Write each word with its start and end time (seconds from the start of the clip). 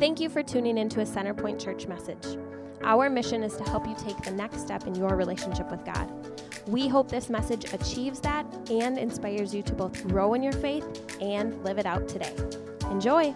Thank 0.00 0.20
you 0.20 0.28
for 0.28 0.44
tuning 0.44 0.78
into 0.78 1.00
a 1.00 1.04
Centerpoint 1.04 1.60
Church 1.60 1.88
message. 1.88 2.38
Our 2.84 3.10
mission 3.10 3.42
is 3.42 3.56
to 3.56 3.64
help 3.64 3.84
you 3.84 3.96
take 3.98 4.16
the 4.22 4.30
next 4.30 4.60
step 4.60 4.86
in 4.86 4.94
your 4.94 5.16
relationship 5.16 5.68
with 5.72 5.84
God. 5.84 6.08
We 6.68 6.86
hope 6.86 7.10
this 7.10 7.28
message 7.28 7.72
achieves 7.72 8.20
that 8.20 8.46
and 8.70 8.96
inspires 8.96 9.52
you 9.52 9.60
to 9.64 9.72
both 9.72 10.06
grow 10.06 10.34
in 10.34 10.42
your 10.44 10.52
faith 10.52 10.86
and 11.20 11.64
live 11.64 11.78
it 11.78 11.86
out 11.86 12.06
today. 12.06 12.32
Enjoy. 12.92 13.34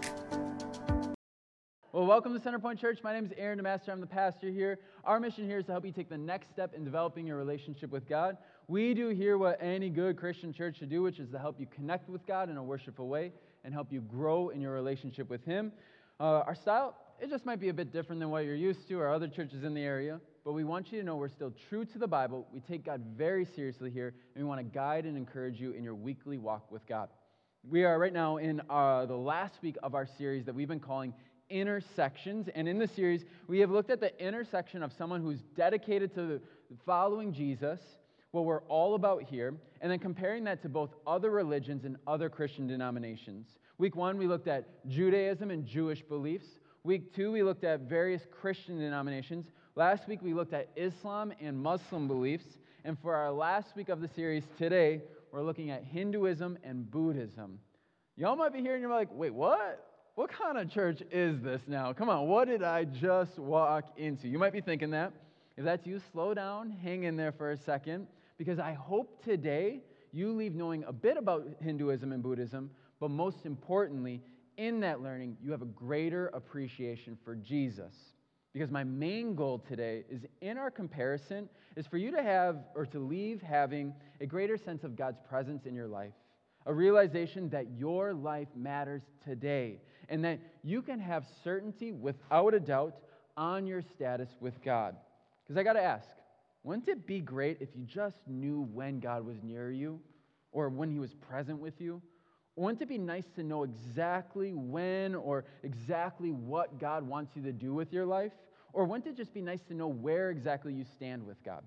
Well, 1.91 2.05
welcome 2.05 2.33
to 2.33 2.39
Centerpoint 2.39 2.79
Church. 2.79 2.99
My 3.03 3.11
name 3.11 3.25
is 3.25 3.33
Aaron 3.37 3.59
DeMaster. 3.59 3.89
I'm 3.89 3.99
the 3.99 4.07
pastor 4.07 4.49
here. 4.49 4.79
Our 5.03 5.19
mission 5.19 5.45
here 5.45 5.59
is 5.59 5.65
to 5.65 5.73
help 5.73 5.85
you 5.85 5.91
take 5.91 6.07
the 6.07 6.17
next 6.17 6.49
step 6.49 6.73
in 6.73 6.85
developing 6.85 7.27
your 7.27 7.35
relationship 7.35 7.91
with 7.91 8.07
God. 8.07 8.37
We 8.69 8.93
do 8.93 9.09
here 9.09 9.37
what 9.37 9.57
any 9.61 9.89
good 9.89 10.15
Christian 10.15 10.53
church 10.53 10.77
should 10.77 10.89
do, 10.89 11.03
which 11.03 11.19
is 11.19 11.29
to 11.31 11.39
help 11.39 11.59
you 11.59 11.67
connect 11.67 12.07
with 12.07 12.25
God 12.25 12.49
in 12.49 12.55
a 12.55 12.63
worshipful 12.63 13.09
way 13.09 13.33
and 13.65 13.73
help 13.73 13.91
you 13.91 13.99
grow 13.99 14.47
in 14.49 14.61
your 14.61 14.71
relationship 14.71 15.29
with 15.29 15.43
Him. 15.43 15.73
Uh, 16.19 16.43
our 16.45 16.55
style, 16.55 16.95
it 17.19 17.29
just 17.29 17.45
might 17.45 17.59
be 17.59 17.69
a 17.69 17.73
bit 17.73 17.91
different 17.91 18.19
than 18.19 18.29
what 18.29 18.45
you're 18.45 18.55
used 18.55 18.87
to 18.87 18.99
or 18.99 19.09
other 19.09 19.27
churches 19.27 19.63
in 19.63 19.73
the 19.73 19.81
area, 19.81 20.19
but 20.45 20.53
we 20.53 20.63
want 20.63 20.91
you 20.91 20.99
to 20.99 21.05
know 21.05 21.15
we're 21.15 21.29
still 21.29 21.53
true 21.69 21.85
to 21.85 21.97
the 21.97 22.07
Bible. 22.07 22.47
We 22.53 22.59
take 22.59 22.85
God 22.85 23.01
very 23.17 23.45
seriously 23.45 23.89
here, 23.89 24.13
and 24.35 24.43
we 24.43 24.47
want 24.47 24.59
to 24.59 24.63
guide 24.63 25.05
and 25.05 25.17
encourage 25.17 25.59
you 25.59 25.71
in 25.71 25.83
your 25.83 25.95
weekly 25.95 26.37
walk 26.37 26.71
with 26.71 26.85
God. 26.85 27.09
We 27.67 27.85
are 27.85 27.97
right 27.97 28.11
now 28.11 28.37
in 28.37 28.61
uh, 28.69 29.05
the 29.05 29.15
last 29.15 29.55
week 29.61 29.77
of 29.81 29.95
our 29.95 30.07
series 30.17 30.45
that 30.45 30.53
we've 30.53 30.67
been 30.67 30.81
calling 30.81 31.13
intersections. 31.49 32.49
And 32.53 32.67
in 32.67 32.77
the 32.77 32.87
series, 32.87 33.23
we 33.47 33.59
have 33.59 33.69
looked 33.71 33.89
at 33.89 34.01
the 34.01 34.17
intersection 34.21 34.83
of 34.83 34.91
someone 34.97 35.21
who's 35.21 35.39
dedicated 35.55 36.13
to 36.15 36.41
following 36.85 37.31
Jesus, 37.31 37.79
what 38.31 38.45
we're 38.45 38.63
all 38.63 38.95
about 38.95 39.23
here, 39.23 39.53
and 39.79 39.91
then 39.91 39.99
comparing 39.99 40.43
that 40.45 40.61
to 40.63 40.69
both 40.69 40.89
other 41.07 41.29
religions 41.29 41.85
and 41.85 41.97
other 42.05 42.29
Christian 42.29 42.67
denominations. 42.67 43.47
Week 43.83 43.97
one, 43.97 44.17
we 44.17 44.27
looked 44.27 44.47
at 44.47 44.87
Judaism 44.87 45.51
and 45.51 45.65
Jewish 45.65 46.01
beliefs. 46.01 46.45
Week 46.85 47.13
two, 47.13 47.33
we 47.33 47.43
looked 47.43 47.65
at 47.65 47.81
various 47.81 48.21
Christian 48.31 48.79
denominations. 48.79 49.47
Last 49.75 50.07
week, 50.07 50.21
we 50.21 50.33
looked 50.33 50.53
at 50.53 50.69
Islam 50.77 51.33
and 51.41 51.61
Muslim 51.61 52.07
beliefs. 52.07 52.45
And 52.85 52.97
for 52.97 53.13
our 53.13 53.29
last 53.29 53.75
week 53.75 53.89
of 53.89 53.99
the 53.99 54.07
series 54.07 54.45
today, 54.57 55.01
we're 55.33 55.41
looking 55.41 55.69
at 55.69 55.83
Hinduism 55.83 56.59
and 56.63 56.89
Buddhism. 56.89 57.59
Y'all 58.15 58.37
might 58.37 58.53
be 58.53 58.61
hearing, 58.61 58.81
you're 58.81 58.89
like, 58.89 59.09
wait, 59.11 59.33
what? 59.33 59.85
what 60.15 60.31
kind 60.31 60.57
of 60.57 60.71
church 60.71 61.03
is 61.11 61.41
this 61.41 61.63
now? 61.67 61.91
Come 61.91 62.07
on, 62.07 62.25
what 62.29 62.47
did 62.47 62.63
I 62.63 62.85
just 62.85 63.37
walk 63.37 63.83
into? 63.97 64.29
You 64.29 64.39
might 64.39 64.53
be 64.53 64.61
thinking 64.61 64.91
that. 64.91 65.11
If 65.57 65.65
that's 65.65 65.85
you, 65.85 65.99
slow 66.13 66.33
down, 66.33 66.69
hang 66.71 67.03
in 67.03 67.17
there 67.17 67.33
for 67.33 67.51
a 67.51 67.57
second, 67.57 68.07
because 68.37 68.59
I 68.59 68.71
hope 68.71 69.21
today 69.25 69.81
you 70.13 70.31
leave 70.31 70.55
knowing 70.55 70.85
a 70.85 70.93
bit 70.93 71.17
about 71.17 71.45
Hinduism 71.59 72.13
and 72.13 72.23
Buddhism, 72.23 72.69
but 73.03 73.11
most 73.11 73.45
importantly, 73.45 74.21
in 74.55 74.79
that 74.79 75.01
learning, 75.01 75.35
you 75.43 75.51
have 75.51 75.61
a 75.61 75.65
greater 75.65 76.27
appreciation 76.27 77.17
for 77.25 77.35
Jesus. 77.35 77.93
Because 78.53 78.71
my 78.71 78.85
main 78.85 79.35
goal 79.35 79.59
today 79.59 80.05
is 80.09 80.21
in 80.39 80.57
our 80.57 80.71
comparison 80.71 81.49
is 81.75 81.85
for 81.85 81.97
you 81.97 82.11
to 82.11 82.23
have 82.23 82.59
or 82.75 82.85
to 82.85 82.99
leave 82.99 83.41
having 83.41 83.93
a 84.21 84.25
greater 84.25 84.55
sense 84.55 84.85
of 84.85 84.95
God's 84.95 85.17
presence 85.27 85.65
in 85.65 85.75
your 85.75 85.89
life. 85.89 86.13
A 86.65 86.73
realization 86.73 87.49
that 87.49 87.71
your 87.77 88.13
life 88.13 88.47
matters 88.55 89.01
today 89.25 89.81
and 90.07 90.23
that 90.23 90.39
you 90.63 90.81
can 90.81 90.97
have 91.01 91.25
certainty 91.43 91.91
without 91.91 92.53
a 92.53 92.59
doubt 92.61 92.95
on 93.35 93.67
your 93.67 93.81
status 93.81 94.29
with 94.39 94.63
God. 94.63 94.95
Because 95.43 95.59
I 95.59 95.63
got 95.63 95.73
to 95.73 95.83
ask, 95.83 96.07
wouldn't 96.63 96.87
it 96.87 97.05
be 97.05 97.19
great 97.19 97.57
if 97.59 97.75
you 97.75 97.83
just 97.83 98.25
knew 98.27 98.61
when 98.61 99.01
God 99.01 99.25
was 99.25 99.43
near 99.43 99.71
you 99.71 99.99
or 100.53 100.69
when 100.69 100.89
he 100.89 100.99
was 100.99 101.13
present 101.13 101.59
with 101.59 101.81
you? 101.81 102.01
Wouldn't 102.55 102.81
it 102.81 102.89
be 102.89 102.99
nice 102.99 103.25
to 103.35 103.43
know 103.43 103.63
exactly 103.63 104.53
when 104.53 105.15
or 105.15 105.45
exactly 105.63 106.31
what 106.31 106.79
God 106.79 107.07
wants 107.07 107.35
you 107.35 107.41
to 107.43 107.51
do 107.51 107.73
with 107.73 107.91
your 107.91 108.05
life? 108.05 108.31
Or 108.73 108.85
wouldn't 108.85 109.07
it 109.07 109.17
just 109.17 109.33
be 109.33 109.41
nice 109.41 109.61
to 109.69 109.73
know 109.73 109.87
where 109.87 110.29
exactly 110.29 110.73
you 110.73 110.85
stand 110.95 111.25
with 111.25 111.43
God? 111.43 111.63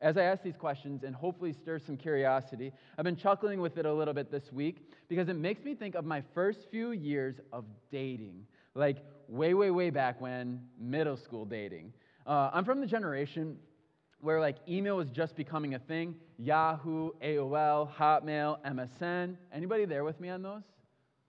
As 0.00 0.16
I 0.16 0.22
ask 0.22 0.42
these 0.42 0.56
questions 0.56 1.04
and 1.04 1.14
hopefully 1.14 1.52
stir 1.52 1.78
some 1.78 1.96
curiosity, 1.96 2.72
I've 2.98 3.04
been 3.04 3.16
chuckling 3.16 3.60
with 3.60 3.78
it 3.78 3.86
a 3.86 3.92
little 3.92 4.14
bit 4.14 4.32
this 4.32 4.52
week 4.52 4.90
because 5.08 5.28
it 5.28 5.36
makes 5.36 5.64
me 5.64 5.74
think 5.74 5.94
of 5.94 6.04
my 6.04 6.22
first 6.34 6.68
few 6.70 6.90
years 6.90 7.36
of 7.52 7.64
dating, 7.90 8.46
like 8.74 8.98
way, 9.28 9.54
way, 9.54 9.70
way 9.70 9.90
back 9.90 10.20
when, 10.20 10.60
middle 10.78 11.16
school 11.16 11.44
dating. 11.44 11.92
Uh, 12.26 12.50
I'm 12.52 12.64
from 12.64 12.80
the 12.80 12.86
generation 12.86 13.56
where 14.22 14.40
like 14.40 14.56
email 14.68 14.96
was 14.96 15.10
just 15.10 15.36
becoming 15.36 15.74
a 15.74 15.78
thing 15.78 16.14
Yahoo, 16.38 17.10
AOL, 17.22 17.92
Hotmail, 17.94 18.58
MSN. 18.64 19.36
Anybody 19.52 19.84
there 19.84 20.04
with 20.04 20.18
me 20.20 20.30
on 20.30 20.42
those? 20.42 20.62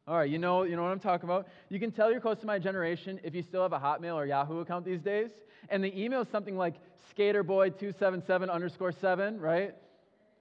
All 0.07 0.17
right, 0.17 0.29
you 0.29 0.37
know, 0.37 0.63
you 0.63 0.75
know 0.75 0.83
what 0.83 0.91
I'm 0.91 0.99
talking 0.99 1.29
about. 1.29 1.47
You 1.69 1.79
can 1.79 1.91
tell 1.91 2.11
you're 2.11 2.19
close 2.19 2.39
to 2.39 2.45
my 2.45 2.59
generation 2.59 3.19
if 3.23 3.33
you 3.33 3.41
still 3.41 3.61
have 3.61 3.73
a 3.73 3.79
Hotmail 3.79 4.15
or 4.15 4.25
Yahoo 4.25 4.59
account 4.59 4.85
these 4.85 5.01
days. 5.01 5.29
And 5.69 5.83
the 5.83 5.97
email 5.99 6.21
is 6.21 6.27
something 6.29 6.57
like 6.57 6.75
skaterboy277 7.15 8.51
underscore 8.51 8.91
7, 8.91 9.39
right? 9.39 9.73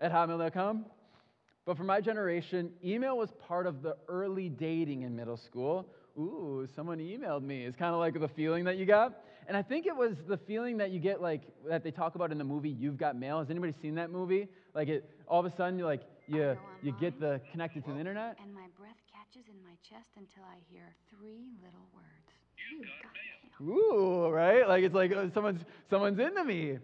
At 0.01 0.13
hotmail.com. 0.13 0.87
But 1.65 1.77
for 1.77 1.85
my 1.85 2.01
generation, 2.01 2.73
email 2.85 3.17
was 3.17 3.31
part 3.47 3.67
of 3.67 3.83
the 3.83 3.97
early 4.09 4.49
dating 4.49 5.03
in 5.03 5.15
middle 5.15 5.37
school. 5.37 5.87
Ooh, 6.19 6.67
someone 6.75 6.99
emailed 6.99 7.43
me. 7.43 7.65
It's 7.65 7.77
kind 7.77 7.95
of 7.95 8.01
like 8.01 8.19
the 8.19 8.29
feeling 8.29 8.65
that 8.65 8.79
you 8.79 8.85
got. 8.85 9.21
And 9.49 9.57
I 9.57 9.63
think 9.63 9.87
it 9.87 9.97
was 9.97 10.13
the 10.29 10.37
feeling 10.37 10.77
that 10.79 10.91
you 10.91 11.01
get, 11.01 11.21
like, 11.21 11.43
that 11.69 11.83
they 11.83 11.91
talk 11.91 12.15
about 12.15 12.31
in 12.33 12.39
the 12.39 12.45
movie 12.45 12.71
You've 12.71 12.97
Got 12.97 13.17
Mail. 13.17 13.41
Has 13.41 13.51
anybody 13.51 13.75
seen 13.83 13.97
that 13.97 14.11
movie? 14.11 14.49
Like, 14.75 14.89
it, 14.89 15.11
all 15.27 15.41
of 15.41 15.47
a 15.47 15.57
sudden, 15.57 15.79
you're 15.79 15.87
like, 15.87 16.03
you, 16.29 16.57
you 16.83 16.95
get 17.01 17.21
the 17.21 17.41
connected 17.51 17.85
to 17.87 17.93
the 17.93 17.99
internet. 17.99 18.37
And 18.43 18.55
my 18.55 18.67
breath 18.79 18.97
catches 19.13 19.49
in 19.49 19.63
my 19.63 19.75
chest 19.83 20.09
until 20.17 20.45
I 20.45 20.59
hear 20.71 20.95
three 21.11 21.51
little 21.63 21.89
words. 21.93 22.07
You've 22.71 22.87
got 22.87 23.13
mail. 23.13 23.43
Ooh, 23.63 24.29
right? 24.29 24.67
Like 24.67 24.83
it's 24.83 24.95
like 24.95 25.13
oh, 25.13 25.31
someone's 25.35 25.61
someone's 25.91 26.19
into 26.19 26.45
me. 26.45 26.79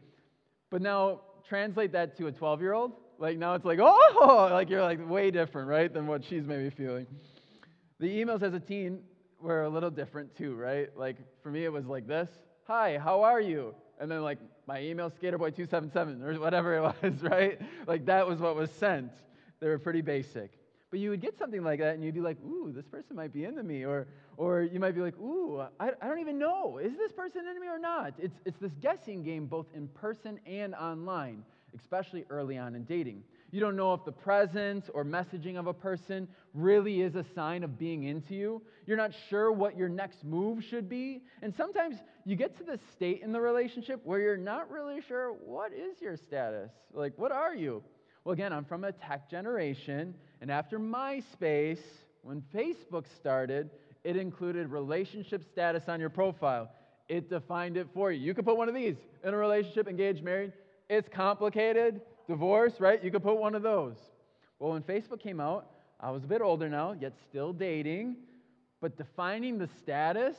But 0.71 0.83
now 0.83 1.23
translate 1.49 1.93
that 1.93 2.17
to 2.19 2.27
a 2.27 2.33
12 2.33 2.61
year 2.61 2.73
old. 2.73 2.93
Like 3.19 3.39
now 3.39 3.55
it's 3.55 3.65
like, 3.65 3.79
oh, 3.81 4.49
like 4.53 4.69
you're 4.69 4.83
like 4.83 5.09
way 5.09 5.31
different, 5.31 5.69
right, 5.69 5.93
than 5.93 6.07
what 6.07 6.23
she's 6.25 6.45
maybe 6.45 6.71
feeling. 6.71 7.07
The 7.99 8.07
emails 8.07 8.43
as 8.43 8.55
a 8.55 8.61
teen 8.61 9.01
were 9.41 9.63
a 9.63 9.69
little 9.69 9.91
different 9.91 10.37
too, 10.37 10.55
right? 10.55 10.89
Like 10.97 11.17
for 11.43 11.51
me, 11.51 11.65
it 11.65 11.73
was 11.73 11.85
like 11.87 12.07
this 12.07 12.29
Hi, 12.69 12.99
how 12.99 13.23
are 13.23 13.41
you? 13.41 13.75
And 13.99 14.11
then 14.11 14.21
like 14.21 14.37
my 14.67 14.83
email, 14.83 15.11
skaterboy277 15.11 16.23
or 16.23 16.39
whatever 16.39 16.77
it 16.77 16.83
was, 16.83 17.23
right? 17.23 17.59
Like 17.87 18.05
that 18.05 18.29
was 18.29 18.41
what 18.41 18.57
was 18.57 18.71
sent. 18.73 19.11
They 19.59 19.69
were 19.69 19.79
pretty 19.79 20.03
basic. 20.03 20.51
But 20.91 21.01
you 21.01 21.09
would 21.09 21.23
get 21.23 21.39
something 21.39 21.65
like 21.65 21.81
that 21.81 21.95
and 21.95 22.05
you'd 22.05 22.15
be 22.15 22.21
like, 22.21 22.37
ooh, 22.45 22.71
this 22.71 22.85
person 22.85 23.17
might 23.17 23.33
be 23.33 23.45
into 23.45 23.63
me. 23.63 23.87
Or, 23.87 24.07
or 24.37 24.61
you 24.61 24.81
might 24.81 24.95
be 24.95 25.01
like, 25.01 25.19
ooh, 25.19 25.63
I, 25.81 25.93
I 26.03 26.09
don't 26.09 26.19
even 26.19 26.39
know. 26.39 26.77
Is 26.77 26.93
this 26.99 27.11
person 27.11 27.49
into 27.49 27.59
me 27.59 27.69
or 27.69 27.79
not? 27.79 28.13
It's, 28.19 28.39
it's 28.45 28.59
this 28.59 28.73
guessing 28.83 29.23
game 29.23 29.47
both 29.47 29.67
in 29.75 29.89
person 29.89 30.39
and 30.47 30.75
online, 30.75 31.45
especially 31.75 32.27
early 32.29 32.59
on 32.59 32.75
in 32.75 32.85
dating. 32.85 33.23
You 33.51 33.61
don't 33.61 33.77
know 33.77 33.95
if 33.95 34.05
the 34.05 34.13
presence 34.13 34.91
or 34.93 35.07
messaging 35.07 35.59
of 35.59 35.69
a 35.69 35.73
person 35.73 36.29
really 36.53 37.01
is 37.01 37.15
a 37.15 37.25
sign 37.35 37.65
of 37.65 37.79
being 37.79 38.05
into 38.05 38.35
you. 38.35 38.61
You're 38.87 38.99
not 38.99 39.13
sure 39.31 39.51
what 39.53 39.77
your 39.77 39.89
next 39.89 40.23
move 40.23 40.63
should 40.63 40.87
be. 40.87 41.23
And 41.41 41.55
sometimes 41.55 41.97
you 42.29 42.37
get 42.37 42.59
to 42.59 42.63
this 42.63 42.81
state 42.93 43.23
in 43.23 43.33
the 43.33 43.41
relationship 43.41 44.01
where 44.05 44.21
you're 44.21 44.37
not 44.37 44.71
really 44.71 45.01
sure 45.01 45.33
what 45.33 45.73
is 45.73 45.99
your 45.99 46.15
status? 46.15 46.71
Like, 46.93 47.15
what 47.17 47.33
are 47.33 47.55
you? 47.55 47.83
Well, 48.23 48.35
again, 48.35 48.53
I'm 48.53 48.67
from 48.67 48.85
a 48.85 48.93
tech 48.93 49.31
generation, 49.31 50.15
and 50.43 50.51
after 50.51 50.79
MySpace, 50.79 51.81
when 52.21 52.43
Facebook 52.55 53.07
started, 53.17 53.71
it 54.05 54.15
included 54.17 54.69
relationship 54.69 55.43
status 55.51 55.85
on 55.89 56.01
your 56.01 56.11
profile. 56.11 56.71
It 57.09 57.31
defined 57.31 57.79
it 57.79 57.89
for 57.95 58.13
you. 58.13 58.21
You 58.21 58.35
could 58.35 58.45
put 58.45 58.59
one 58.59 58.69
of 58.69 58.75
these 58.75 58.97
in 59.25 59.33
a 59.33 59.37
relationship, 59.39 59.89
engaged, 59.89 60.23
married. 60.23 60.53
It's 60.91 61.09
complicated. 61.09 62.03
Divorce, 62.29 62.75
right? 62.79 63.03
You 63.03 63.11
could 63.11 63.23
put 63.23 63.39
one 63.39 63.55
of 63.55 63.63
those. 63.63 63.97
Well, 64.59 64.73
when 64.73 64.83
Facebook 64.83 65.21
came 65.21 65.41
out, 65.41 65.71
I 65.99 66.11
was 66.11 66.25
a 66.25 66.27
bit 66.27 66.43
older 66.43 66.69
now, 66.69 66.95
yet 67.01 67.15
still 67.31 67.55
dating, 67.55 68.17
but 68.83 68.99
defining 68.99 69.57
the 69.57 69.71
status 69.81 70.37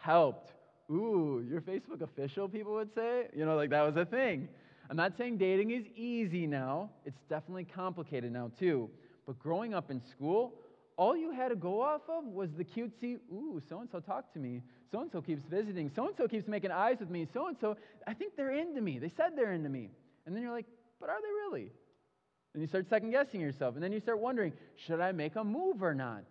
helped. 0.00 0.50
Ooh, 0.90 1.44
you're 1.48 1.60
Facebook 1.60 2.00
official, 2.00 2.48
people 2.48 2.72
would 2.74 2.94
say. 2.94 3.28
You 3.36 3.44
know, 3.44 3.56
like 3.56 3.70
that 3.70 3.82
was 3.82 3.96
a 3.96 4.06
thing. 4.06 4.48
I'm 4.90 4.96
not 4.96 5.16
saying 5.18 5.36
dating 5.36 5.70
is 5.70 5.84
easy 5.96 6.46
now, 6.46 6.90
it's 7.04 7.20
definitely 7.28 7.64
complicated 7.64 8.32
now, 8.32 8.50
too. 8.58 8.88
But 9.26 9.38
growing 9.38 9.74
up 9.74 9.90
in 9.90 10.00
school, 10.10 10.54
all 10.96 11.14
you 11.14 11.30
had 11.30 11.50
to 11.50 11.56
go 11.56 11.82
off 11.82 12.00
of 12.08 12.24
was 12.24 12.48
the 12.56 12.64
cutesy, 12.64 13.18
ooh, 13.32 13.60
so 13.68 13.80
and 13.80 13.88
so 13.90 14.00
talked 14.00 14.32
to 14.32 14.40
me. 14.40 14.62
So 14.90 15.00
and 15.00 15.12
so 15.12 15.20
keeps 15.20 15.42
visiting. 15.50 15.90
So 15.94 16.06
and 16.08 16.16
so 16.16 16.26
keeps 16.26 16.48
making 16.48 16.70
eyes 16.70 16.96
with 17.00 17.10
me. 17.10 17.28
So 17.32 17.48
and 17.48 17.56
so, 17.60 17.76
I 18.06 18.14
think 18.14 18.36
they're 18.36 18.54
into 18.54 18.80
me. 18.80 18.98
They 18.98 19.12
said 19.14 19.32
they're 19.36 19.52
into 19.52 19.68
me. 19.68 19.90
And 20.26 20.34
then 20.34 20.42
you're 20.42 20.52
like, 20.52 20.66
but 20.98 21.10
are 21.10 21.20
they 21.20 21.56
really? 21.56 21.70
And 22.54 22.62
you 22.62 22.66
start 22.66 22.88
second 22.88 23.10
guessing 23.10 23.40
yourself. 23.40 23.74
And 23.74 23.84
then 23.84 23.92
you 23.92 24.00
start 24.00 24.18
wondering, 24.18 24.54
should 24.86 25.00
I 25.00 25.12
make 25.12 25.36
a 25.36 25.44
move 25.44 25.82
or 25.82 25.94
not? 25.94 26.24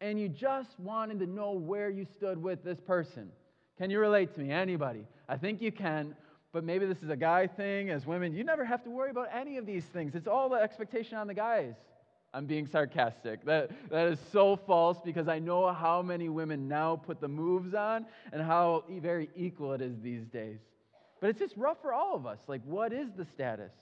And 0.00 0.20
you 0.20 0.28
just 0.28 0.78
wanted 0.80 1.20
to 1.20 1.26
know 1.26 1.52
where 1.52 1.88
you 1.88 2.06
stood 2.16 2.42
with 2.42 2.64
this 2.64 2.80
person. 2.80 3.30
Can 3.80 3.90
you 3.90 3.98
relate 3.98 4.34
to 4.34 4.40
me? 4.40 4.52
Anybody? 4.52 5.06
I 5.28 5.36
think 5.36 5.60
you 5.60 5.72
can 5.72 6.14
but 6.52 6.64
maybe 6.64 6.86
this 6.86 7.02
is 7.02 7.10
a 7.10 7.16
guy 7.16 7.46
thing 7.46 7.90
as 7.90 8.06
women. 8.06 8.34
You 8.34 8.42
never 8.42 8.64
have 8.64 8.82
to 8.84 8.90
worry 8.90 9.10
about 9.10 9.28
any 9.32 9.56
of 9.56 9.66
these 9.66 9.84
things. 9.84 10.14
It's 10.14 10.26
all 10.26 10.48
the 10.48 10.56
expectation 10.56 11.16
on 11.16 11.26
the 11.26 11.34
guys. 11.34 11.74
I'm 12.32 12.46
being 12.46 12.66
sarcastic. 12.66 13.44
That, 13.44 13.70
that 13.90 14.06
is 14.08 14.18
so 14.32 14.56
false 14.56 14.98
because 15.04 15.28
I 15.28 15.38
know 15.38 15.72
how 15.72 16.02
many 16.02 16.28
women 16.28 16.68
now 16.68 16.96
put 16.96 17.20
the 17.20 17.28
moves 17.28 17.74
on 17.74 18.06
and 18.32 18.42
how 18.42 18.84
very 19.00 19.30
equal 19.36 19.72
it 19.72 19.80
is 19.80 20.00
these 20.00 20.26
days. 20.26 20.58
But 21.20 21.30
it's 21.30 21.38
just 21.38 21.56
rough 21.56 21.80
for 21.82 21.92
all 21.92 22.16
of 22.16 22.26
us. 22.26 22.38
Like, 22.46 22.62
what 22.64 22.92
is 22.92 23.10
the 23.16 23.24
status? 23.24 23.72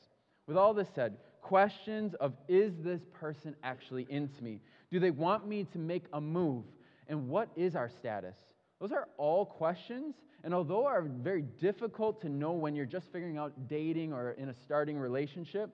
With 0.47 0.57
all 0.57 0.75
this 0.75 0.89
said, 0.95 1.17
questions 1.41 2.15
of 2.15 2.35
is 2.49 2.73
this 2.81 3.01
person 3.13 3.55
actually 3.63 4.07
into 4.11 4.43
me? 4.43 4.61
Do 4.91 4.99
they 4.99 5.11
want 5.11 5.47
me 5.47 5.65
to 5.73 5.79
make 5.79 6.05
a 6.13 6.21
move? 6.21 6.65
And 7.07 7.29
what 7.29 7.49
is 7.57 7.77
our 7.77 7.89
status? 7.89 8.37
Those 8.81 8.93
are 8.93 9.09
all 9.17 9.45
questions. 9.45 10.15
And 10.45 10.55
although 10.55 10.87
are 10.87 11.03
very 11.03 11.43
difficult 11.43 12.21
to 12.23 12.29
know 12.29 12.53
when 12.53 12.75
you're 12.77 12.87
just 12.87 13.11
figuring 13.13 13.39
out 13.39 13.69
dating 13.69 14.13
or 14.13 14.33
in 14.33 14.49
a 14.49 14.55
starting 14.55 14.99
relationship, 14.99 15.71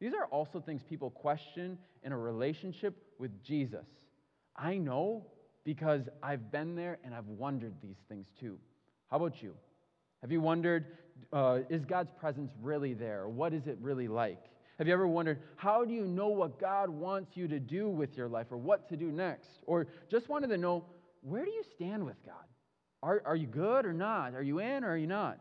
these 0.00 0.12
are 0.12 0.26
also 0.26 0.60
things 0.60 0.82
people 0.82 1.10
question 1.10 1.78
in 2.02 2.12
a 2.12 2.18
relationship 2.18 2.96
with 3.18 3.42
Jesus. 3.42 3.86
I 4.56 4.76
know 4.76 5.26
because 5.64 6.08
I've 6.22 6.50
been 6.50 6.74
there 6.74 6.98
and 7.04 7.14
I've 7.14 7.28
wondered 7.28 7.74
these 7.82 7.98
things 8.08 8.26
too. 8.40 8.58
How 9.10 9.18
about 9.18 9.42
you? 9.42 9.54
Have 10.22 10.32
you 10.32 10.40
wondered, 10.40 10.86
uh, 11.32 11.60
is 11.68 11.84
God's 11.84 12.10
presence 12.18 12.50
really 12.60 12.94
there? 12.94 13.28
What 13.28 13.52
is 13.52 13.66
it 13.66 13.78
really 13.80 14.08
like? 14.08 14.44
Have 14.78 14.86
you 14.86 14.92
ever 14.92 15.08
wondered, 15.08 15.40
how 15.56 15.84
do 15.84 15.92
you 15.92 16.06
know 16.06 16.28
what 16.28 16.60
God 16.60 16.88
wants 16.88 17.36
you 17.36 17.48
to 17.48 17.58
do 17.58 17.88
with 17.88 18.16
your 18.16 18.28
life 18.28 18.46
or 18.50 18.56
what 18.56 18.88
to 18.90 18.96
do 18.96 19.10
next? 19.10 19.48
Or 19.66 19.88
just 20.10 20.28
wanted 20.28 20.48
to 20.48 20.56
know, 20.56 20.84
where 21.22 21.44
do 21.44 21.50
you 21.50 21.62
stand 21.74 22.04
with 22.04 22.16
God? 22.24 22.34
Are, 23.02 23.22
are 23.24 23.36
you 23.36 23.46
good 23.46 23.86
or 23.86 23.92
not? 23.92 24.34
Are 24.34 24.42
you 24.42 24.58
in 24.58 24.84
or 24.84 24.90
are 24.90 24.96
you 24.96 25.06
not? 25.06 25.38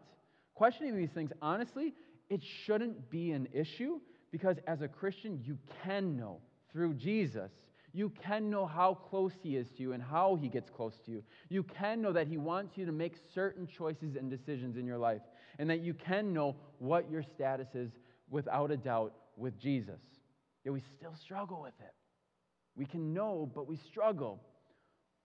Questioning 0.53 0.95
these 0.95 1.11
things, 1.11 1.31
honestly, 1.41 1.93
it 2.29 2.41
shouldn't 2.65 3.09
be 3.09 3.31
an 3.31 3.47
issue 3.53 3.99
because 4.31 4.57
as 4.67 4.81
a 4.81 4.87
Christian, 4.87 5.39
you 5.43 5.57
can 5.83 6.17
know 6.17 6.39
through 6.71 6.95
Jesus. 6.95 7.51
You 7.93 8.11
can 8.23 8.49
know 8.49 8.65
how 8.65 8.93
close 8.93 9.31
He 9.41 9.55
is 9.55 9.67
to 9.77 9.81
you 9.81 9.93
and 9.93 10.03
how 10.03 10.35
He 10.35 10.49
gets 10.49 10.69
close 10.69 10.93
to 11.05 11.11
you. 11.11 11.23
You 11.49 11.63
can 11.63 12.01
know 12.01 12.11
that 12.13 12.27
He 12.27 12.37
wants 12.37 12.77
you 12.77 12.85
to 12.85 12.91
make 12.91 13.15
certain 13.33 13.67
choices 13.67 14.15
and 14.15 14.29
decisions 14.29 14.77
in 14.77 14.85
your 14.85 14.97
life, 14.97 15.21
and 15.57 15.69
that 15.69 15.79
you 15.79 15.93
can 15.93 16.33
know 16.33 16.55
what 16.79 17.09
your 17.09 17.23
status 17.23 17.69
is 17.73 17.91
without 18.29 18.71
a 18.71 18.77
doubt 18.77 19.13
with 19.35 19.57
Jesus. 19.59 19.99
Yet 20.63 20.73
we 20.73 20.83
still 20.97 21.15
struggle 21.15 21.61
with 21.61 21.73
it. 21.79 21.93
We 22.75 22.85
can 22.85 23.13
know, 23.13 23.49
but 23.55 23.67
we 23.67 23.77
struggle. 23.77 24.41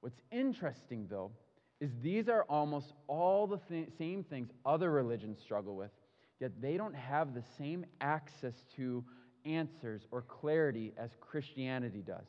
What's 0.03 0.21
interesting, 0.33 1.07
though, 1.09 1.31
is 1.81 1.91
these 2.03 2.29
are 2.29 2.45
almost 2.49 2.93
all 3.07 3.47
the 3.47 3.59
th- 3.69 3.89
same 3.97 4.25
things 4.25 4.51
other 4.67 4.91
religions 4.91 5.39
struggle 5.41 5.77
with, 5.77 5.93
yet 6.41 6.51
they 6.61 6.77
don't 6.77 6.95
have 6.95 7.35
the 7.35 7.45
same 7.57 7.87
access 8.01 8.65
to 8.77 9.05
answers 9.45 10.03
or 10.11 10.23
clarity 10.23 10.93
as 10.99 11.11
Christianity 11.21 12.03
does. 12.03 12.27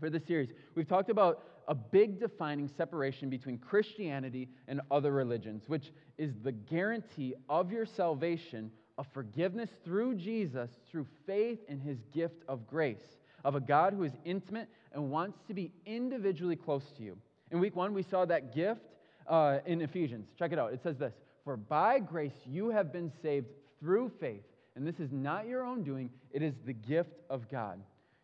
For 0.00 0.10
this 0.10 0.26
series, 0.26 0.50
we've 0.74 0.88
talked 0.88 1.10
about 1.10 1.44
a 1.68 1.76
big 1.76 2.18
defining 2.18 2.68
separation 2.68 3.30
between 3.30 3.58
Christianity 3.58 4.48
and 4.66 4.80
other 4.90 5.12
religions, 5.12 5.68
which 5.68 5.92
is 6.18 6.32
the 6.42 6.52
guarantee 6.52 7.34
of 7.48 7.70
your 7.70 7.86
salvation 7.86 8.72
of 8.98 9.06
forgiveness 9.14 9.70
through 9.84 10.16
Jesus, 10.16 10.70
through 10.90 11.06
faith 11.24 11.60
in 11.68 11.78
his 11.78 11.98
gift 12.12 12.42
of 12.48 12.66
grace, 12.66 13.16
of 13.44 13.54
a 13.54 13.60
God 13.60 13.92
who 13.92 14.02
is 14.02 14.12
intimate 14.24 14.68
and 14.94 15.10
wants 15.10 15.38
to 15.48 15.54
be 15.54 15.72
individually 15.84 16.56
close 16.56 16.84
to 16.96 17.02
you. 17.02 17.18
In 17.50 17.60
week 17.60 17.76
one, 17.76 17.92
we 17.92 18.02
saw 18.02 18.24
that 18.24 18.54
gift 18.54 18.80
uh, 19.26 19.58
in 19.66 19.82
Ephesians. 19.82 20.28
Check 20.38 20.52
it 20.52 20.58
out. 20.58 20.72
It 20.72 20.82
says 20.82 20.96
this 20.96 21.14
For 21.44 21.56
by 21.56 21.98
grace 21.98 22.34
you 22.46 22.70
have 22.70 22.92
been 22.92 23.12
saved 23.20 23.48
through 23.80 24.10
faith. 24.20 24.42
And 24.76 24.86
this 24.86 24.98
is 24.98 25.12
not 25.12 25.46
your 25.46 25.64
own 25.64 25.84
doing, 25.84 26.10
it 26.32 26.42
is 26.42 26.54
the 26.64 26.72
gift 26.72 27.20
of 27.30 27.48
God. 27.48 27.80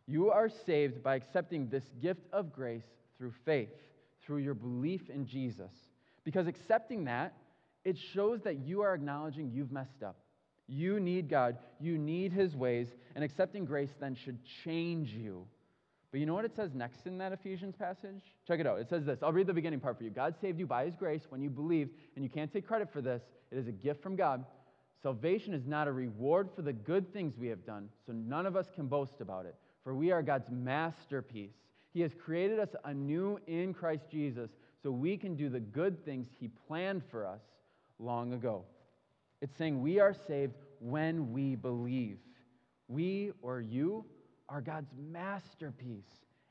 You 0.06 0.30
are 0.30 0.48
saved 0.48 1.02
by 1.02 1.14
accepting 1.14 1.68
this 1.68 1.84
gift 2.02 2.22
of 2.32 2.52
grace 2.52 2.82
through 3.16 3.32
faith, 3.44 3.68
through 4.24 4.38
your 4.38 4.54
belief 4.54 5.08
in 5.10 5.26
Jesus. 5.26 5.70
Because 6.24 6.48
accepting 6.48 7.04
that, 7.04 7.34
it 7.84 7.96
shows 8.12 8.40
that 8.42 8.58
you 8.58 8.80
are 8.82 8.94
acknowledging 8.94 9.52
you've 9.52 9.70
messed 9.70 10.02
up. 10.04 10.16
You 10.66 10.98
need 10.98 11.28
God, 11.28 11.58
you 11.80 11.98
need 11.98 12.32
His 12.32 12.56
ways, 12.56 12.88
and 13.14 13.22
accepting 13.22 13.64
grace 13.64 13.90
then 14.00 14.16
should 14.16 14.38
change 14.64 15.10
you 15.10 15.46
but 16.10 16.18
you 16.18 16.26
know 16.26 16.34
what 16.34 16.44
it 16.44 16.54
says 16.54 16.74
next 16.74 17.06
in 17.06 17.18
that 17.18 17.32
Ephesians 17.32 17.76
passage? 17.76 18.22
Check 18.46 18.58
it 18.58 18.66
out. 18.66 18.80
It 18.80 18.88
says 18.88 19.04
this. 19.04 19.22
I'll 19.22 19.32
read 19.32 19.46
the 19.46 19.54
beginning 19.54 19.80
part 19.80 19.96
for 19.96 20.04
you. 20.04 20.10
God 20.10 20.34
saved 20.40 20.58
you 20.58 20.66
by 20.66 20.84
his 20.84 20.96
grace 20.96 21.22
when 21.28 21.40
you 21.40 21.50
believed, 21.50 21.90
and 22.16 22.24
you 22.24 22.30
can't 22.30 22.52
take 22.52 22.66
credit 22.66 22.92
for 22.92 23.00
this. 23.00 23.22
It 23.50 23.58
is 23.58 23.68
a 23.68 23.72
gift 23.72 24.02
from 24.02 24.16
God. 24.16 24.44
Salvation 25.02 25.54
is 25.54 25.66
not 25.66 25.88
a 25.88 25.92
reward 25.92 26.50
for 26.54 26.62
the 26.62 26.72
good 26.72 27.12
things 27.12 27.38
we 27.38 27.48
have 27.48 27.64
done, 27.64 27.88
so 28.06 28.12
none 28.12 28.44
of 28.44 28.56
us 28.56 28.68
can 28.74 28.86
boast 28.86 29.20
about 29.20 29.46
it, 29.46 29.54
for 29.82 29.94
we 29.94 30.10
are 30.10 30.22
God's 30.22 30.50
masterpiece. 30.50 31.54
He 31.92 32.00
has 32.02 32.12
created 32.14 32.58
us 32.58 32.74
anew 32.84 33.38
in 33.46 33.72
Christ 33.72 34.04
Jesus 34.10 34.50
so 34.82 34.90
we 34.90 35.16
can 35.16 35.36
do 35.36 35.48
the 35.48 35.60
good 35.60 36.04
things 36.04 36.28
he 36.38 36.48
planned 36.66 37.02
for 37.10 37.26
us 37.26 37.40
long 37.98 38.32
ago. 38.32 38.64
It's 39.40 39.56
saying 39.56 39.80
we 39.80 40.00
are 40.00 40.14
saved 40.14 40.54
when 40.80 41.32
we 41.32 41.56
believe. 41.56 42.18
We 42.88 43.32
or 43.42 43.60
you 43.60 44.04
are 44.50 44.60
God's 44.60 44.92
masterpiece, 45.10 46.10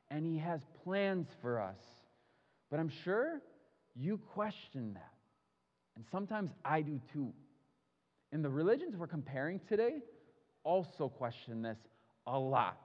and 0.10 0.26
He 0.26 0.38
has 0.38 0.62
plans 0.84 1.28
for 1.42 1.60
us. 1.60 1.78
But 2.72 2.80
I'm 2.80 2.92
sure 3.04 3.42
you 3.96 4.18
question 4.34 4.94
that. 4.94 5.14
And 5.96 6.06
sometimes 6.12 6.52
I 6.64 6.82
do 6.82 7.00
too. 7.12 7.34
And 8.32 8.44
the 8.44 8.50
religions 8.50 8.96
we're 8.96 9.08
comparing 9.08 9.60
today 9.68 9.98
also 10.64 11.10
question 11.10 11.62
this 11.62 11.78
a 12.26 12.40
lot. 12.40 12.80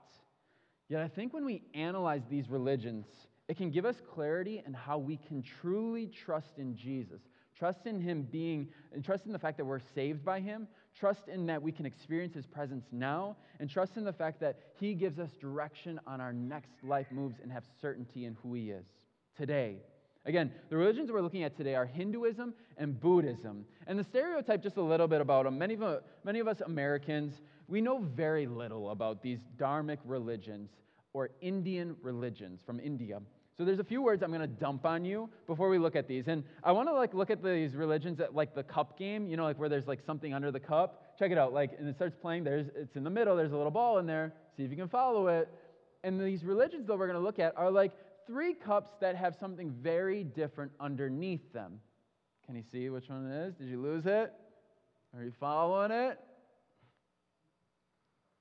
Yet 0.89 1.01
I 1.01 1.07
think 1.07 1.33
when 1.33 1.45
we 1.45 1.63
analyze 1.73 2.23
these 2.29 2.49
religions, 2.49 3.05
it 3.47 3.57
can 3.57 3.71
give 3.71 3.85
us 3.85 3.95
clarity 4.13 4.63
in 4.65 4.73
how 4.73 4.97
we 4.97 5.17
can 5.17 5.43
truly 5.61 6.07
trust 6.07 6.57
in 6.57 6.75
Jesus. 6.75 7.21
Trust 7.57 7.85
in 7.85 8.01
Him 8.01 8.27
being, 8.31 8.67
and 8.93 9.03
trust 9.03 9.25
in 9.25 9.31
the 9.31 9.39
fact 9.39 9.57
that 9.57 9.65
we're 9.65 9.79
saved 9.79 10.25
by 10.25 10.39
Him, 10.39 10.67
Trust 10.97 11.27
in 11.27 11.45
that 11.47 11.61
we 11.61 11.73
can 11.73 11.85
experience 11.85 12.33
His 12.33 12.45
presence 12.45 12.85
now, 12.91 13.35
and 13.59 13.69
trust 13.69 13.97
in 13.97 14.05
the 14.05 14.13
fact 14.13 14.39
that 14.39 14.59
He 14.79 14.93
gives 14.93 15.19
us 15.19 15.31
direction 15.39 15.99
on 16.07 16.21
our 16.21 16.31
next 16.31 16.71
life 16.83 17.07
moves 17.11 17.39
and 17.41 17.51
have 17.51 17.65
certainty 17.81 18.25
in 18.25 18.37
who 18.41 18.53
He 18.53 18.71
is 18.71 18.85
today. 19.37 19.79
Again, 20.25 20.51
the 20.69 20.77
religions 20.77 21.11
we're 21.11 21.21
looking 21.21 21.43
at 21.43 21.55
today 21.55 21.75
are 21.75 21.85
Hinduism 21.85 22.53
and 22.77 22.99
Buddhism. 22.99 23.65
And 23.87 23.99
the 23.99 24.03
stereotype, 24.03 24.63
just 24.63 24.77
a 24.77 24.81
little 24.81 25.07
bit 25.07 25.21
about 25.21 25.43
them, 25.43 25.59
many 25.59 25.75
of, 25.75 26.01
many 26.23 26.39
of 26.39 26.47
us 26.47 26.61
Americans, 26.61 27.41
we 27.67 27.81
know 27.81 27.99
very 27.99 28.47
little 28.47 28.91
about 28.91 29.21
these 29.21 29.39
dharmic 29.57 29.97
religions 30.05 30.69
or 31.13 31.29
Indian 31.41 31.95
religions 32.01 32.61
from 32.65 32.79
India. 32.79 33.19
So 33.57 33.63
there's 33.63 33.79
a 33.79 33.85
few 33.85 34.01
words 34.01 34.21
I'm 34.21 34.31
going 34.31 34.41
to 34.41 34.47
dump 34.47 34.85
on 34.85 35.05
you 35.05 35.29
before 35.47 35.69
we 35.69 35.77
look 35.77 35.95
at 35.95 36.09
these. 36.09 36.27
And 36.27 36.43
I 36.61 36.73
want 36.73 36.89
to 36.89 36.93
like 36.93 37.13
look 37.13 37.29
at 37.29 37.41
these 37.41 37.73
religions 37.73 38.19
at 38.19 38.35
like 38.35 38.53
the 38.53 38.63
cup 38.63 38.99
game, 38.99 39.27
you 39.27 39.37
know, 39.37 39.45
like 39.45 39.57
where 39.57 39.69
there's 39.69 39.87
like 39.87 40.01
something 40.05 40.33
under 40.33 40.51
the 40.51 40.59
cup. 40.59 41.17
Check 41.17 41.31
it 41.31 41.37
out. 41.37 41.53
Like 41.53 41.71
and 41.79 41.87
it 41.87 41.95
starts 41.95 42.15
playing, 42.21 42.43
there's 42.43 42.67
it's 42.75 42.97
in 42.97 43.05
the 43.05 43.09
middle, 43.09 43.35
there's 43.35 43.53
a 43.53 43.57
little 43.57 43.71
ball 43.71 43.99
in 43.99 44.05
there. 44.05 44.33
See 44.57 44.63
if 44.63 44.71
you 44.71 44.75
can 44.75 44.89
follow 44.89 45.27
it. 45.27 45.49
And 46.03 46.19
these 46.19 46.43
religions 46.43 46.85
though 46.87 46.97
we're 46.97 47.07
going 47.07 47.19
to 47.19 47.23
look 47.23 47.39
at 47.39 47.55
are 47.55 47.71
like 47.71 47.93
three 48.27 48.53
cups 48.53 48.91
that 48.99 49.15
have 49.15 49.35
something 49.39 49.71
very 49.81 50.25
different 50.25 50.73
underneath 50.81 51.53
them. 51.53 51.79
Can 52.45 52.55
you 52.55 52.63
see 52.71 52.89
which 52.89 53.07
one 53.07 53.31
it 53.31 53.47
is? 53.47 53.55
Did 53.55 53.69
you 53.69 53.81
lose 53.81 54.05
it? 54.05 54.33
Are 55.15 55.23
you 55.23 55.31
following 55.39 55.91
it? 55.91 56.19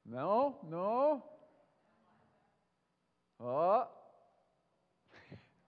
No? 0.04 0.56
No? 0.68 1.25
Oh, 3.40 3.87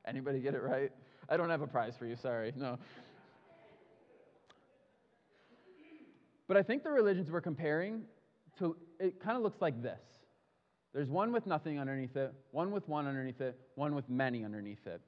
Anybody 0.06 0.40
get 0.40 0.54
it 0.54 0.62
right? 0.62 0.92
I 1.28 1.36
don't 1.36 1.50
have 1.50 1.62
a 1.62 1.66
prize 1.66 1.94
for 1.98 2.06
you, 2.06 2.16
sorry. 2.16 2.52
No. 2.56 2.78
But 6.48 6.56
I 6.56 6.62
think 6.62 6.84
the 6.84 6.90
religions 6.90 7.30
we're 7.30 7.40
comparing 7.40 8.02
to 8.58 8.76
it 9.00 9.20
kind 9.20 9.36
of 9.36 9.42
looks 9.42 9.60
like 9.60 9.82
this. 9.82 10.00
There's 10.94 11.10
one 11.10 11.32
with 11.32 11.46
nothing 11.46 11.78
underneath 11.78 12.16
it, 12.16 12.32
one 12.52 12.70
with 12.70 12.88
one 12.88 13.06
underneath 13.06 13.40
it, 13.40 13.58
one 13.74 13.94
with 13.94 14.08
many 14.08 14.44
underneath 14.44 14.86
it. 14.86 15.00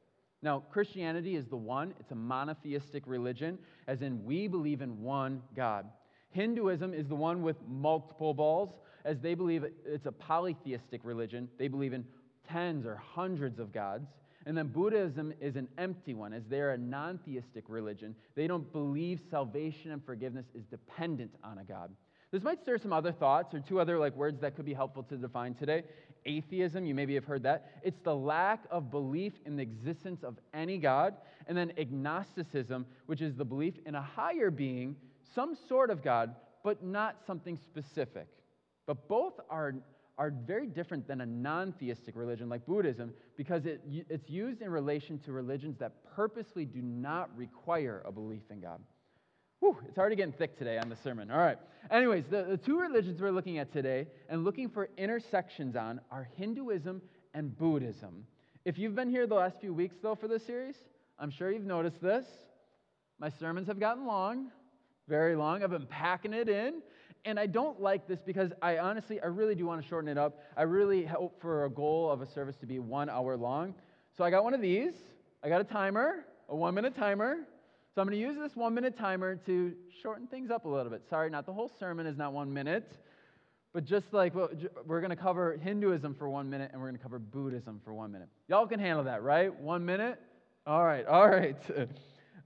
Now, 0.43 0.63
Christianity 0.71 1.35
is 1.35 1.47
the 1.47 1.57
one, 1.57 1.95
it's 1.99 2.13
a 2.13 2.15
monotheistic 2.15 3.05
religion, 3.07 3.59
as 3.87 4.03
in 4.03 4.25
we 4.25 4.49
believe 4.49 4.83
in 4.83 5.03
one 5.03 5.43
God. 5.57 5.87
Hinduism 6.31 6.93
is 6.93 7.09
the 7.09 7.15
one 7.15 7.43
with 7.43 7.57
multiple 7.67 8.35
balls, 8.35 8.79
as 9.05 9.19
they 9.21 9.35
believe 9.35 9.65
it's 9.87 10.07
a 10.07 10.13
polytheistic 10.13 11.01
religion. 11.05 11.49
They 11.59 11.69
believe 11.69 11.93
in 11.93 12.05
tens 12.47 12.85
or 12.87 12.97
hundreds 12.97 13.59
of 13.59 13.73
gods. 13.73 14.09
And 14.49 14.57
then 14.57 14.69
Buddhism 14.69 15.35
is 15.43 15.57
an 15.57 15.69
empty 15.77 16.15
one, 16.15 16.33
as 16.33 16.43
they're 16.49 16.71
a 16.71 16.79
non 16.79 17.19
theistic 17.19 17.65
religion. 17.69 18.17
They 18.35 18.47
don't 18.47 18.73
believe 18.73 19.21
salvation 19.31 19.91
and 19.91 20.03
forgiveness 20.03 20.47
is 20.55 20.65
dependent 20.65 21.35
on 21.45 21.59
a 21.59 21.65
God. 21.65 21.91
This 22.31 22.43
might 22.43 22.63
stir 22.63 22.79
some 22.79 22.95
other 22.95 23.13
thoughts 23.13 23.53
or 23.53 23.61
two 23.61 23.79
other 23.79 23.99
like 23.99 24.17
words 24.17 24.41
that 24.41 24.57
could 24.57 24.65
be 24.65 24.73
helpful 24.73 25.03
to 25.03 25.19
define 25.19 25.55
today. 25.55 25.83
Atheism, 26.25 26.87
you 26.87 26.95
maybe 26.95 27.15
have 27.15 27.27
heard 27.27 27.43
that. 27.43 27.73
It's 27.83 28.01
the 28.01 28.17
lack 28.17 28.65
of 28.71 28.91
belief 28.91 29.35
in 29.45 29.57
the 29.57 29.63
existence 29.63 30.25
of 30.25 30.39
any 30.55 30.79
God. 30.79 31.17
And 31.47 31.57
then 31.57 31.75
agnosticism, 31.77 32.87
which 33.05 33.21
is 33.21 33.35
the 33.35 33.45
belief 33.45 33.75
in 33.85 33.97
a 33.97 34.03
higher 34.03 34.51
being, 34.51 34.97
some 35.35 35.59
sort 35.69 35.91
of 35.91 36.03
God, 36.03 36.35
but 36.65 36.83
not 36.83 37.19
something 37.27 37.59
specific. 37.67 38.29
But 38.87 39.09
both 39.09 39.35
are, 39.51 39.75
are 40.19 40.33
very 40.47 40.67
different 40.67 41.07
than 41.07 41.21
a 41.21 41.27
non 41.27 41.73
theistic 41.73 42.17
religion 42.17 42.49
like 42.49 42.67
Buddhism 42.67 43.13
because 43.37 43.65
it, 43.67 43.81
it's 44.11 44.29
used 44.29 44.61
in 44.61 44.71
relation 44.71 45.19
to 45.21 45.33
religions 45.33 45.79
that 45.79 45.93
purposely 46.15 46.65
do 46.65 46.83
not 46.83 47.31
require 47.37 48.03
a 48.05 48.11
belief 48.11 48.43
in 48.51 48.61
God. 48.61 48.81
Whew, 49.61 49.77
it's 49.89 49.99
already 49.99 50.17
getting 50.17 50.33
thick 50.33 50.59
today 50.59 50.79
on 50.79 50.89
the 50.89 50.97
sermon. 50.97 51.31
All 51.31 51.39
right. 51.39 51.59
Anyways, 51.91 52.25
the, 52.31 52.45
the 52.45 52.57
two 52.57 52.79
religions 52.79 53.21
we're 53.21 53.31
looking 53.31 53.59
at 53.59 53.73
today 53.73 54.07
and 54.29 54.45
looking 54.45 54.69
for 54.69 54.89
intersections 54.97 55.77
on 55.77 56.01
are 56.11 56.29
Hinduism 56.37 57.01
and 57.35 57.57
Buddhism. 57.57 58.25
If 58.65 58.79
you've 58.79 58.95
been 58.95 59.11
here 59.11 59.27
the 59.27 59.35
last 59.35 59.61
few 59.61 59.73
weeks, 59.73 59.97
though, 60.03 60.15
for 60.15 60.29
this 60.29 60.45
series, 60.45 60.77
I'm 61.19 61.31
sure 61.31 61.51
you've 61.51 61.65
noticed 61.65 62.01
this. 62.01 62.27
My 63.19 63.31
sermons 63.31 63.67
have 63.67 63.81
gotten 63.81 64.07
long, 64.07 64.51
very 65.09 65.35
long. 65.35 65.65
I've 65.65 65.71
been 65.71 65.87
packing 65.87 66.35
it 66.35 66.49
in. 66.49 66.83
And 67.25 67.39
I 67.39 67.47
don't 67.47 67.81
like 67.81 68.07
this 68.07 68.21
because 68.25 68.53
I 68.63 68.79
honestly, 68.79 69.21
I 69.21 69.27
really 69.27 69.55
do 69.55 69.67
want 69.67 69.83
to 69.83 69.89
shorten 69.89 70.09
it 70.09 70.19
up. 70.19 70.41
I 70.57 70.63
really 70.63 71.05
hope 71.05 71.41
for 71.41 71.65
a 71.65 71.71
goal 71.71 72.11
of 72.11 72.23
a 72.23 72.27
service 72.27 72.57
to 72.59 72.67
be 72.67 72.79
one 72.79 73.09
hour 73.09 73.37
long. 73.37 73.75
So 74.17 74.25
I 74.25 74.31
got 74.31 74.45
one 74.45 74.55
of 74.55 74.61
these. 74.61 74.95
I 75.43 75.49
got 75.49 75.61
a 75.61 75.65
timer, 75.65 76.25
a 76.49 76.57
one 76.57 76.75
minute 76.75 76.97
timer. 76.97 77.39
So 77.95 78.03
I'm 78.03 78.09
going 78.09 78.19
to 78.19 78.25
use 78.25 78.37
this 78.37 78.57
one 78.57 78.75
minute 78.75 78.97
timer 78.97 79.37
to 79.47 79.73
shorten 80.03 80.27
things 80.27 80.51
up 80.51 80.65
a 80.65 80.69
little 80.69 80.91
bit. 80.91 81.03
Sorry, 81.09 81.31
not 81.31 81.47
the 81.47 81.53
whole 81.53 81.71
sermon 81.79 82.07
is 82.07 82.17
not 82.17 82.33
one 82.33 82.53
minute, 82.53 82.97
but 83.73 83.85
just 83.85 84.13
like 84.13 84.35
we're 84.35 85.01
going 85.01 85.11
to 85.11 85.17
cover 85.17 85.57
Hinduism 85.57 86.15
for 86.15 86.29
one 86.29 86.49
minute 86.49 86.71
and 86.73 86.81
we're 86.81 86.89
going 86.89 86.99
to 86.99 87.03
cover 87.03 87.19
Buddhism 87.19 87.81
for 87.85 87.93
one 87.93 88.13
minute. 88.13 88.29
Y'all 88.49 88.67
can 88.67 88.81
handle 88.81 89.05
that, 89.05 89.23
right? 89.23 89.55
One 89.61 89.85
minute? 89.85 90.21
All 90.67 90.85
right, 90.85 91.07
all 91.09 91.29
right. 91.29 91.57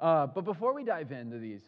Uh, 0.00 0.26
but 0.26 0.44
before 0.44 0.74
we 0.74 0.84
dive 0.84 1.12
into 1.12 1.38
these, 1.38 1.62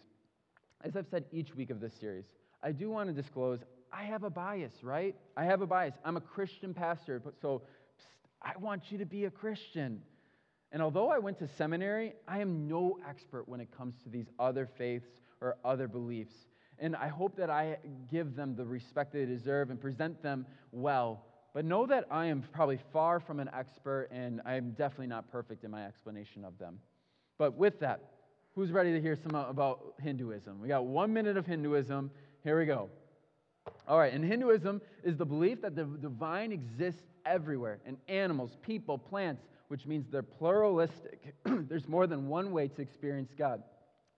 as 0.82 0.96
I've 0.96 1.06
said 1.10 1.24
each 1.32 1.54
week 1.54 1.70
of 1.70 1.80
this 1.80 1.94
series, 1.94 2.26
I 2.64 2.72
do 2.72 2.90
want 2.90 3.14
to 3.14 3.22
disclose 3.22 3.60
I 3.92 4.02
have 4.04 4.24
a 4.24 4.30
bias, 4.30 4.72
right? 4.82 5.14
I 5.36 5.44
have 5.44 5.60
a 5.60 5.66
bias. 5.68 5.94
I'm 6.04 6.16
a 6.16 6.20
Christian 6.20 6.74
pastor, 6.74 7.20
but 7.20 7.34
so 7.40 7.62
I 8.42 8.52
want 8.58 8.90
you 8.90 8.98
to 8.98 9.06
be 9.06 9.26
a 9.26 9.30
Christian. 9.30 10.02
And 10.72 10.82
although 10.82 11.10
I 11.10 11.18
went 11.20 11.38
to 11.38 11.48
seminary, 11.56 12.14
I 12.26 12.40
am 12.40 12.66
no 12.66 12.98
expert 13.08 13.48
when 13.48 13.60
it 13.60 13.68
comes 13.76 13.94
to 14.02 14.08
these 14.08 14.26
other 14.40 14.66
faiths 14.66 15.06
or 15.40 15.56
other 15.64 15.86
beliefs. 15.86 16.34
And 16.80 16.96
I 16.96 17.06
hope 17.06 17.36
that 17.36 17.50
I 17.50 17.78
give 18.10 18.34
them 18.34 18.56
the 18.56 18.64
respect 18.64 19.12
they 19.12 19.24
deserve 19.26 19.70
and 19.70 19.80
present 19.80 20.20
them 20.22 20.44
well. 20.72 21.24
But 21.52 21.64
know 21.64 21.86
that 21.86 22.06
I 22.10 22.26
am 22.26 22.42
probably 22.52 22.80
far 22.92 23.20
from 23.20 23.38
an 23.38 23.48
expert, 23.56 24.08
and 24.10 24.40
I 24.44 24.56
am 24.56 24.72
definitely 24.72 25.06
not 25.06 25.30
perfect 25.30 25.62
in 25.62 25.70
my 25.70 25.86
explanation 25.86 26.44
of 26.44 26.58
them. 26.58 26.80
But 27.38 27.56
with 27.56 27.78
that, 27.78 28.00
who's 28.56 28.72
ready 28.72 28.92
to 28.92 29.00
hear 29.00 29.16
some 29.16 29.36
about 29.36 29.94
Hinduism? 30.02 30.60
We 30.60 30.66
got 30.66 30.84
one 30.84 31.12
minute 31.12 31.36
of 31.36 31.46
Hinduism. 31.46 32.10
Here 32.44 32.58
we 32.58 32.66
go. 32.66 32.90
All 33.88 33.98
right, 33.98 34.12
and 34.12 34.22
Hinduism 34.22 34.82
is 35.02 35.16
the 35.16 35.24
belief 35.24 35.62
that 35.62 35.74
the 35.74 35.84
divine 35.84 36.52
exists 36.52 37.00
everywhere 37.24 37.80
in 37.86 37.96
animals, 38.06 38.58
people, 38.60 38.98
plants, 38.98 39.42
which 39.68 39.86
means 39.86 40.06
they're 40.10 40.22
pluralistic. 40.22 41.34
There's 41.44 41.88
more 41.88 42.06
than 42.06 42.28
one 42.28 42.52
way 42.52 42.68
to 42.68 42.82
experience 42.82 43.32
God. 43.36 43.62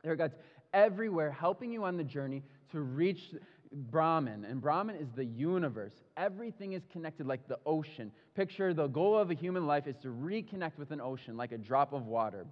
There 0.03 0.13
are 0.13 0.17
God's 0.17 0.35
everywhere 0.75 1.31
helping 1.31 1.71
you 1.71 1.85
on 1.85 1.97
the 1.97 2.03
journey 2.03 2.43
to 2.73 2.81
reach 2.81 3.33
Brahman. 3.73 4.45
And 4.45 4.61
Brahman 4.61 4.97
is 4.97 5.09
the 5.15 5.25
universe. 5.25 5.95
Everything 6.17 6.73
is 6.73 6.83
connected 6.91 7.29
like 7.29 7.47
the 7.47 7.61
ocean. 7.65 8.11
Picture 8.35 8.75
the 8.75 8.89
goal 8.89 9.17
of 9.17 9.31
a 9.31 9.35
human 9.35 9.69
life 9.69 9.87
is 9.87 9.97
to 9.99 10.09
reconnect 10.09 10.79
with 10.79 10.91
an 10.91 11.01
ocean 11.01 11.37
like 11.37 11.53
a 11.53 11.59
drop 11.59 11.93
of 11.93 12.07
water. 12.07 12.45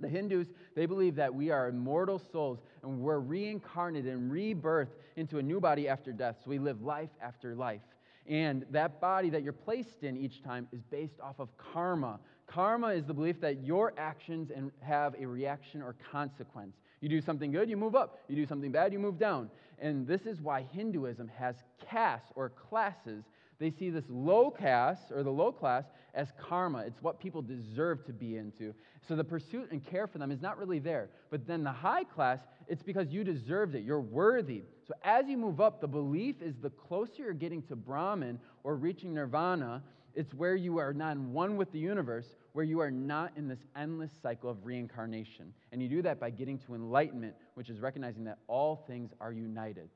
The 0.00 0.08
Hindus, 0.08 0.48
they 0.74 0.86
believe 0.86 1.14
that 1.16 1.32
we 1.32 1.50
are 1.50 1.68
immortal 1.68 2.20
souls 2.32 2.58
and 2.82 3.00
we're 3.00 3.20
reincarnated 3.20 4.12
and 4.12 4.30
rebirthed 4.30 4.96
into 5.16 5.38
a 5.38 5.42
new 5.42 5.60
body 5.60 5.88
after 5.88 6.12
death. 6.12 6.36
So 6.44 6.50
we 6.50 6.58
live 6.58 6.82
life 6.82 7.10
after 7.22 7.54
life. 7.54 7.80
And 8.26 8.64
that 8.70 9.00
body 9.00 9.30
that 9.30 9.42
you're 9.42 9.52
placed 9.52 10.02
in 10.02 10.16
each 10.16 10.42
time 10.42 10.66
is 10.72 10.82
based 10.90 11.20
off 11.22 11.38
of 11.38 11.48
karma. 11.58 12.18
Karma 12.46 12.88
is 12.88 13.04
the 13.04 13.14
belief 13.14 13.40
that 13.40 13.64
your 13.64 13.92
actions 13.96 14.50
have 14.80 15.14
a 15.18 15.26
reaction 15.26 15.82
or 15.82 15.94
consequence. 16.10 16.76
You 17.00 17.08
do 17.08 17.20
something 17.20 17.52
good, 17.52 17.68
you 17.68 17.76
move 17.76 17.94
up. 17.94 18.18
You 18.28 18.36
do 18.36 18.46
something 18.46 18.72
bad, 18.72 18.92
you 18.92 18.98
move 18.98 19.18
down. 19.18 19.50
And 19.78 20.06
this 20.06 20.22
is 20.22 20.40
why 20.40 20.66
Hinduism 20.72 21.30
has 21.36 21.56
castes 21.88 22.32
or 22.34 22.48
classes. 22.48 23.24
They 23.58 23.70
see 23.70 23.90
this 23.90 24.04
low 24.08 24.50
caste 24.50 25.12
or 25.12 25.22
the 25.22 25.30
low 25.30 25.52
class 25.52 25.84
as 26.14 26.28
karma. 26.40 26.84
It's 26.86 27.02
what 27.02 27.20
people 27.20 27.42
deserve 27.42 28.04
to 28.06 28.12
be 28.12 28.36
into. 28.36 28.74
So 29.06 29.16
the 29.16 29.24
pursuit 29.24 29.70
and 29.70 29.84
care 29.84 30.06
for 30.06 30.18
them 30.18 30.30
is 30.30 30.40
not 30.40 30.58
really 30.58 30.78
there. 30.78 31.10
But 31.30 31.46
then 31.46 31.64
the 31.64 31.72
high 31.72 32.04
class, 32.04 32.38
it's 32.68 32.82
because 32.82 33.08
you 33.08 33.24
deserved 33.24 33.74
it. 33.74 33.84
You're 33.84 34.00
worthy. 34.00 34.62
So 34.86 34.94
as 35.02 35.26
you 35.26 35.36
move 35.36 35.60
up, 35.60 35.80
the 35.80 35.88
belief 35.88 36.40
is 36.40 36.54
the 36.56 36.70
closer 36.70 37.22
you're 37.24 37.32
getting 37.32 37.62
to 37.64 37.76
Brahman 37.76 38.38
or 38.62 38.76
reaching 38.76 39.14
nirvana, 39.14 39.82
it's 40.14 40.32
where 40.32 40.54
you 40.54 40.78
are 40.78 40.94
not 40.94 41.16
in 41.16 41.32
one 41.32 41.56
with 41.56 41.72
the 41.72 41.78
universe, 41.78 42.36
where 42.52 42.64
you 42.64 42.78
are 42.80 42.90
not 42.90 43.32
in 43.36 43.48
this 43.48 43.58
endless 43.76 44.12
cycle 44.22 44.48
of 44.48 44.64
reincarnation. 44.64 45.52
And 45.72 45.82
you 45.82 45.88
do 45.88 46.02
that 46.02 46.20
by 46.20 46.30
getting 46.30 46.58
to 46.60 46.74
enlightenment, 46.74 47.34
which 47.54 47.68
is 47.68 47.80
recognizing 47.80 48.24
that 48.24 48.38
all 48.46 48.84
things 48.86 49.10
are 49.20 49.32
united. 49.32 49.88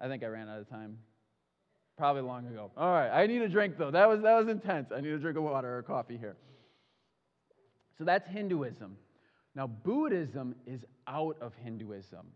I 0.00 0.08
think 0.08 0.24
I 0.24 0.26
ran 0.26 0.48
out 0.48 0.58
of 0.58 0.68
time. 0.68 0.98
Probably 1.96 2.22
long 2.22 2.46
ago. 2.46 2.70
All 2.76 2.90
right, 2.90 3.10
I 3.10 3.26
need 3.26 3.42
a 3.42 3.48
drink 3.48 3.78
though. 3.78 3.90
That 3.90 4.08
was, 4.08 4.20
that 4.22 4.36
was 4.38 4.48
intense. 4.48 4.92
I 4.94 5.00
need 5.00 5.12
a 5.12 5.18
drink 5.18 5.36
of 5.36 5.44
water 5.44 5.78
or 5.78 5.82
coffee 5.82 6.18
here. 6.18 6.36
So 7.98 8.04
that's 8.04 8.28
Hinduism. 8.28 8.96
Now, 9.54 9.66
Buddhism 9.66 10.54
is 10.66 10.84
out 11.08 11.38
of 11.40 11.52
Hinduism. 11.64 12.26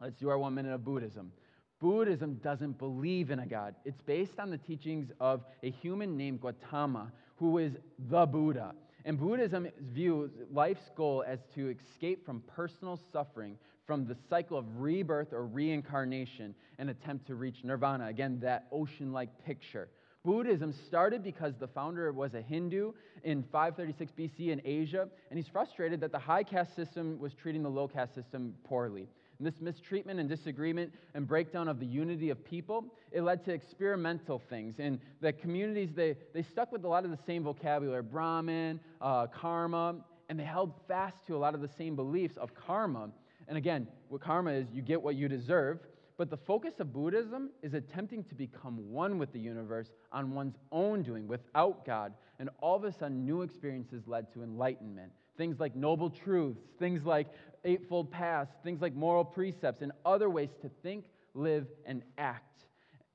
Let's 0.00 0.16
do 0.16 0.30
our 0.30 0.38
one 0.38 0.54
minute 0.54 0.72
of 0.72 0.82
Buddhism. 0.82 1.32
Buddhism 1.80 2.40
doesn't 2.42 2.78
believe 2.78 3.30
in 3.30 3.40
a 3.40 3.46
God. 3.46 3.74
It's 3.84 4.00
based 4.00 4.38
on 4.38 4.50
the 4.50 4.56
teachings 4.56 5.10
of 5.20 5.44
a 5.62 5.70
human 5.70 6.16
named 6.16 6.40
Gautama, 6.40 7.12
who 7.36 7.58
is 7.58 7.72
the 8.10 8.24
Buddha. 8.24 8.74
And 9.04 9.18
Buddhism 9.18 9.68
views 9.92 10.30
life's 10.52 10.90
goal 10.96 11.24
as 11.26 11.40
to 11.54 11.68
escape 11.70 12.24
from 12.24 12.42
personal 12.54 12.98
suffering, 13.12 13.56
from 13.90 14.06
the 14.06 14.14
cycle 14.28 14.56
of 14.56 14.64
rebirth 14.76 15.32
or 15.32 15.46
reincarnation, 15.46 16.54
and 16.78 16.90
attempt 16.90 17.26
to 17.26 17.34
reach 17.34 17.64
nirvana. 17.64 18.06
Again, 18.06 18.38
that 18.40 18.68
ocean 18.70 19.12
like 19.12 19.30
picture. 19.44 19.88
Buddhism 20.24 20.72
started 20.86 21.24
because 21.24 21.54
the 21.58 21.66
founder 21.66 22.12
was 22.12 22.34
a 22.34 22.40
Hindu 22.40 22.92
in 23.24 23.42
536 23.50 24.12
BC 24.16 24.52
in 24.52 24.62
Asia, 24.64 25.08
and 25.28 25.36
he's 25.36 25.48
frustrated 25.48 26.00
that 26.02 26.12
the 26.12 26.20
high 26.20 26.44
caste 26.44 26.76
system 26.76 27.18
was 27.18 27.34
treating 27.34 27.64
the 27.64 27.68
low 27.68 27.88
caste 27.88 28.14
system 28.14 28.54
poorly. 28.62 29.08
And 29.38 29.44
this 29.44 29.60
mistreatment 29.60 30.20
and 30.20 30.28
disagreement 30.28 30.94
and 31.14 31.26
breakdown 31.26 31.66
of 31.66 31.80
the 31.80 31.86
unity 31.86 32.30
of 32.30 32.44
people, 32.44 32.84
it 33.10 33.22
led 33.22 33.44
to 33.46 33.52
experimental 33.52 34.40
things. 34.48 34.76
And 34.78 35.00
the 35.20 35.32
communities, 35.32 35.88
they, 35.96 36.14
they 36.32 36.44
stuck 36.44 36.70
with 36.70 36.84
a 36.84 36.88
lot 36.88 37.04
of 37.04 37.10
the 37.10 37.18
same 37.26 37.42
vocabulary 37.42 38.04
Brahman, 38.04 38.78
uh, 39.00 39.26
karma, 39.26 39.96
and 40.28 40.38
they 40.38 40.44
held 40.44 40.74
fast 40.86 41.26
to 41.26 41.34
a 41.34 41.38
lot 41.38 41.56
of 41.56 41.60
the 41.60 41.70
same 41.76 41.96
beliefs 41.96 42.36
of 42.36 42.54
karma. 42.54 43.10
And 43.50 43.58
again, 43.58 43.88
what 44.08 44.20
karma 44.20 44.52
is, 44.52 44.68
you 44.72 44.80
get 44.80 45.02
what 45.02 45.16
you 45.16 45.28
deserve. 45.28 45.80
But 46.16 46.30
the 46.30 46.36
focus 46.36 46.74
of 46.78 46.92
Buddhism 46.92 47.50
is 47.62 47.74
attempting 47.74 48.22
to 48.24 48.34
become 48.34 48.76
one 48.92 49.18
with 49.18 49.32
the 49.32 49.40
universe 49.40 49.88
on 50.12 50.34
one's 50.34 50.54
own 50.70 51.02
doing, 51.02 51.26
without 51.26 51.84
God. 51.84 52.14
And 52.38 52.48
all 52.60 52.76
of 52.76 52.84
a 52.84 52.92
sudden, 52.92 53.24
new 53.24 53.42
experiences 53.42 54.04
led 54.06 54.32
to 54.34 54.44
enlightenment. 54.44 55.10
Things 55.36 55.58
like 55.58 55.74
noble 55.74 56.10
truths, 56.10 56.60
things 56.78 57.04
like 57.04 57.26
Eightfold 57.64 58.12
Paths, 58.12 58.52
things 58.62 58.80
like 58.80 58.94
moral 58.94 59.24
precepts, 59.24 59.82
and 59.82 59.90
other 60.04 60.30
ways 60.30 60.50
to 60.62 60.70
think, 60.84 61.06
live, 61.34 61.66
and 61.86 62.02
act. 62.18 62.66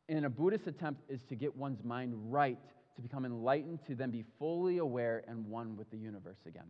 In 0.09 0.25
a 0.25 0.29
Buddhist 0.29 0.67
attempt 0.67 1.01
is 1.09 1.23
to 1.29 1.35
get 1.35 1.55
one's 1.55 1.81
mind 1.83 2.13
right, 2.15 2.59
to 2.97 3.01
become 3.01 3.23
enlightened, 3.23 3.79
to 3.87 3.95
then 3.95 4.11
be 4.11 4.25
fully 4.37 4.79
aware 4.79 5.23
and 5.29 5.47
one 5.47 5.77
with 5.77 5.89
the 5.91 5.97
universe 5.97 6.39
again. 6.45 6.67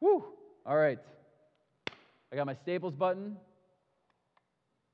Whew! 0.00 0.22
All 0.66 0.76
right. 0.76 0.98
I 2.32 2.36
got 2.36 2.46
my 2.46 2.54
staples 2.54 2.94
button. 2.94 3.36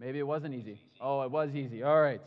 Maybe 0.00 0.18
it 0.18 0.26
wasn't 0.26 0.54
easy. 0.54 0.80
Oh, 1.00 1.22
it 1.22 1.30
was 1.30 1.54
easy. 1.54 1.82
All 1.82 2.00
right. 2.00 2.22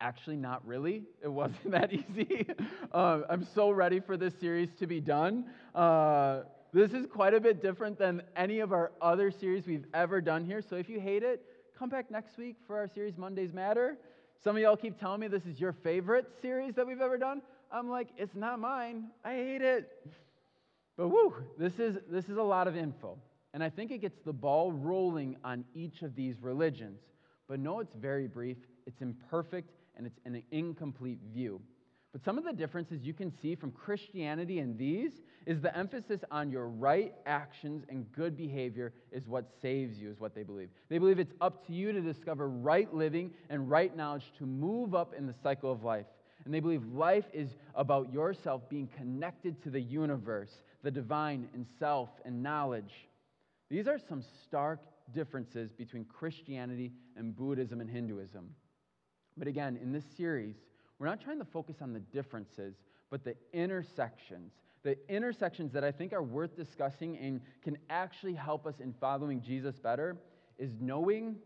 Actually, 0.00 0.36
not 0.36 0.66
really. 0.66 1.04
It 1.22 1.28
wasn't 1.32 1.70
that 1.70 1.92
easy. 1.92 2.46
uh, 2.92 3.20
I'm 3.28 3.46
so 3.54 3.70
ready 3.70 4.00
for 4.00 4.16
this 4.16 4.34
series 4.40 4.70
to 4.78 4.86
be 4.86 5.00
done. 5.00 5.46
Uh, 5.74 6.40
this 6.72 6.92
is 6.92 7.06
quite 7.06 7.34
a 7.34 7.40
bit 7.40 7.60
different 7.60 7.98
than 7.98 8.22
any 8.36 8.60
of 8.60 8.72
our 8.72 8.92
other 9.02 9.30
series 9.30 9.66
we've 9.66 9.86
ever 9.92 10.22
done 10.22 10.44
here. 10.46 10.62
So 10.62 10.76
if 10.76 10.88
you 10.88 10.98
hate 10.98 11.22
it, 11.22 11.42
come 11.78 11.90
back 11.90 12.10
next 12.10 12.38
week 12.38 12.56
for 12.66 12.78
our 12.78 12.88
series 12.88 13.18
Mondays 13.18 13.52
Matter. 13.52 13.98
Some 14.42 14.56
of 14.56 14.62
y'all 14.62 14.76
keep 14.76 14.98
telling 14.98 15.20
me 15.20 15.28
this 15.28 15.44
is 15.44 15.60
your 15.60 15.72
favorite 15.72 16.26
series 16.40 16.74
that 16.74 16.86
we've 16.86 17.00
ever 17.00 17.18
done. 17.18 17.42
I'm 17.70 17.90
like, 17.90 18.08
it's 18.16 18.34
not 18.34 18.58
mine. 18.58 19.08
I 19.24 19.34
hate 19.34 19.62
it. 19.62 19.90
But 20.96 21.08
woo, 21.08 21.34
this 21.58 21.78
is 21.78 21.96
this 22.10 22.28
is 22.28 22.36
a 22.36 22.42
lot 22.42 22.68
of 22.68 22.76
info. 22.76 23.18
And 23.54 23.62
I 23.62 23.68
think 23.68 23.90
it 23.90 24.00
gets 24.00 24.18
the 24.24 24.32
ball 24.32 24.72
rolling 24.72 25.36
on 25.44 25.64
each 25.74 26.02
of 26.02 26.14
these 26.14 26.36
religions. 26.40 27.00
But 27.48 27.60
no, 27.60 27.80
it's 27.80 27.94
very 27.94 28.26
brief, 28.26 28.56
it's 28.86 29.02
imperfect, 29.02 29.70
and 29.96 30.06
it's 30.06 30.18
an 30.24 30.42
incomplete 30.50 31.18
view. 31.32 31.60
But 32.12 32.24
some 32.24 32.36
of 32.36 32.44
the 32.44 32.52
differences 32.52 33.02
you 33.02 33.14
can 33.14 33.32
see 33.40 33.54
from 33.54 33.72
Christianity 33.72 34.58
and 34.58 34.76
these 34.76 35.12
is 35.46 35.60
the 35.60 35.76
emphasis 35.76 36.20
on 36.30 36.50
your 36.50 36.68
right 36.68 37.14
actions 37.24 37.84
and 37.88 38.10
good 38.12 38.36
behavior 38.36 38.92
is 39.10 39.26
what 39.26 39.46
saves 39.62 39.98
you, 39.98 40.10
is 40.10 40.20
what 40.20 40.34
they 40.34 40.42
believe. 40.42 40.68
They 40.90 40.98
believe 40.98 41.18
it's 41.18 41.32
up 41.40 41.66
to 41.66 41.72
you 41.72 41.90
to 41.92 42.00
discover 42.00 42.48
right 42.48 42.92
living 42.92 43.30
and 43.48 43.68
right 43.70 43.96
knowledge 43.96 44.30
to 44.38 44.46
move 44.46 44.94
up 44.94 45.14
in 45.16 45.26
the 45.26 45.34
cycle 45.42 45.72
of 45.72 45.84
life. 45.84 46.06
And 46.44 46.52
they 46.52 46.60
believe 46.60 46.84
life 46.92 47.24
is 47.32 47.50
about 47.74 48.12
yourself 48.12 48.68
being 48.68 48.88
connected 48.96 49.62
to 49.62 49.70
the 49.70 49.80
universe, 49.80 50.50
the 50.82 50.90
divine, 50.90 51.48
and 51.54 51.66
self 51.78 52.10
and 52.24 52.42
knowledge. 52.42 52.92
These 53.72 53.88
are 53.88 53.98
some 53.98 54.22
stark 54.44 54.80
differences 55.14 55.72
between 55.72 56.04
Christianity 56.04 56.92
and 57.16 57.34
Buddhism 57.34 57.80
and 57.80 57.88
Hinduism. 57.88 58.50
But 59.38 59.48
again, 59.48 59.78
in 59.82 59.92
this 59.92 60.04
series, 60.14 60.56
we're 60.98 61.06
not 61.06 61.22
trying 61.22 61.38
to 61.38 61.46
focus 61.46 61.76
on 61.80 61.94
the 61.94 62.00
differences, 62.00 62.74
but 63.08 63.24
the 63.24 63.34
intersections. 63.54 64.52
The 64.82 64.98
intersections 65.08 65.72
that 65.72 65.84
I 65.84 65.90
think 65.90 66.12
are 66.12 66.22
worth 66.22 66.54
discussing 66.54 67.16
and 67.16 67.40
can 67.64 67.78
actually 67.88 68.34
help 68.34 68.66
us 68.66 68.74
in 68.78 68.92
following 69.00 69.40
Jesus 69.40 69.78
better 69.78 70.18
is 70.58 70.72
knowing, 70.78 71.36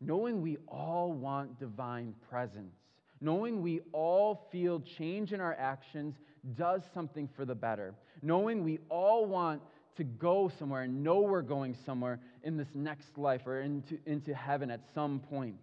knowing 0.00 0.40
we 0.40 0.58
all 0.68 1.12
want 1.12 1.58
divine 1.58 2.14
presence. 2.30 2.76
Knowing 3.20 3.60
we 3.60 3.80
all 3.90 4.48
feel 4.52 4.78
change 4.78 5.32
in 5.32 5.40
our 5.40 5.54
actions 5.54 6.14
does 6.54 6.82
something 6.94 7.28
for 7.34 7.44
the 7.44 7.56
better. 7.56 7.92
Knowing 8.22 8.62
we 8.62 8.78
all 8.88 9.26
want 9.26 9.62
to 9.96 10.04
go 10.04 10.50
somewhere 10.58 10.82
and 10.82 11.02
know 11.02 11.20
we're 11.20 11.42
going 11.42 11.76
somewhere 11.84 12.20
in 12.42 12.56
this 12.56 12.68
next 12.74 13.18
life 13.18 13.46
or 13.46 13.60
into, 13.60 13.98
into 14.06 14.34
heaven 14.34 14.70
at 14.70 14.80
some 14.94 15.20
point. 15.20 15.56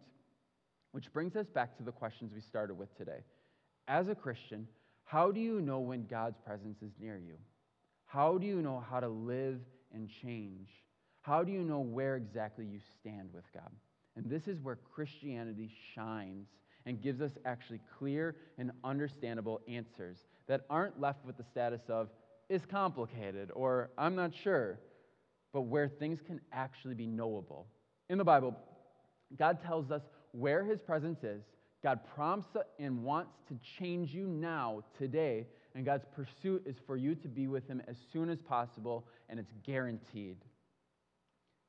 Which 0.92 1.12
brings 1.14 1.36
us 1.36 1.48
back 1.48 1.78
to 1.78 1.84
the 1.84 1.92
questions 1.92 2.34
we 2.34 2.42
started 2.42 2.76
with 2.76 2.96
today. 2.98 3.24
As 3.88 4.08
a 4.08 4.16
Christian, 4.16 4.68
how 5.04 5.32
do 5.32 5.40
you 5.40 5.62
know 5.62 5.80
when 5.80 6.06
God's 6.06 6.38
presence 6.46 6.82
is 6.82 6.92
near 7.00 7.18
you? 7.18 7.36
How 8.06 8.38
do 8.38 8.46
you 8.46 8.62
know 8.62 8.84
how 8.90 9.00
to 9.00 9.08
live 9.08 9.60
and 9.94 10.10
change? 10.22 10.70
How 11.22 11.44
do 11.44 11.52
you 11.52 11.64
know 11.64 11.80
where 11.80 12.16
exactly 12.16 12.66
you 12.66 12.80
stand 13.00 13.30
with 13.34 13.46
God? 13.54 13.72
And 14.16 14.30
this 14.30 14.48
is 14.48 14.60
where 14.62 14.78
Christianity 14.94 15.72
shines 15.96 16.48
and 16.86 17.02
gives 17.02 17.22
us 17.22 17.32
actually 17.46 17.82
clear 17.98 18.36
and 18.58 18.72
understandable 18.84 19.62
answers 19.68 20.18
that 20.48 20.66
aren't 20.70 21.00
left 21.00 21.24
with 21.26 21.38
the 21.38 21.44
status 21.44 21.82
of, 21.88 22.10
is 22.50 22.66
complicated 22.66 23.52
or 23.54 23.92
I'm 23.98 24.16
not 24.16 24.32
sure, 24.44 24.80
but 25.54 25.62
where 25.62 25.88
things 25.88 26.20
can 26.26 26.42
actually 26.52 26.96
be 26.96 27.08
knowable. 27.08 27.68
In 28.10 28.18
the 28.18 28.24
Bible, 28.24 28.56
God 29.38 29.62
tells 29.64 29.92
us 29.92 30.02
where 30.32 30.64
his 30.64 30.82
presence 30.82 31.24
is. 31.24 31.44
God 31.82 32.00
prompts 32.14 32.48
and 32.78 33.04
wants 33.04 33.32
to 33.48 33.58
change 33.78 34.14
you 34.14 34.28
now, 34.28 34.84
today, 34.98 35.48
and 35.76 35.86
God's 35.86 36.04
pursuit 36.14 36.64
is 36.66 36.76
for 36.86 36.98
you 36.98 37.16
to 37.16 37.28
be 37.28 37.48
with 37.48 37.68
him 37.68 37.82
as 37.88 37.96
soon 38.12 38.30
as 38.30 38.42
possible, 38.42 39.06
and 39.30 39.40
it's 39.40 39.54
guaranteed. 39.66 40.38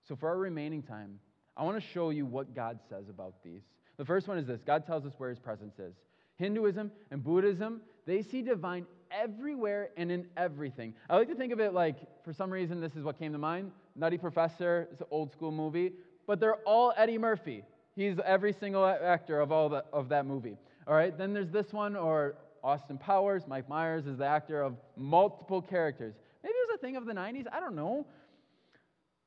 So, 0.09 0.17
for 0.17 0.29
our 0.29 0.39
remaining 0.39 0.83
time, 0.83 1.21
I 1.57 1.63
want 1.63 1.81
to 1.81 1.89
show 1.93 2.11
you 2.11 2.27
what 2.27 2.57
God 2.57 2.81
says 2.89 3.09
about 3.09 3.35
these. 3.45 3.63
The 3.99 4.05
first 4.05 4.27
one 4.27 4.39
is 4.39 4.47
this 4.47 4.63
God 4.65 4.85
tells 4.85 5.07
us 5.07 5.13
where 5.19 5.31
his 5.31 5.39
presence 5.39 5.79
is. 5.79 5.95
Hinduism 6.37 6.91
and 7.11 7.23
Buddhism, 7.23 7.83
they 8.07 8.23
see 8.23 8.43
divine 8.43 8.87
everywhere 9.11 9.91
and 9.97 10.11
in 10.11 10.27
everything. 10.37 10.95
I 11.09 11.17
like 11.17 11.29
to 11.29 11.35
think 11.35 11.53
of 11.53 11.61
it 11.61 11.73
like, 11.73 11.97
for 12.25 12.33
some 12.33 12.51
reason, 12.51 12.81
this 12.81 12.97
is 12.97 13.05
what 13.05 13.19
came 13.19 13.33
to 13.33 13.39
mind 13.39 13.73
Nutty 13.97 14.19
Professor, 14.19 14.89
it's 14.93 15.01
an 15.01 15.07
old 15.11 15.33
school 15.33 15.51
movie, 15.51 15.93
but 16.27 16.41
they're 16.41 16.57
all 16.67 16.93
Eddie 16.97 17.19
Murphy. 17.19 17.65
He's 17.97 18.17
every 18.25 18.53
single 18.53 18.87
actor 18.87 19.41
of 19.41 19.53
all 19.53 19.69
the, 19.69 19.85
of 19.93 20.09
that 20.11 20.27
movie. 20.27 20.57
All 20.87 20.95
right, 20.95 21.17
then 21.17 21.35
there's 21.35 21.51
this 21.51 21.73
one, 21.73 21.97
or 21.97 22.37
Austin 22.63 22.99
Powers, 22.99 23.43
Mike 23.47 23.69
Myers 23.69 24.07
is 24.07 24.19
the 24.19 24.27
actor 24.27 24.63
of 24.63 24.77
multiple 24.97 25.61
characters. 25.61 26.15
Maybe 26.43 26.53
it 26.53 26.69
was 26.69 26.77
a 26.77 26.79
thing 26.79 26.97
of 26.97 27.07
the 27.07 27.13
90s, 27.13 27.47
I 27.53 27.61
don't 27.61 27.75
know. 27.75 28.07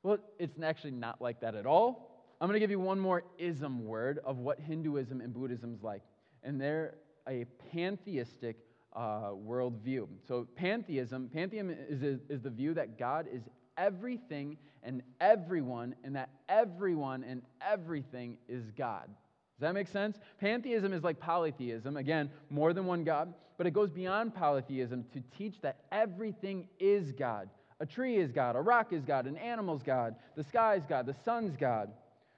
Well, 0.02 0.18
it's 0.40 0.58
actually 0.62 0.92
not 0.92 1.22
like 1.22 1.42
that 1.42 1.56
at 1.56 1.66
all. 1.66 2.10
I'm 2.42 2.48
going 2.48 2.56
to 2.56 2.60
give 2.60 2.72
you 2.72 2.80
one 2.80 3.00
more 3.00 3.24
ism 3.38 3.86
word 3.86 4.20
of 4.25 4.38
what 4.38 4.60
Hinduism 4.60 5.22
and 5.22 5.34
Buddhism 5.34 5.74
is 5.74 5.82
like. 5.82 6.02
And 6.44 6.60
they're 6.60 6.96
a 7.28 7.46
pantheistic 7.72 8.58
uh, 8.96 9.32
worldview. 9.32 10.08
So, 10.28 10.48
pantheism, 10.56 11.30
pantheism 11.34 11.76
is, 11.90 12.04
is, 12.04 12.20
is 12.30 12.41
the 12.41 12.50
view 12.50 12.74
that 12.76 12.98
God 12.98 13.28
is 13.32 13.44
everything 13.78 14.58
and 14.84 15.02
everyone, 15.22 15.96
and 16.04 16.15
that 16.15 16.30
everyone 16.50 17.24
and 17.24 17.41
everything 17.62 18.38
is 18.48 18.63
God. 18.78 19.06
Does 19.06 19.62
that 19.62 19.74
make 19.74 19.88
sense? 19.88 20.17
Pantheism 20.39 20.91
is 20.94 21.04
like 21.04 21.20
polytheism, 21.20 21.96
again, 21.96 22.30
more 22.50 22.74
than 22.74 22.86
one 22.86 23.04
God, 23.04 23.34
but 23.58 23.65
it 23.65 23.72
goes 23.72 23.89
beyond 23.89 24.36
polytheism 24.36 25.06
to 25.13 25.24
teach 25.38 25.62
that 25.62 25.78
everything 25.91 26.67
is 26.80 27.12
God. 27.13 27.50
A 27.80 27.86
tree 27.86 28.17
is 28.17 28.32
God, 28.32 28.56
a 28.56 28.62
rock 28.62 28.94
is 28.94 29.04
God, 29.04 29.26
an 29.26 29.38
animal's 29.38 29.84
God, 29.84 30.15
the 30.36 30.44
sky 30.44 30.76
is 30.76 30.84
God, 30.88 31.06
the 31.06 31.15
sun's 31.26 31.56
God, 31.56 31.91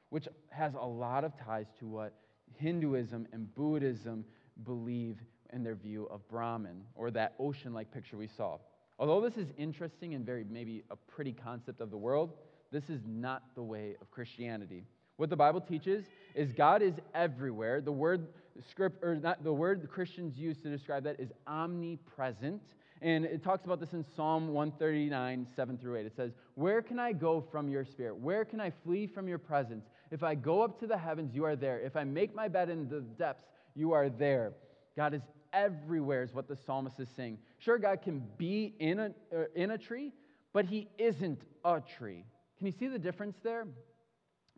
which 0.09 0.27
has 0.49 0.73
a 0.75 0.85
lot 0.85 1.23
of 1.23 1.33
ties 1.37 1.67
to 1.79 1.87
what 1.87 2.13
Hinduism 2.57 3.27
and 3.33 3.53
Buddhism 3.55 4.25
believe 4.63 5.17
in 5.53 5.63
their 5.63 5.75
view 5.75 6.07
of 6.11 6.27
Brahman, 6.27 6.83
or 6.95 7.11
that 7.11 7.33
ocean 7.39 7.73
like 7.73 7.91
picture 7.91 8.17
we 8.17 8.27
saw. 8.27 8.57
Although 8.97 9.21
this 9.21 9.37
is 9.37 9.47
interesting 9.57 10.13
and 10.13 10.25
very 10.25 10.45
maybe 10.49 10.83
a 10.89 10.95
pretty 10.95 11.33
concept 11.33 11.81
of 11.81 11.91
the 11.91 11.97
world, 11.97 12.33
this 12.71 12.89
is 12.89 13.01
not 13.05 13.43
the 13.55 13.63
way 13.63 13.95
of 14.01 14.09
Christianity. 14.11 14.83
What 15.17 15.29
the 15.29 15.35
Bible 15.35 15.61
teaches 15.61 16.05
is 16.33 16.51
God 16.51 16.81
is 16.81 16.95
everywhere. 17.13 17.81
The 17.81 17.91
word 17.91 18.27
script 18.69 19.03
or 19.03 19.15
not 19.15 19.43
the 19.43 19.53
word 19.53 19.89
Christians 19.89 20.37
use 20.37 20.57
to 20.59 20.69
describe 20.69 21.03
that 21.03 21.19
is 21.19 21.29
omnipresent. 21.47 22.61
And 23.01 23.25
it 23.25 23.43
talks 23.43 23.65
about 23.65 23.79
this 23.79 23.93
in 23.93 24.05
Psalm 24.15 24.53
139, 24.53 25.47
7 25.55 25.77
through 25.77 25.97
8. 25.97 26.05
It 26.05 26.15
says, 26.15 26.31
Where 26.55 26.81
can 26.81 26.97
I 26.97 27.11
go 27.11 27.43
from 27.51 27.69
your 27.69 27.85
spirit? 27.85 28.15
Where 28.17 28.45
can 28.45 28.61
I 28.61 28.71
flee 28.83 29.05
from 29.05 29.27
your 29.27 29.37
presence? 29.37 29.85
If 30.11 30.23
I 30.23 30.35
go 30.35 30.61
up 30.63 30.79
to 30.79 30.87
the 30.87 30.97
heavens, 30.97 31.35
you 31.35 31.43
are 31.43 31.55
there. 31.55 31.79
If 31.79 31.95
I 31.95 32.03
make 32.05 32.33
my 32.33 32.47
bed 32.47 32.69
in 32.69 32.87
the 32.87 33.01
depths, 33.01 33.43
you 33.75 33.91
are 33.91 34.09
there. 34.09 34.53
God 34.95 35.13
is 35.13 35.21
everywhere, 35.53 36.23
is 36.23 36.33
what 36.33 36.47
the 36.47 36.55
psalmist 36.55 36.99
is 36.99 37.09
saying. 37.15 37.37
Sure, 37.59 37.77
God 37.77 38.01
can 38.01 38.23
be 38.37 38.73
in 38.79 38.99
a, 38.99 39.11
uh, 39.35 39.43
in 39.55 39.71
a 39.71 39.77
tree, 39.77 40.11
but 40.53 40.65
he 40.65 40.87
isn't 40.97 41.41
a 41.63 41.81
tree. 41.97 42.23
Can 42.57 42.67
you 42.67 42.73
see 42.73 42.87
the 42.87 42.99
difference 42.99 43.37
there? 43.43 43.67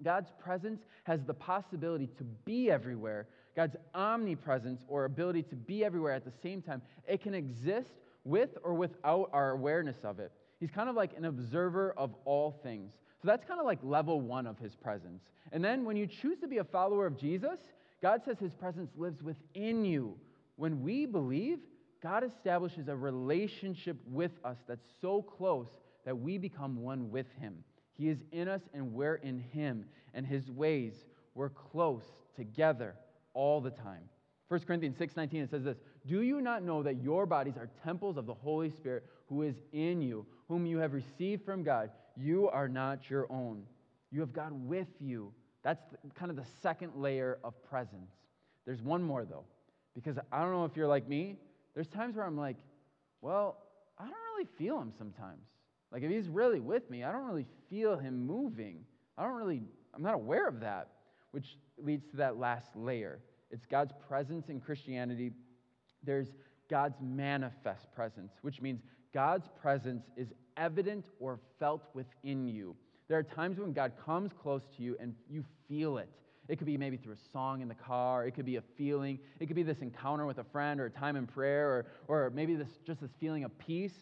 God's 0.04 0.32
presence 0.40 0.82
has 1.04 1.24
the 1.24 1.34
possibility 1.34 2.08
to 2.18 2.24
be 2.24 2.70
everywhere. 2.70 3.28
God's 3.56 3.76
omnipresence 3.96 4.84
or 4.88 5.06
ability 5.06 5.44
to 5.44 5.56
be 5.56 5.84
everywhere 5.84 6.14
at 6.14 6.24
the 6.24 6.34
same 6.44 6.62
time, 6.62 6.82
it 7.08 7.24
can 7.24 7.34
exist 7.34 7.94
with 8.24 8.58
or 8.64 8.74
without 8.76 9.30
our 9.34 9.52
awareness 9.52 9.98
of 10.04 10.20
it. 10.20 10.32
He's 10.60 10.70
kind 10.70 10.90
of 10.90 10.96
like 10.96 11.16
an 11.18 11.26
observer 11.26 11.94
of 11.98 12.14
all 12.26 12.60
things. 12.64 12.94
So 13.22 13.28
that's 13.28 13.46
kind 13.46 13.60
of 13.60 13.66
like 13.66 13.80
level 13.82 14.22
one 14.22 14.46
of 14.46 14.60
his 14.60 14.76
presence. 14.76 15.24
And 15.52 15.64
then 15.64 15.86
when 15.86 15.98
you 15.98 16.06
choose 16.06 16.40
to 16.40 16.48
be 16.48 16.58
a 16.58 16.64
follower 16.64 17.08
of 17.08 17.18
Jesus, 17.18 17.60
God 18.02 18.22
says 18.24 18.38
his 18.38 18.54
presence 18.54 18.92
lives 18.96 19.24
within 19.24 19.86
you. 19.86 20.16
When 20.58 20.82
we 20.82 21.06
believe, 21.06 21.60
God 22.02 22.24
establishes 22.24 22.88
a 22.88 22.96
relationship 22.96 23.98
with 24.08 24.32
us 24.44 24.58
that's 24.68 24.86
so 25.02 25.22
close 25.22 25.68
that 26.06 26.18
we 26.18 26.38
become 26.38 26.82
one 26.82 27.10
with 27.10 27.28
him. 27.40 27.64
He 27.94 28.10
is 28.10 28.20
in 28.32 28.48
us 28.48 28.62
and 28.74 28.94
we're 28.94 29.16
in 29.16 29.40
him, 29.40 29.86
and 30.14 30.26
his 30.26 30.52
ways, 30.52 30.94
we're 31.34 31.50
close 31.50 32.04
together 32.36 32.96
all 33.34 33.62
the 33.62 33.72
time. 33.72 34.04
1 34.48 34.62
Corinthians 34.66 34.98
6:19 34.98 35.44
it 35.44 35.50
says 35.50 35.64
this, 35.64 35.78
"Do 36.06 36.22
you 36.22 36.42
not 36.42 36.64
know 36.64 36.82
that 36.84 37.02
your 37.02 37.26
bodies 37.26 37.58
are 37.58 37.70
temples 37.84 38.18
of 38.18 38.26
the 38.26 38.34
Holy 38.34 38.70
Spirit 38.70 39.06
who 39.28 39.42
is 39.42 39.62
in 39.74 40.02
you, 40.02 40.26
whom 40.48 40.66
you 40.66 40.78
have 40.78 40.94
received 40.94 41.44
from 41.44 41.64
God? 41.64 41.92
You 42.16 42.50
are 42.50 42.70
not 42.70 43.10
your 43.10 43.32
own. 43.32 43.66
You 44.10 44.22
have 44.22 44.34
God 44.34 44.54
with 44.54 45.02
you." 45.02 45.34
That's 45.64 45.84
the, 45.92 45.98
kind 46.16 46.32
of 46.32 46.38
the 46.38 46.46
second 46.62 46.96
layer 46.96 47.40
of 47.44 47.62
presence. 47.64 48.12
There's 48.66 48.82
one 48.82 49.04
more 49.04 49.26
though. 49.26 49.46
Because 49.98 50.20
I 50.32 50.42
don't 50.42 50.52
know 50.52 50.66
if 50.66 50.78
you're 50.78 50.88
like 50.88 51.10
me, 51.10 51.38
there's 51.74 51.88
times 51.88 52.16
where 52.16 52.26
I'm 52.26 52.38
like, 52.38 52.58
well, 53.22 53.58
I 53.98 54.04
don't 54.04 54.14
really 54.36 54.48
feel 54.56 54.80
him 54.80 54.94
sometimes. 54.96 55.42
Like 55.92 56.04
if 56.04 56.12
he's 56.12 56.30
really 56.30 56.60
with 56.60 56.88
me, 56.92 57.04
I 57.04 57.12
don't 57.12 57.26
really 57.26 57.48
feel 57.68 57.98
him 57.98 58.28
moving. 58.28 58.86
I 59.18 59.24
don't 59.24 59.34
really, 59.34 59.64
I'm 59.96 60.04
not 60.04 60.14
aware 60.14 60.48
of 60.48 60.60
that, 60.60 60.90
which 61.32 61.58
leads 61.80 62.06
to 62.12 62.18
that 62.18 62.38
last 62.38 62.76
layer. 62.76 63.20
It's 63.50 63.66
God's 63.66 63.94
presence 64.08 64.50
in 64.50 64.60
Christianity. 64.60 65.32
There's 66.04 66.28
God's 66.70 67.00
manifest 67.02 67.92
presence, 67.92 68.34
which 68.44 68.62
means 68.62 68.82
God's 69.16 69.48
presence 69.60 70.04
is 70.16 70.32
evident 70.58 71.06
or 71.20 71.40
felt 71.60 71.86
within 71.96 72.48
you. 72.48 72.76
There 73.08 73.18
are 73.18 73.24
times 73.24 73.58
when 73.58 73.74
God 73.74 73.94
comes 74.06 74.32
close 74.32 74.68
to 74.76 74.84
you 74.84 74.96
and 75.00 75.16
you 75.28 75.44
feel 75.68 75.98
it. 75.98 76.10
It 76.48 76.58
could 76.58 76.68
be 76.68 76.78
maybe 76.78 76.98
through 76.98 77.14
a 77.14 77.32
song 77.34 77.62
in 77.62 77.68
the 77.68 77.76
car. 77.76 78.26
It 78.26 78.32
could 78.32 78.46
be 78.46 78.56
a 78.56 78.64
feeling. 78.78 79.20
It 79.40 79.48
could 79.48 79.56
be 79.56 79.64
this 79.64 79.80
encounter 79.80 80.26
with 80.26 80.38
a 80.38 80.44
friend 80.44 80.80
or 80.80 80.86
a 80.86 80.90
time 80.90 81.16
in 81.16 81.28
prayer 81.28 81.70
or, 81.70 81.86
or 82.08 82.30
maybe 82.30 82.56
this, 82.56 82.70
just 82.86 83.02
this 83.02 83.12
feeling 83.20 83.44
of 83.44 83.58
peace. 83.58 83.94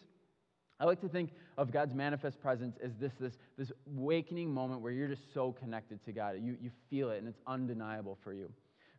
I 0.78 0.84
like 0.84 1.00
to 1.00 1.08
think 1.08 1.30
of 1.56 1.72
God's 1.72 1.94
manifest 1.94 2.40
presence 2.40 2.76
as 2.82 2.92
this, 3.00 3.12
this, 3.18 3.38
this 3.56 3.72
awakening 3.96 4.52
moment 4.52 4.82
where 4.82 4.92
you're 4.92 5.08
just 5.08 5.32
so 5.32 5.52
connected 5.52 6.04
to 6.04 6.12
God. 6.12 6.36
You, 6.40 6.56
you 6.60 6.70
feel 6.90 7.10
it 7.10 7.18
and 7.18 7.26
it's 7.26 7.40
undeniable 7.46 8.18
for 8.22 8.32
you. 8.32 8.52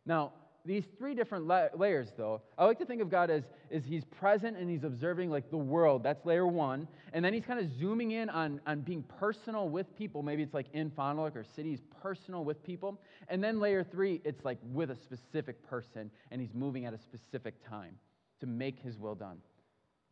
Now, 0.04 0.32
these 0.64 0.84
three 0.98 1.14
different 1.14 1.46
la- 1.46 1.68
layers, 1.74 2.08
though, 2.16 2.42
I 2.58 2.64
like 2.66 2.78
to 2.78 2.84
think 2.84 3.00
of 3.00 3.10
God 3.10 3.30
as 3.30 3.44
is 3.70 3.84
He's 3.84 4.04
present 4.04 4.56
and 4.56 4.70
He's 4.70 4.84
observing 4.84 5.30
like 5.30 5.50
the 5.50 5.56
world. 5.56 6.02
That's 6.02 6.24
layer 6.26 6.46
one. 6.46 6.88
And 7.12 7.24
then 7.24 7.32
He's 7.32 7.44
kind 7.44 7.60
of 7.60 7.66
zooming 7.78 8.10
in 8.12 8.28
on, 8.28 8.60
on 8.66 8.80
being 8.80 9.02
personal 9.18 9.68
with 9.68 9.96
people. 9.96 10.22
Maybe 10.22 10.42
it's 10.42 10.54
like 10.54 10.66
in 10.72 10.90
Fond 10.90 11.18
or 11.18 11.44
cities, 11.56 11.80
personal 12.02 12.44
with 12.44 12.62
people. 12.62 13.00
And 13.28 13.42
then 13.42 13.60
layer 13.60 13.84
three, 13.84 14.20
it's 14.24 14.44
like 14.44 14.58
with 14.62 14.90
a 14.90 14.96
specific 14.96 15.66
person, 15.68 16.10
and 16.30 16.40
He's 16.40 16.54
moving 16.54 16.84
at 16.84 16.92
a 16.92 16.98
specific 16.98 17.54
time 17.66 17.94
to 18.40 18.46
make 18.46 18.78
His 18.78 18.98
will 18.98 19.14
done. 19.14 19.38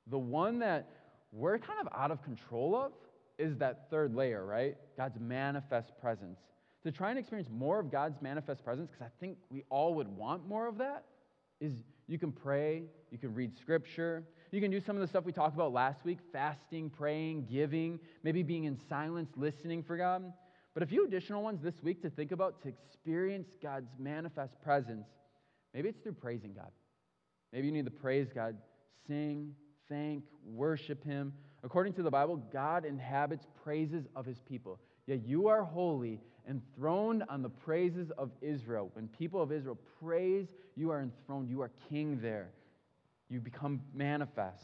The 0.08 0.18
one 0.18 0.58
that 0.60 0.88
we're 1.32 1.58
kind 1.58 1.80
of 1.80 1.88
out 1.94 2.10
of 2.10 2.22
control 2.22 2.76
of 2.76 2.92
is 3.38 3.56
that 3.58 3.90
third 3.90 4.14
layer, 4.14 4.44
right? 4.44 4.76
God's 4.96 5.18
manifest 5.20 5.92
presence. 6.00 6.38
To 6.86 6.92
try 6.92 7.10
and 7.10 7.18
experience 7.18 7.48
more 7.50 7.80
of 7.80 7.90
God's 7.90 8.22
manifest 8.22 8.62
presence, 8.62 8.88
because 8.92 9.04
I 9.04 9.10
think 9.18 9.38
we 9.50 9.64
all 9.70 9.94
would 9.94 10.06
want 10.06 10.46
more 10.46 10.68
of 10.68 10.78
that, 10.78 11.04
is 11.60 11.72
you 12.06 12.16
can 12.16 12.30
pray, 12.30 12.84
you 13.10 13.18
can 13.18 13.34
read 13.34 13.58
scripture, 13.58 14.22
you 14.52 14.60
can 14.60 14.70
do 14.70 14.80
some 14.80 14.94
of 14.94 15.00
the 15.02 15.08
stuff 15.08 15.24
we 15.24 15.32
talked 15.32 15.56
about 15.56 15.72
last 15.72 16.04
week 16.04 16.20
fasting, 16.32 16.88
praying, 16.88 17.48
giving, 17.50 17.98
maybe 18.22 18.44
being 18.44 18.64
in 18.64 18.78
silence, 18.88 19.30
listening 19.34 19.82
for 19.82 19.96
God. 19.96 20.32
But 20.74 20.84
a 20.84 20.86
few 20.86 21.04
additional 21.04 21.42
ones 21.42 21.60
this 21.60 21.82
week 21.82 22.02
to 22.02 22.10
think 22.10 22.30
about 22.30 22.62
to 22.62 22.68
experience 22.68 23.48
God's 23.60 23.90
manifest 23.98 24.62
presence. 24.62 25.08
Maybe 25.74 25.88
it's 25.88 25.98
through 25.98 26.12
praising 26.12 26.52
God. 26.52 26.70
Maybe 27.52 27.66
you 27.66 27.72
need 27.72 27.86
to 27.86 27.90
praise 27.90 28.28
God, 28.32 28.56
sing, 29.08 29.56
thank, 29.88 30.22
worship 30.44 31.02
Him. 31.02 31.32
According 31.64 31.94
to 31.94 32.04
the 32.04 32.12
Bible, 32.12 32.36
God 32.52 32.84
inhabits 32.84 33.44
praises 33.64 34.06
of 34.14 34.24
His 34.24 34.38
people. 34.38 34.78
Yet 35.08 35.26
you 35.26 35.48
are 35.48 35.64
holy, 35.64 36.20
enthroned 36.48 37.24
on 37.28 37.42
the 37.42 37.48
praises 37.48 38.10
of 38.18 38.30
Israel. 38.40 38.90
When 38.94 39.08
people 39.08 39.42
of 39.42 39.52
Israel 39.52 39.78
praise, 40.00 40.46
you 40.76 40.90
are 40.90 41.00
enthroned. 41.00 41.48
You 41.48 41.62
are 41.62 41.70
king 41.88 42.20
there. 42.20 42.50
You 43.28 43.40
become 43.40 43.80
manifest. 43.92 44.62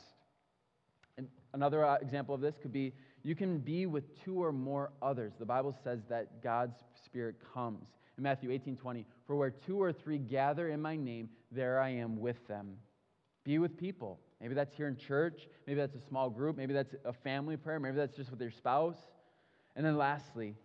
And 1.18 1.28
another 1.52 1.84
uh, 1.84 1.96
example 1.96 2.34
of 2.34 2.40
this 2.40 2.54
could 2.60 2.72
be 2.72 2.92
you 3.24 3.36
can 3.36 3.58
be 3.58 3.86
with 3.86 4.24
two 4.24 4.42
or 4.42 4.52
more 4.52 4.90
others. 5.00 5.32
The 5.38 5.46
Bible 5.46 5.76
says 5.84 6.00
that 6.08 6.42
God's 6.42 6.76
Spirit 7.04 7.36
comes. 7.54 7.86
In 8.18 8.24
Matthew 8.24 8.50
18 8.50 8.76
20, 8.76 9.06
for 9.26 9.36
where 9.36 9.50
two 9.50 9.80
or 9.80 9.92
three 9.92 10.18
gather 10.18 10.68
in 10.70 10.82
my 10.82 10.96
name, 10.96 11.28
there 11.50 11.80
I 11.80 11.90
am 11.90 12.18
with 12.20 12.46
them. 12.48 12.76
Be 13.44 13.58
with 13.58 13.76
people. 13.76 14.18
Maybe 14.40 14.54
that's 14.54 14.74
here 14.74 14.88
in 14.88 14.96
church. 14.96 15.48
Maybe 15.66 15.80
that's 15.80 15.94
a 15.94 16.00
small 16.08 16.28
group. 16.28 16.56
Maybe 16.56 16.74
that's 16.74 16.94
a 17.04 17.12
family 17.12 17.56
prayer. 17.56 17.78
Maybe 17.78 17.96
that's 17.96 18.16
just 18.16 18.30
with 18.30 18.40
your 18.40 18.50
spouse. 18.50 18.98
And 19.76 19.86
then 19.86 19.96
lastly, 19.96 20.56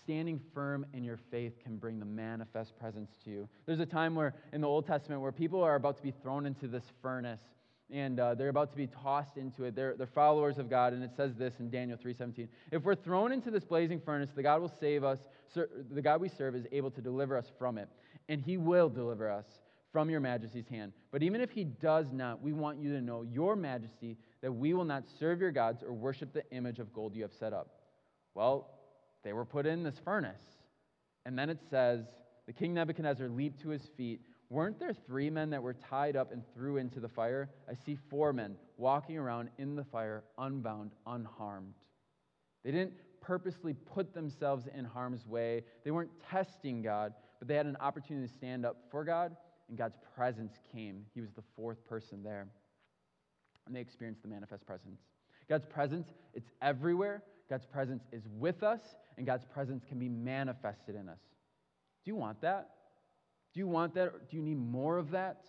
standing 0.00 0.40
firm 0.54 0.86
in 0.92 1.04
your 1.04 1.18
faith 1.30 1.58
can 1.62 1.76
bring 1.76 1.98
the 1.98 2.04
manifest 2.04 2.78
presence 2.78 3.10
to 3.24 3.30
you. 3.30 3.48
There's 3.66 3.80
a 3.80 3.86
time 3.86 4.14
where 4.14 4.34
in 4.52 4.60
the 4.60 4.68
Old 4.68 4.86
Testament 4.86 5.20
where 5.20 5.32
people 5.32 5.62
are 5.62 5.74
about 5.74 5.96
to 5.96 6.02
be 6.02 6.12
thrown 6.22 6.46
into 6.46 6.68
this 6.68 6.84
furnace 7.02 7.40
and 7.90 8.20
uh, 8.20 8.34
they're 8.34 8.50
about 8.50 8.70
to 8.70 8.76
be 8.76 8.86
tossed 8.86 9.36
into 9.36 9.64
it. 9.64 9.74
They're, 9.74 9.94
they're 9.96 10.06
followers 10.06 10.58
of 10.58 10.68
God, 10.68 10.92
and 10.92 11.02
it 11.02 11.12
says 11.16 11.34
this 11.36 11.54
in 11.58 11.70
Daniel 11.70 11.96
3:17. 11.96 12.48
If 12.70 12.84
we're 12.84 12.94
thrown 12.94 13.32
into 13.32 13.50
this 13.50 13.64
blazing 13.64 14.00
furnace, 14.00 14.30
the 14.34 14.42
God 14.42 14.60
will 14.60 14.72
save 14.80 15.04
us. 15.04 15.18
The 15.54 16.02
God 16.02 16.20
we 16.20 16.28
serve 16.28 16.54
is 16.54 16.66
able 16.70 16.90
to 16.90 17.00
deliver 17.00 17.36
us 17.36 17.50
from 17.58 17.78
it, 17.78 17.88
and 18.28 18.42
He 18.42 18.56
will 18.56 18.90
deliver 18.90 19.30
us 19.30 19.46
from 19.90 20.10
your 20.10 20.20
majesty's 20.20 20.68
hand. 20.68 20.92
But 21.10 21.22
even 21.22 21.40
if 21.40 21.50
He 21.50 21.64
does 21.64 22.12
not, 22.12 22.42
we 22.42 22.52
want 22.52 22.78
you 22.78 22.92
to 22.92 23.00
know, 23.00 23.22
Your 23.22 23.56
Majesty, 23.56 24.18
that 24.42 24.52
we 24.52 24.74
will 24.74 24.84
not 24.84 25.04
serve 25.18 25.40
your 25.40 25.50
gods 25.50 25.82
or 25.82 25.92
worship 25.92 26.32
the 26.32 26.44
image 26.52 26.78
of 26.78 26.92
gold 26.92 27.14
you 27.14 27.22
have 27.22 27.32
set 27.32 27.54
up. 27.54 27.70
Well, 28.34 28.77
they 29.24 29.32
were 29.32 29.44
put 29.44 29.66
in 29.66 29.82
this 29.82 29.98
furnace. 30.04 30.42
And 31.26 31.38
then 31.38 31.50
it 31.50 31.60
says, 31.70 32.06
the 32.46 32.52
king 32.52 32.72
Nebuchadnezzar 32.74 33.28
leaped 33.28 33.60
to 33.62 33.68
his 33.68 33.82
feet. 33.96 34.20
Weren't 34.50 34.78
there 34.78 34.94
three 34.94 35.28
men 35.28 35.50
that 35.50 35.62
were 35.62 35.74
tied 35.74 36.16
up 36.16 36.32
and 36.32 36.42
threw 36.54 36.78
into 36.78 37.00
the 37.00 37.08
fire? 37.08 37.50
I 37.68 37.74
see 37.74 37.98
four 38.08 38.32
men 38.32 38.56
walking 38.78 39.18
around 39.18 39.50
in 39.58 39.76
the 39.76 39.84
fire, 39.84 40.24
unbound, 40.38 40.92
unharmed. 41.06 41.74
They 42.64 42.70
didn't 42.70 42.94
purposely 43.20 43.74
put 43.74 44.14
themselves 44.14 44.66
in 44.74 44.86
harm's 44.86 45.26
way. 45.26 45.64
They 45.84 45.90
weren't 45.90 46.10
testing 46.30 46.80
God, 46.80 47.12
but 47.38 47.48
they 47.48 47.56
had 47.56 47.66
an 47.66 47.76
opportunity 47.80 48.26
to 48.26 48.32
stand 48.32 48.64
up 48.64 48.76
for 48.90 49.04
God, 49.04 49.36
and 49.68 49.76
God's 49.76 49.98
presence 50.16 50.54
came. 50.72 51.04
He 51.14 51.20
was 51.20 51.32
the 51.32 51.42
fourth 51.54 51.86
person 51.86 52.22
there. 52.22 52.48
And 53.66 53.76
they 53.76 53.80
experienced 53.80 54.22
the 54.22 54.28
manifest 54.28 54.66
presence. 54.66 55.00
God's 55.46 55.66
presence, 55.66 56.08
it's 56.32 56.50
everywhere. 56.62 57.22
God's 57.48 57.66
presence 57.66 58.04
is 58.12 58.22
with 58.38 58.62
us, 58.62 58.80
and 59.16 59.26
God's 59.26 59.44
presence 59.44 59.84
can 59.88 59.98
be 59.98 60.08
manifested 60.08 60.94
in 60.94 61.08
us. 61.08 61.20
Do 62.04 62.10
you 62.10 62.16
want 62.16 62.40
that? 62.42 62.70
Do 63.54 63.60
you 63.60 63.66
want 63.66 63.94
that? 63.94 64.28
Do 64.30 64.36
you 64.36 64.42
need 64.42 64.58
more 64.58 64.98
of 64.98 65.10
that? 65.12 65.44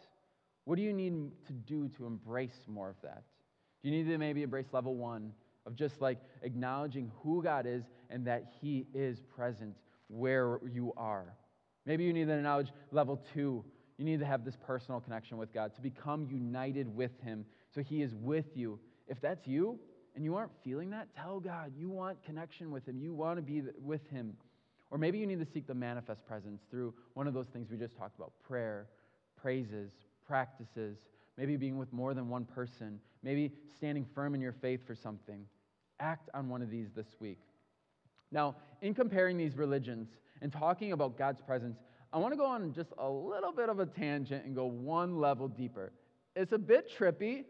What 0.66 0.78
do 0.78 0.82
you 0.82 0.94
need 0.94 1.32
to 1.48 1.54
do 1.54 1.90
to 1.98 2.06
embrace 2.06 2.62
more 2.68 2.90
of 2.90 2.96
that? 3.04 3.24
Do 3.82 3.90
you 3.90 3.96
need 3.96 4.10
to 4.10 4.18
maybe 4.18 4.44
embrace 4.44 4.68
level 4.72 4.96
one 4.96 5.32
of 5.66 5.76
just 5.76 6.02
like 6.02 6.20
acknowledging 6.42 7.12
who 7.22 7.44
God 7.44 7.66
is 7.66 7.84
and 8.10 8.26
that 8.28 8.54
He 8.62 8.88
is 8.94 9.22
present 9.36 9.76
where 10.08 10.60
you 10.72 10.94
are? 10.96 11.34
Maybe 11.86 12.04
you 12.04 12.14
need 12.14 12.28
to 12.28 12.34
acknowledge 12.34 12.72
level 12.92 13.22
two. 13.34 13.64
You 13.98 14.06
need 14.06 14.20
to 14.20 14.26
have 14.26 14.46
this 14.46 14.56
personal 14.56 15.02
connection 15.02 15.38
with 15.38 15.54
God, 15.54 15.76
to 15.76 15.82
become 15.82 16.28
united 16.30 16.94
with 16.96 17.12
Him 17.22 17.46
so 17.74 17.82
He 17.82 18.02
is 18.02 18.16
with 18.16 18.46
you. 18.56 18.80
If 19.08 19.20
that's 19.22 19.48
you, 19.48 19.80
and 20.20 20.26
you 20.26 20.36
aren't 20.36 20.52
feeling 20.66 20.90
that, 20.90 21.08
tell 21.16 21.40
God 21.40 21.72
you 21.78 21.90
want 21.90 22.22
connection 22.26 22.72
with 22.72 22.86
Him. 22.86 23.00
You 23.00 23.14
want 23.14 23.38
to 23.38 23.42
be 23.42 23.64
with 23.82 24.06
Him. 24.10 24.34
Or 24.92 24.98
maybe 24.98 25.18
you 25.18 25.26
need 25.26 25.40
to 25.40 25.46
seek 25.46 25.66
the 25.66 25.74
manifest 25.74 26.28
presence 26.28 26.62
through 26.70 26.94
one 27.14 27.26
of 27.26 27.34
those 27.34 27.48
things 27.48 27.72
we 27.72 27.78
just 27.78 27.96
talked 27.96 28.18
about 28.18 28.34
prayer, 28.46 28.88
praises, 29.42 29.94
practices, 30.28 30.98
maybe 31.38 31.56
being 31.56 31.78
with 31.78 31.94
more 31.94 32.14
than 32.14 32.28
one 32.28 32.44
person, 32.44 33.00
maybe 33.24 33.54
standing 33.74 34.06
firm 34.14 34.36
in 34.36 34.42
your 34.42 34.52
faith 34.52 34.86
for 34.86 34.94
something. 34.94 35.46
Act 36.02 36.30
on 36.34 36.50
one 36.50 36.62
of 36.62 36.70
these 36.70 36.90
this 36.94 37.16
week. 37.22 37.40
Now, 38.30 38.58
in 38.82 38.94
comparing 38.94 39.38
these 39.38 39.56
religions 39.56 40.10
and 40.42 40.52
talking 40.52 40.92
about 40.92 41.18
God's 41.18 41.40
presence, 41.40 41.78
I 42.12 42.18
want 42.18 42.34
to 42.34 42.38
go 42.38 42.46
on 42.46 42.74
just 42.74 42.92
a 42.98 43.10
little 43.10 43.54
bit 43.54 43.70
of 43.70 43.80
a 43.80 43.86
tangent 43.86 44.44
and 44.44 44.54
go 44.54 44.66
one 44.66 45.18
level 45.18 45.48
deeper. 45.48 45.94
It's 46.36 46.52
a 46.52 46.58
bit 46.58 46.92
trippy, 46.94 47.46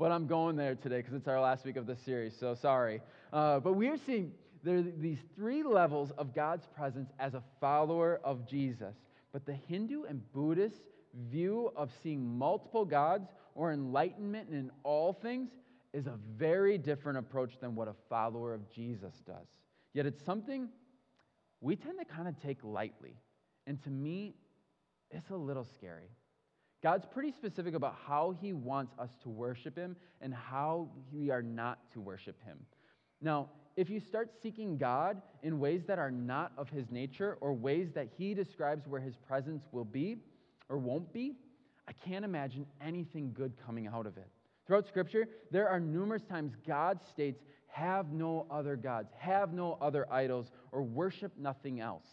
but 0.00 0.10
I'm 0.10 0.26
going 0.26 0.56
there 0.56 0.76
today 0.76 0.96
because 0.96 1.12
it's 1.12 1.28
our 1.28 1.42
last 1.42 1.66
week 1.66 1.76
of 1.76 1.86
this 1.86 2.00
series, 2.00 2.34
so 2.34 2.54
sorry. 2.54 3.02
Uh, 3.34 3.60
but 3.60 3.74
we 3.74 3.88
are 3.88 3.98
seeing 3.98 4.32
there 4.62 4.78
are 4.78 4.82
these 4.82 5.18
three 5.36 5.62
levels 5.62 6.10
of 6.16 6.34
God's 6.34 6.64
presence 6.74 7.10
as 7.18 7.34
a 7.34 7.42
follower 7.60 8.18
of 8.24 8.48
Jesus. 8.48 8.94
But 9.30 9.44
the 9.44 9.52
Hindu 9.52 10.04
and 10.04 10.22
Buddhist 10.32 10.80
view 11.28 11.70
of 11.76 11.90
seeing 12.02 12.38
multiple 12.38 12.86
gods 12.86 13.28
or 13.54 13.72
enlightenment 13.72 14.48
in 14.48 14.70
all 14.84 15.12
things 15.12 15.50
is 15.92 16.06
a 16.06 16.18
very 16.34 16.78
different 16.78 17.18
approach 17.18 17.60
than 17.60 17.74
what 17.74 17.86
a 17.86 17.94
follower 18.08 18.54
of 18.54 18.70
Jesus 18.70 19.12
does. 19.26 19.48
Yet 19.92 20.06
it's 20.06 20.24
something 20.24 20.70
we 21.60 21.76
tend 21.76 21.98
to 21.98 22.06
kind 22.06 22.26
of 22.26 22.40
take 22.40 22.64
lightly. 22.64 23.16
And 23.66 23.82
to 23.84 23.90
me, 23.90 24.34
it's 25.10 25.28
a 25.28 25.36
little 25.36 25.66
scary. 25.76 26.08
God's 26.82 27.04
pretty 27.04 27.32
specific 27.32 27.74
about 27.74 27.96
how 28.06 28.34
he 28.40 28.52
wants 28.52 28.94
us 28.98 29.10
to 29.22 29.28
worship 29.28 29.76
him 29.76 29.96
and 30.20 30.32
how 30.32 30.88
we 31.12 31.30
are 31.30 31.42
not 31.42 31.78
to 31.92 32.00
worship 32.00 32.42
him. 32.44 32.58
Now, 33.20 33.50
if 33.76 33.90
you 33.90 34.00
start 34.00 34.30
seeking 34.42 34.78
God 34.78 35.20
in 35.42 35.60
ways 35.60 35.82
that 35.86 35.98
are 35.98 36.10
not 36.10 36.52
of 36.56 36.68
his 36.70 36.90
nature 36.90 37.36
or 37.40 37.52
ways 37.52 37.88
that 37.94 38.08
he 38.16 38.34
describes 38.34 38.86
where 38.86 39.00
his 39.00 39.16
presence 39.16 39.64
will 39.72 39.84
be 39.84 40.18
or 40.68 40.78
won't 40.78 41.12
be, 41.12 41.36
I 41.86 41.92
can't 41.92 42.24
imagine 42.24 42.66
anything 42.80 43.32
good 43.32 43.52
coming 43.64 43.86
out 43.86 44.06
of 44.06 44.16
it. 44.16 44.28
Throughout 44.66 44.86
Scripture, 44.86 45.28
there 45.50 45.68
are 45.68 45.80
numerous 45.80 46.22
times 46.22 46.52
God 46.66 47.00
states, 47.02 47.42
have 47.66 48.12
no 48.12 48.46
other 48.50 48.76
gods, 48.76 49.12
have 49.18 49.52
no 49.52 49.78
other 49.80 50.10
idols, 50.12 50.50
or 50.72 50.82
worship 50.82 51.32
nothing 51.38 51.80
else. 51.80 52.06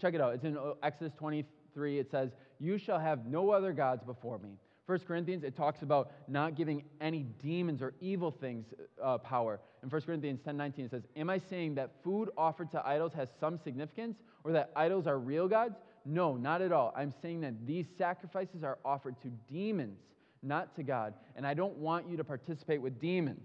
Check 0.00 0.14
it 0.14 0.20
out. 0.20 0.34
It's 0.34 0.44
in 0.44 0.56
uh, 0.56 0.74
Exodus 0.82 1.12
23. 1.14 1.98
it 1.98 2.10
says, 2.10 2.30
You 2.64 2.78
shall 2.78 2.98
have 2.98 3.26
no 3.26 3.50
other 3.50 3.74
gods 3.74 4.02
before 4.02 4.38
me. 4.38 4.56
1 4.86 4.98
Corinthians, 5.00 5.44
it 5.44 5.54
talks 5.54 5.82
about 5.82 6.12
not 6.28 6.54
giving 6.54 6.82
any 6.98 7.24
demons 7.42 7.82
or 7.82 7.92
evil 8.00 8.30
things 8.30 8.64
uh, 9.02 9.18
power. 9.18 9.60
In 9.82 9.90
1 9.90 10.00
Corinthians 10.02 10.40
10 10.42 10.56
19, 10.56 10.86
it 10.86 10.90
says, 10.90 11.02
Am 11.14 11.28
I 11.28 11.38
saying 11.38 11.74
that 11.74 11.90
food 12.02 12.30
offered 12.38 12.70
to 12.70 12.86
idols 12.86 13.12
has 13.12 13.28
some 13.38 13.58
significance 13.58 14.16
or 14.44 14.52
that 14.52 14.70
idols 14.76 15.06
are 15.06 15.18
real 15.18 15.46
gods? 15.46 15.76
No, 16.06 16.38
not 16.38 16.62
at 16.62 16.72
all. 16.72 16.94
I'm 16.96 17.12
saying 17.20 17.42
that 17.42 17.66
these 17.66 17.86
sacrifices 17.98 18.64
are 18.64 18.78
offered 18.82 19.20
to 19.22 19.28
demons, 19.50 19.98
not 20.42 20.74
to 20.76 20.82
God. 20.82 21.12
And 21.36 21.46
I 21.46 21.52
don't 21.52 21.76
want 21.76 22.08
you 22.08 22.16
to 22.16 22.24
participate 22.24 22.80
with 22.80 22.98
demons. 22.98 23.44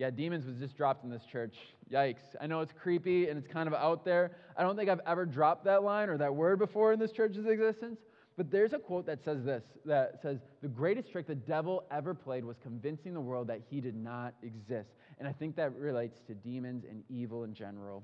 Yeah, 0.00 0.08
demons 0.08 0.46
was 0.46 0.56
just 0.56 0.78
dropped 0.78 1.04
in 1.04 1.10
this 1.10 1.26
church. 1.30 1.56
Yikes. 1.92 2.34
I 2.40 2.46
know 2.46 2.60
it's 2.60 2.72
creepy 2.72 3.28
and 3.28 3.36
it's 3.36 3.46
kind 3.46 3.66
of 3.66 3.74
out 3.74 4.02
there. 4.02 4.30
I 4.56 4.62
don't 4.62 4.74
think 4.74 4.88
I've 4.88 5.02
ever 5.06 5.26
dropped 5.26 5.66
that 5.66 5.82
line 5.82 6.08
or 6.08 6.16
that 6.16 6.34
word 6.34 6.58
before 6.58 6.94
in 6.94 6.98
this 6.98 7.12
church's 7.12 7.44
existence. 7.44 8.00
But 8.34 8.50
there's 8.50 8.72
a 8.72 8.78
quote 8.78 9.04
that 9.04 9.22
says 9.22 9.44
this 9.44 9.62
that 9.84 10.22
says, 10.22 10.38
The 10.62 10.68
greatest 10.68 11.12
trick 11.12 11.26
the 11.26 11.34
devil 11.34 11.84
ever 11.90 12.14
played 12.14 12.46
was 12.46 12.56
convincing 12.62 13.12
the 13.12 13.20
world 13.20 13.48
that 13.48 13.60
he 13.68 13.82
did 13.82 13.94
not 13.94 14.32
exist. 14.42 14.88
And 15.18 15.28
I 15.28 15.32
think 15.32 15.54
that 15.56 15.76
relates 15.76 16.18
to 16.28 16.34
demons 16.34 16.84
and 16.88 17.02
evil 17.10 17.44
in 17.44 17.52
general. 17.52 18.02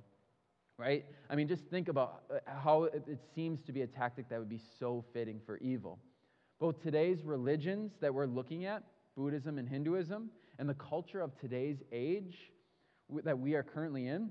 right? 0.76 1.06
I 1.30 1.34
mean, 1.34 1.48
just 1.48 1.64
think 1.64 1.88
about 1.88 2.24
uh, 2.30 2.40
how 2.62 2.84
it, 2.84 3.04
it 3.08 3.20
seems 3.34 3.62
to 3.62 3.72
be 3.72 3.80
a 3.80 3.86
tactic 3.86 4.28
that 4.28 4.38
would 4.38 4.50
be 4.50 4.60
so 4.78 5.02
fitting 5.14 5.40
for 5.46 5.56
evil. 5.60 5.98
Both 6.60 6.82
today's 6.82 7.24
religions 7.24 7.92
that 8.02 8.12
we're 8.12 8.26
looking 8.26 8.66
at, 8.66 8.82
Buddhism 9.16 9.56
and 9.56 9.66
Hinduism, 9.66 10.28
and 10.58 10.68
the 10.68 10.74
culture 10.74 11.20
of 11.20 11.38
today's 11.38 11.78
age 11.92 12.36
that 13.24 13.38
we 13.38 13.54
are 13.54 13.62
currently 13.62 14.08
in, 14.08 14.30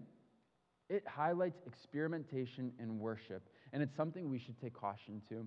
it 0.90 1.04
highlights 1.08 1.62
experimentation 1.66 2.72
in 2.80 3.00
worship. 3.00 3.50
And 3.74 3.82
it's 3.82 3.96
something 3.96 4.30
we 4.30 4.40
should 4.40 4.60
take 4.60 4.74
caution 4.74 5.22
to. 5.30 5.46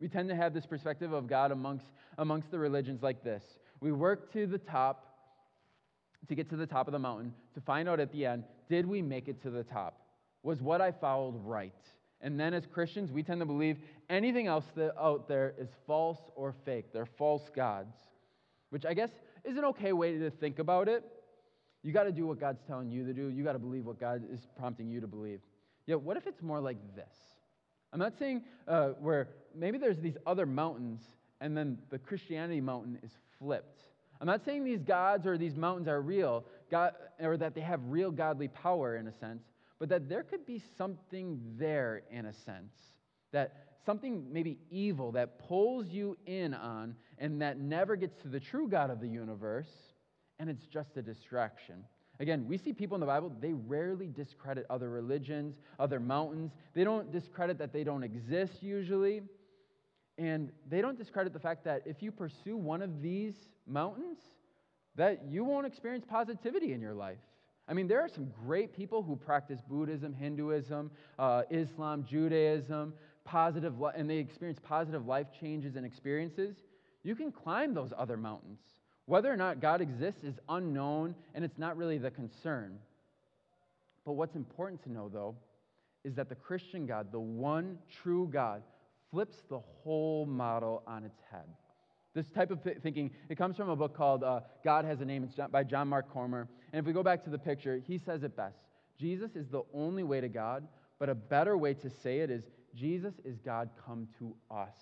We 0.00 0.08
tend 0.08 0.28
to 0.28 0.36
have 0.36 0.52
this 0.52 0.66
perspective 0.66 1.12
of 1.12 1.26
God 1.26 1.50
amongst, 1.52 1.86
amongst 2.18 2.50
the 2.50 2.58
religions 2.58 3.02
like 3.02 3.24
this. 3.24 3.42
We 3.80 3.92
work 3.92 4.32
to 4.32 4.46
the 4.46 4.58
top 4.58 5.16
to 6.28 6.34
get 6.34 6.50
to 6.50 6.56
the 6.56 6.66
top 6.66 6.88
of 6.88 6.92
the 6.92 6.98
mountain 6.98 7.32
to 7.54 7.60
find 7.60 7.88
out 7.88 8.00
at 8.00 8.12
the 8.12 8.26
end 8.26 8.44
did 8.68 8.84
we 8.86 9.00
make 9.00 9.28
it 9.28 9.40
to 9.42 9.50
the 9.50 9.62
top? 9.62 10.00
Was 10.42 10.60
what 10.60 10.80
I 10.80 10.90
followed 10.90 11.36
right? 11.44 11.72
And 12.20 12.38
then 12.40 12.54
as 12.54 12.66
Christians, 12.66 13.12
we 13.12 13.22
tend 13.22 13.40
to 13.40 13.46
believe 13.46 13.78
anything 14.08 14.46
else 14.46 14.64
that 14.74 14.98
out 14.98 15.28
there 15.28 15.54
is 15.58 15.68
false 15.86 16.18
or 16.34 16.54
fake. 16.64 16.86
They're 16.92 17.06
false 17.06 17.48
gods, 17.54 17.94
which 18.70 18.84
I 18.84 18.94
guess 18.94 19.10
is 19.46 19.56
an 19.56 19.64
okay 19.64 19.92
way 19.92 20.18
to 20.18 20.30
think 20.30 20.58
about 20.58 20.88
it. 20.88 21.04
You 21.82 21.92
got 21.92 22.04
to 22.04 22.12
do 22.12 22.26
what 22.26 22.40
God's 22.40 22.60
telling 22.66 22.90
you 22.90 23.06
to 23.06 23.12
do. 23.12 23.28
You 23.28 23.44
got 23.44 23.52
to 23.52 23.58
believe 23.58 23.86
what 23.86 24.00
God 24.00 24.24
is 24.32 24.40
prompting 24.58 24.88
you 24.88 25.00
to 25.00 25.06
believe. 25.06 25.40
Yet, 25.86 26.00
what 26.00 26.16
if 26.16 26.26
it's 26.26 26.42
more 26.42 26.60
like 26.60 26.78
this? 26.96 27.14
I'm 27.92 28.00
not 28.00 28.14
saying 28.18 28.42
uh, 28.66 28.88
where 29.00 29.28
maybe 29.54 29.78
there's 29.78 29.98
these 29.98 30.16
other 30.26 30.46
mountains 30.46 31.00
and 31.40 31.56
then 31.56 31.78
the 31.90 31.98
Christianity 31.98 32.60
mountain 32.60 32.98
is 33.02 33.12
flipped. 33.38 33.80
I'm 34.20 34.26
not 34.26 34.44
saying 34.44 34.64
these 34.64 34.82
gods 34.82 35.26
or 35.26 35.36
these 35.36 35.54
mountains 35.54 35.88
are 35.88 36.00
real, 36.00 36.44
God, 36.70 36.94
or 37.20 37.36
that 37.36 37.54
they 37.54 37.60
have 37.60 37.80
real 37.86 38.10
godly 38.10 38.48
power 38.48 38.96
in 38.96 39.06
a 39.06 39.12
sense, 39.12 39.42
but 39.78 39.88
that 39.90 40.08
there 40.08 40.22
could 40.22 40.46
be 40.46 40.62
something 40.78 41.38
there 41.58 42.02
in 42.10 42.26
a 42.26 42.32
sense. 42.32 42.72
That 43.32 43.65
something 43.86 44.26
maybe 44.30 44.58
evil 44.70 45.12
that 45.12 45.38
pulls 45.38 45.88
you 45.88 46.18
in 46.26 46.52
on 46.52 46.96
and 47.18 47.40
that 47.40 47.58
never 47.58 47.96
gets 47.96 48.16
to 48.22 48.28
the 48.28 48.40
true 48.40 48.68
God 48.68 48.90
of 48.90 49.00
the 49.00 49.08
universe, 49.08 49.70
and 50.38 50.50
it's 50.50 50.66
just 50.66 50.96
a 50.96 51.02
distraction. 51.02 51.84
Again, 52.18 52.46
we 52.48 52.58
see 52.58 52.72
people 52.72 52.94
in 52.96 53.00
the 53.00 53.06
Bible, 53.06 53.32
they 53.40 53.52
rarely 53.52 54.08
discredit 54.08 54.66
other 54.70 54.90
religions, 54.90 55.56
other 55.78 56.00
mountains. 56.00 56.52
They 56.74 56.84
don't 56.84 57.12
discredit 57.12 57.58
that 57.58 57.72
they 57.72 57.84
don't 57.84 58.02
exist 58.02 58.62
usually. 58.62 59.22
And 60.18 60.50
they 60.68 60.80
don't 60.80 60.96
discredit 60.96 61.34
the 61.34 61.38
fact 61.38 61.64
that 61.64 61.82
if 61.84 62.02
you 62.02 62.10
pursue 62.10 62.56
one 62.56 62.80
of 62.80 63.02
these 63.02 63.34
mountains, 63.66 64.18
that 64.94 65.26
you 65.28 65.44
won't 65.44 65.66
experience 65.66 66.06
positivity 66.08 66.72
in 66.72 66.80
your 66.80 66.94
life. 66.94 67.18
I 67.68 67.74
mean, 67.74 67.86
there 67.86 68.00
are 68.00 68.08
some 68.08 68.32
great 68.46 68.74
people 68.74 69.02
who 69.02 69.16
practice 69.16 69.60
Buddhism, 69.68 70.14
Hinduism, 70.14 70.90
uh, 71.18 71.42
Islam, 71.50 72.06
Judaism, 72.08 72.94
positive, 73.26 73.74
and 73.94 74.08
they 74.08 74.16
experience 74.16 74.58
positive 74.62 75.06
life 75.06 75.26
changes 75.38 75.76
and 75.76 75.84
experiences. 75.84 76.56
You 77.02 77.14
can 77.14 77.30
climb 77.30 77.74
those 77.74 77.92
other 77.96 78.16
mountains. 78.16 78.60
Whether 79.04 79.32
or 79.32 79.36
not 79.36 79.60
God 79.60 79.80
exists 79.80 80.24
is 80.24 80.38
unknown, 80.48 81.14
and 81.34 81.44
it's 81.44 81.58
not 81.58 81.76
really 81.76 81.98
the 81.98 82.10
concern. 82.10 82.78
But 84.04 84.12
what's 84.12 84.34
important 84.34 84.82
to 84.84 84.92
know, 84.92 85.08
though, 85.08 85.36
is 86.04 86.14
that 86.14 86.28
the 86.28 86.34
Christian 86.34 86.86
God, 86.86 87.12
the 87.12 87.20
one 87.20 87.78
true 88.02 88.28
God, 88.32 88.62
flips 89.10 89.42
the 89.48 89.58
whole 89.58 90.26
model 90.26 90.82
on 90.86 91.04
its 91.04 91.18
head. 91.30 91.46
This 92.14 92.30
type 92.30 92.50
of 92.50 92.60
thinking, 92.82 93.10
it 93.28 93.36
comes 93.36 93.56
from 93.56 93.68
a 93.68 93.76
book 93.76 93.94
called 93.94 94.24
uh, 94.24 94.40
God 94.64 94.84
Has 94.84 95.00
a 95.00 95.04
Name. 95.04 95.22
It's 95.22 95.34
by 95.52 95.64
John 95.64 95.88
Mark 95.88 96.12
Comer. 96.12 96.48
And 96.72 96.80
if 96.80 96.86
we 96.86 96.92
go 96.92 97.02
back 97.02 97.22
to 97.24 97.30
the 97.30 97.38
picture, 97.38 97.82
he 97.86 97.98
says 97.98 98.22
it 98.22 98.36
best 98.36 98.56
Jesus 98.98 99.36
is 99.36 99.48
the 99.48 99.62
only 99.74 100.02
way 100.02 100.20
to 100.20 100.28
God, 100.28 100.66
but 100.98 101.08
a 101.08 101.14
better 101.14 101.56
way 101.58 101.74
to 101.74 101.90
say 101.90 102.20
it 102.20 102.30
is 102.30 102.44
Jesus 102.76 103.14
is 103.24 103.38
God 103.38 103.70
come 103.84 104.06
to 104.18 104.34
us. 104.50 104.76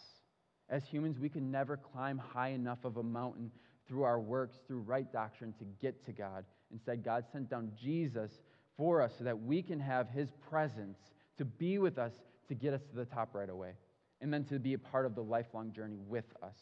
As 0.69 0.83
humans, 0.85 1.19
we 1.19 1.29
can 1.29 1.51
never 1.51 1.77
climb 1.77 2.19
high 2.19 2.49
enough 2.49 2.85
of 2.85 2.97
a 2.97 3.03
mountain 3.03 3.51
through 3.87 4.03
our 4.03 4.19
works, 4.19 4.57
through 4.67 4.81
right 4.81 5.11
doctrine 5.13 5.55
to 5.59 5.65
get 5.81 6.05
to 6.07 6.13
God. 6.13 6.45
Instead, 6.73 7.05
God 7.05 7.25
sent 7.33 7.49
down 7.49 7.71
Jesus 7.81 8.31
for 8.77 9.01
us 9.01 9.13
so 9.17 9.25
that 9.25 9.41
we 9.41 9.63
can 9.63 9.79
have 9.79 10.09
his 10.09 10.31
presence 10.51 10.99
to 11.39 11.45
be 11.45 11.79
with 11.79 11.99
us 11.99 12.13
to 12.49 12.55
get 12.55 12.75
us 12.75 12.83
to 12.91 12.97
the 12.97 13.05
top 13.05 13.35
right 13.35 13.49
away 13.49 13.73
and 14.21 14.33
then 14.33 14.45
to 14.45 14.59
be 14.59 14.75
a 14.75 14.79
part 14.79 15.07
of 15.07 15.15
the 15.15 15.23
lifelong 15.23 15.73
journey 15.73 15.99
with 16.09 16.25
us. 16.43 16.57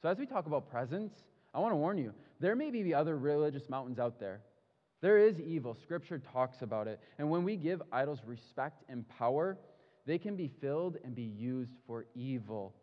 So, 0.00 0.08
as 0.08 0.18
we 0.18 0.26
talk 0.26 0.46
about 0.46 0.70
presence, 0.70 1.12
I 1.52 1.58
want 1.58 1.72
to 1.72 1.76
warn 1.76 1.98
you 1.98 2.14
there 2.40 2.54
may 2.54 2.70
be 2.70 2.94
other 2.94 3.18
religious 3.18 3.68
mountains 3.68 3.98
out 3.98 4.20
there. 4.20 4.40
There 5.00 5.18
is 5.18 5.38
evil. 5.40 5.76
Scripture 5.82 6.18
talks 6.32 6.62
about 6.62 6.88
it. 6.88 7.00
And 7.18 7.30
when 7.30 7.44
we 7.44 7.56
give 7.56 7.82
idols 7.92 8.20
respect 8.26 8.82
and 8.88 9.08
power, 9.08 9.58
they 10.08 10.18
can 10.18 10.36
be 10.36 10.50
filled 10.60 10.96
and 11.04 11.14
be 11.14 11.22
used 11.22 11.74
for 11.86 12.06
evil. 12.14 12.74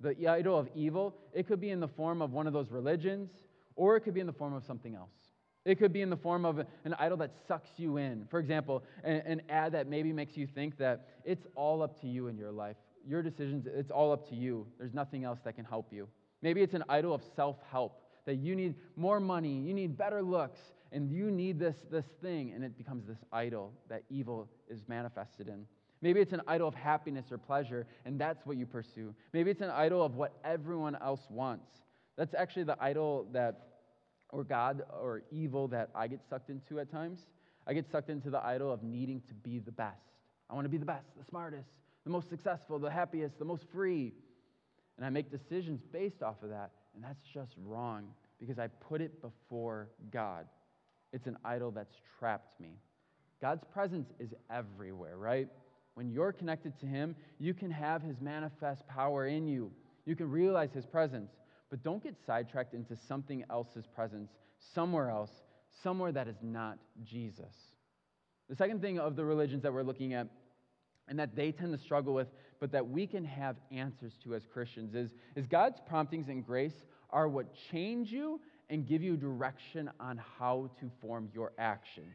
The 0.00 0.26
idol 0.26 0.58
of 0.58 0.66
evil, 0.74 1.14
it 1.34 1.46
could 1.46 1.60
be 1.60 1.68
in 1.68 1.78
the 1.78 1.88
form 1.88 2.22
of 2.22 2.32
one 2.32 2.46
of 2.46 2.54
those 2.54 2.70
religions, 2.70 3.28
or 3.76 3.96
it 3.96 4.00
could 4.00 4.14
be 4.14 4.20
in 4.20 4.26
the 4.26 4.32
form 4.32 4.54
of 4.54 4.64
something 4.64 4.94
else. 4.94 5.12
It 5.66 5.78
could 5.78 5.92
be 5.92 6.00
in 6.00 6.08
the 6.08 6.16
form 6.16 6.46
of 6.46 6.58
an 6.58 6.94
idol 6.98 7.18
that 7.18 7.32
sucks 7.46 7.68
you 7.76 7.98
in. 7.98 8.26
For 8.30 8.40
example, 8.40 8.82
an, 9.04 9.16
an 9.26 9.42
ad 9.50 9.72
that 9.72 9.88
maybe 9.88 10.10
makes 10.10 10.38
you 10.38 10.46
think 10.46 10.78
that 10.78 11.06
it's 11.22 11.46
all 11.54 11.82
up 11.82 12.00
to 12.00 12.08
you 12.08 12.28
in 12.28 12.38
your 12.38 12.50
life. 12.50 12.76
Your 13.06 13.22
decisions, 13.22 13.66
it's 13.66 13.90
all 13.90 14.10
up 14.10 14.26
to 14.30 14.34
you. 14.34 14.66
There's 14.78 14.94
nothing 14.94 15.22
else 15.24 15.40
that 15.44 15.56
can 15.56 15.66
help 15.66 15.92
you. 15.92 16.08
Maybe 16.40 16.62
it's 16.62 16.74
an 16.74 16.84
idol 16.88 17.12
of 17.12 17.22
self 17.36 17.56
help, 17.70 18.00
that 18.24 18.36
you 18.36 18.56
need 18.56 18.74
more 18.96 19.20
money, 19.20 19.52
you 19.52 19.74
need 19.74 19.98
better 19.98 20.22
looks, 20.22 20.60
and 20.92 21.10
you 21.10 21.30
need 21.30 21.58
this, 21.58 21.76
this 21.90 22.06
thing, 22.22 22.52
and 22.54 22.64
it 22.64 22.78
becomes 22.78 23.06
this 23.06 23.18
idol 23.32 23.74
that 23.90 24.04
evil 24.08 24.48
is 24.70 24.80
manifested 24.88 25.46
in. 25.46 25.66
Maybe 26.02 26.20
it's 26.20 26.32
an 26.32 26.40
idol 26.46 26.66
of 26.66 26.74
happiness 26.74 27.26
or 27.30 27.38
pleasure, 27.38 27.86
and 28.04 28.18
that's 28.18 28.46
what 28.46 28.56
you 28.56 28.66
pursue. 28.66 29.14
Maybe 29.32 29.50
it's 29.50 29.60
an 29.60 29.70
idol 29.70 30.02
of 30.02 30.14
what 30.14 30.32
everyone 30.44 30.96
else 30.96 31.20
wants. 31.28 31.68
That's 32.16 32.34
actually 32.34 32.64
the 32.64 32.76
idol 32.82 33.26
that, 33.32 33.68
or 34.30 34.44
God, 34.44 34.82
or 35.00 35.22
evil 35.30 35.68
that 35.68 35.90
I 35.94 36.06
get 36.06 36.20
sucked 36.28 36.48
into 36.48 36.80
at 36.80 36.90
times. 36.90 37.26
I 37.66 37.74
get 37.74 37.90
sucked 37.90 38.08
into 38.08 38.30
the 38.30 38.42
idol 38.44 38.72
of 38.72 38.82
needing 38.82 39.20
to 39.28 39.34
be 39.34 39.58
the 39.58 39.72
best. 39.72 39.96
I 40.48 40.54
want 40.54 40.64
to 40.64 40.70
be 40.70 40.78
the 40.78 40.86
best, 40.86 41.06
the 41.18 41.24
smartest, 41.24 41.68
the 42.04 42.10
most 42.10 42.30
successful, 42.30 42.78
the 42.78 42.90
happiest, 42.90 43.38
the 43.38 43.44
most 43.44 43.64
free. 43.72 44.14
And 44.96 45.04
I 45.04 45.10
make 45.10 45.30
decisions 45.30 45.80
based 45.92 46.22
off 46.22 46.42
of 46.42 46.48
that, 46.48 46.70
and 46.94 47.04
that's 47.04 47.22
just 47.32 47.52
wrong 47.64 48.08
because 48.38 48.58
I 48.58 48.68
put 48.68 49.00
it 49.00 49.20
before 49.22 49.88
God. 50.10 50.46
It's 51.12 51.26
an 51.26 51.36
idol 51.44 51.70
that's 51.70 51.94
trapped 52.18 52.58
me. 52.60 52.78
God's 53.40 53.64
presence 53.72 54.08
is 54.18 54.30
everywhere, 54.50 55.16
right? 55.16 55.48
When 55.94 56.10
you're 56.10 56.32
connected 56.32 56.78
to 56.80 56.86
Him, 56.86 57.16
you 57.38 57.54
can 57.54 57.70
have 57.70 58.02
His 58.02 58.20
manifest 58.20 58.86
power 58.86 59.26
in 59.26 59.46
you. 59.46 59.72
You 60.06 60.16
can 60.16 60.30
realize 60.30 60.70
His 60.72 60.86
presence. 60.86 61.30
But 61.70 61.82
don't 61.82 62.02
get 62.02 62.16
sidetracked 62.26 62.74
into 62.74 62.96
something 63.08 63.44
else's 63.50 63.86
presence, 63.86 64.30
somewhere 64.74 65.08
else, 65.08 65.30
somewhere 65.82 66.12
that 66.12 66.28
is 66.28 66.36
not 66.42 66.78
Jesus. 67.04 67.54
The 68.48 68.56
second 68.56 68.80
thing 68.80 68.98
of 68.98 69.14
the 69.14 69.24
religions 69.24 69.62
that 69.62 69.72
we're 69.72 69.84
looking 69.84 70.14
at, 70.14 70.26
and 71.08 71.18
that 71.18 71.36
they 71.36 71.52
tend 71.52 71.76
to 71.76 71.82
struggle 71.82 72.14
with, 72.14 72.28
but 72.60 72.72
that 72.72 72.88
we 72.88 73.06
can 73.06 73.24
have 73.24 73.56
answers 73.70 74.12
to 74.24 74.34
as 74.34 74.42
Christians, 74.52 74.94
is, 74.94 75.10
is 75.36 75.46
God's 75.46 75.78
promptings 75.88 76.28
and 76.28 76.44
grace 76.44 76.84
are 77.10 77.28
what 77.28 77.46
change 77.70 78.10
you 78.10 78.40
and 78.68 78.86
give 78.86 79.02
you 79.02 79.16
direction 79.16 79.90
on 79.98 80.20
how 80.38 80.70
to 80.80 80.90
form 81.00 81.28
your 81.32 81.52
actions. 81.58 82.14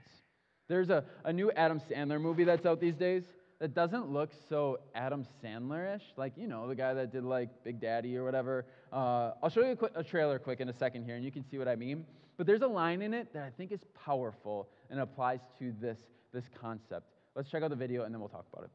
There's 0.68 0.90
a, 0.90 1.04
a 1.24 1.32
new 1.32 1.52
Adam 1.52 1.82
Sandler 1.90 2.20
movie 2.20 2.46
that's 2.46 2.66
out 2.66 2.80
these 2.82 2.96
days 2.96 3.24
that 3.60 3.74
doesn't 3.74 4.12
look 4.12 4.32
so 4.50 4.80
Adam 4.94 5.26
Sandler 5.44 5.96
ish. 5.96 6.04
Like, 6.18 6.34
you 6.36 6.48
know, 6.48 6.68
the 6.68 6.76
guy 6.76 6.94
that 6.94 7.12
did 7.12 7.24
like 7.24 7.64
Big 7.64 7.80
Daddy 7.80 8.18
or 8.18 8.24
whatever. 8.24 8.66
Uh, 8.92 9.32
I'll 9.42 9.50
show 9.50 9.62
you 9.62 9.72
a, 9.72 9.76
quick, 9.76 9.94
a 9.96 10.04
trailer 10.04 10.40
quick 10.40 10.60
in 10.60 10.70
a 10.70 10.74
second 10.74 11.06
here, 11.06 11.16
and 11.16 11.24
you 11.24 11.32
can 11.32 11.44
see 11.50 11.58
what 11.58 11.68
I 11.68 11.76
mean. 11.76 12.06
But 12.38 12.48
there's 12.48 12.62
a 12.62 12.68
line 12.68 13.02
in 13.02 13.14
it 13.14 13.32
that 13.34 13.44
I 13.44 13.50
think 13.50 13.72
is 13.72 13.80
powerful 14.06 14.68
and 14.90 15.00
applies 15.00 15.40
to 15.60 15.74
this, 15.80 16.00
this 16.34 16.50
concept. 16.60 17.06
Let's 17.36 17.50
check 17.50 17.64
out 17.64 17.70
the 17.70 17.76
video 17.76 18.04
and 18.04 18.14
then 18.14 18.20
we'll 18.20 18.30
talk 18.30 18.46
about 18.52 18.66
it. 18.66 18.72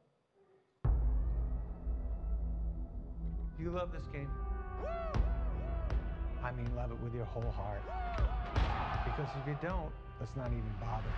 You 3.59 3.71
love 3.71 3.93
this 3.93 4.07
game? 4.07 4.31
I 6.43 6.53
mean, 6.53 6.75
love 6.75 6.91
it 6.91 6.99
with 7.01 7.15
your 7.15 7.27
whole 7.27 7.51
heart. 7.51 7.83
Because 9.05 9.29
if 9.43 9.47
you 9.47 9.59
don't, 9.61 9.93
let's 10.19 10.35
not 10.37 10.47
even 10.47 10.73
bother. 10.81 11.13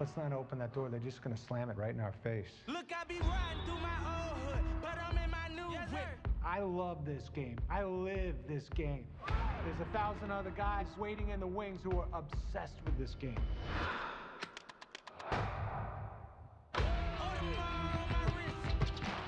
Let's 0.00 0.16
not 0.16 0.32
open 0.32 0.60
that 0.60 0.72
door. 0.72 0.88
They're 0.88 1.00
just 1.00 1.22
going 1.22 1.34
to 1.34 1.42
slam 1.42 1.70
it 1.70 1.76
right 1.76 1.92
in 1.92 2.00
our 2.00 2.14
face. 2.22 2.50
Look, 2.68 2.86
I 2.94 3.04
be 3.08 3.18
riding 3.18 3.64
through 3.64 3.80
my 3.80 3.98
old 4.06 4.38
hood, 4.46 4.64
but 4.80 4.96
I'm 4.96 5.18
in 5.18 5.30
my 5.30 5.48
new 5.48 5.72
yes, 5.72 5.90
whip. 5.90 6.28
I 6.44 6.60
love 6.60 7.04
this 7.04 7.28
game. 7.34 7.58
I 7.68 7.82
live 7.82 8.36
this 8.46 8.64
game. 8.76 9.04
There's 9.26 9.80
a 9.80 9.92
thousand 9.92 10.30
other 10.30 10.52
guys 10.56 10.86
waiting 10.96 11.30
in 11.30 11.40
the 11.40 11.46
wings 11.48 11.80
who 11.82 11.98
are 11.98 12.06
obsessed 12.12 12.76
with 12.84 12.96
this 12.96 13.16
game. 13.16 13.40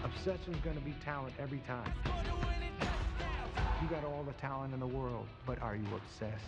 Obsession's 0.04 0.58
gonna 0.64 0.80
be 0.80 0.94
talent 1.04 1.34
every 1.40 1.62
time. 1.66 1.92
You 3.82 3.88
got 3.88 4.04
all 4.04 4.22
the 4.22 4.34
talent 4.34 4.72
in 4.72 4.78
the 4.78 4.86
world, 4.86 5.26
but 5.46 5.60
are 5.62 5.74
you 5.74 5.86
obsessed? 5.96 6.44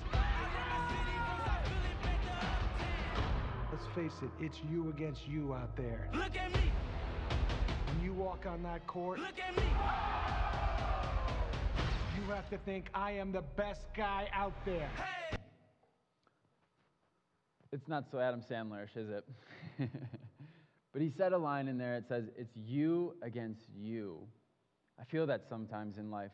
Let's 3.83 3.95
face 3.97 4.23
it, 4.23 4.31
it's 4.45 4.59
you 4.71 4.91
against 4.91 5.27
you 5.27 5.55
out 5.55 5.77
there. 5.77 6.09
Look 6.15 6.37
at 6.37 6.53
me, 6.53 6.71
When 7.89 8.05
you 8.05 8.13
walk 8.13 8.47
on 8.47 8.63
that 8.63 8.87
court, 8.87 9.19
look 9.19 9.41
at 9.41 9.57
me. 9.57 9.63
you 12.17 12.33
have 12.33 12.49
to 12.51 12.59
think, 12.59 12.91
I 12.95 13.13
am 13.13 13.33
the 13.33 13.43
best 13.43 13.87
guy 13.97 14.29
out 14.33 14.53
there. 14.65 14.89
Hey, 15.31 15.37
It's 17.73 17.89
not 17.89 18.09
so 18.09 18.21
Adam 18.21 18.41
Sandlerish, 18.41 18.97
is 18.97 19.09
it? 19.09 19.29
but 20.93 21.03
he 21.03 21.11
said 21.11 21.33
a 21.33 21.39
line 21.39 21.67
in 21.67 21.77
there. 21.77 21.97
It 21.97 22.07
says, 22.07 22.27
It's 22.37 22.57
you 22.57 23.17
against 23.21 23.65
you. 23.77 24.19
I 25.01 25.05
feel 25.05 25.27
that 25.27 25.43
sometimes 25.49 25.99
in 25.99 26.09
life. 26.09 26.31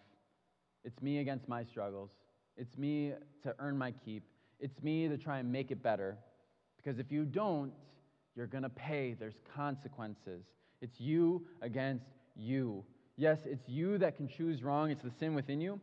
It's 0.84 1.00
me 1.00 1.20
against 1.20 1.48
my 1.48 1.64
struggles. 1.64 2.11
It's 2.58 2.76
me 2.76 3.14
to 3.42 3.54
earn 3.58 3.78
my 3.78 3.92
keep. 3.92 4.24
It's 4.61 4.82
me 4.82 5.08
to 5.08 5.16
try 5.16 5.38
and 5.38 5.50
make 5.50 5.70
it 5.70 5.82
better. 5.82 6.18
Because 6.88 7.01
if 7.01 7.12
you 7.12 7.27
don't, 7.27 7.70
you're 8.35 8.46
going 8.46 8.62
to 8.62 8.70
pay. 8.70 9.12
There's 9.12 9.38
consequences. 9.55 10.46
It's 10.81 10.98
you 10.98 11.44
against 11.61 12.07
you. 12.35 12.83
Yes, 13.18 13.40
it's 13.44 13.68
you 13.68 13.98
that 13.98 14.16
can 14.16 14.27
choose 14.27 14.62
wrong, 14.62 14.90
it's 14.90 15.03
the 15.03 15.11
sin 15.11 15.35
within 15.35 15.61
you. 15.61 15.79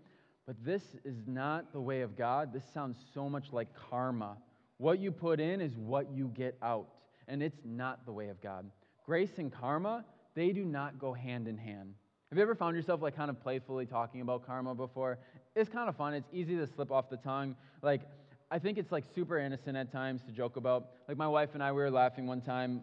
But 0.47 0.55
this 0.65 0.81
is 1.03 1.17
not 1.27 1.71
the 1.73 1.79
way 1.79 2.01
of 2.01 2.17
God. 2.17 2.51
This 2.51 2.63
sounds 2.73 2.97
so 3.13 3.29
much 3.29 3.53
like 3.53 3.67
karma. 3.91 4.35
What 4.77 4.97
you 4.97 5.11
put 5.11 5.39
in 5.39 5.61
is 5.61 5.77
what 5.77 6.09
you 6.11 6.31
get 6.35 6.57
out. 6.63 6.87
And 7.27 7.43
it's 7.43 7.61
not 7.63 8.03
the 8.07 8.11
way 8.11 8.29
of 8.29 8.41
God. 8.41 8.65
Grace 9.05 9.37
and 9.37 9.53
karma, 9.53 10.03
they 10.33 10.53
do 10.53 10.65
not 10.65 10.97
go 10.97 11.13
hand 11.13 11.47
in 11.47 11.59
hand. 11.59 11.93
Have 12.31 12.39
you 12.39 12.41
ever 12.41 12.55
found 12.55 12.75
yourself 12.75 13.03
like 13.03 13.15
kind 13.15 13.29
of 13.29 13.39
playfully 13.43 13.85
talking 13.85 14.21
about 14.21 14.43
karma 14.47 14.73
before? 14.73 15.19
It's 15.55 15.69
kind 15.69 15.87
of 15.87 15.95
fun. 15.95 16.15
It's 16.15 16.29
easy 16.33 16.55
to 16.55 16.65
slip 16.65 16.91
off 16.91 17.11
the 17.11 17.17
tongue. 17.17 17.55
Like, 17.83 18.01
I 18.51 18.59
think 18.59 18.77
it's 18.77 18.91
like 18.91 19.05
super 19.15 19.39
innocent 19.39 19.75
at 19.75 19.91
times 19.91 20.21
to 20.23 20.31
joke 20.31 20.55
about. 20.55 20.89
Like, 21.07 21.17
my 21.17 21.27
wife 21.27 21.49
and 21.53 21.63
I, 21.63 21.71
we 21.71 21.81
were 21.81 21.91
laughing 21.91 22.27
one 22.27 22.41
time. 22.41 22.81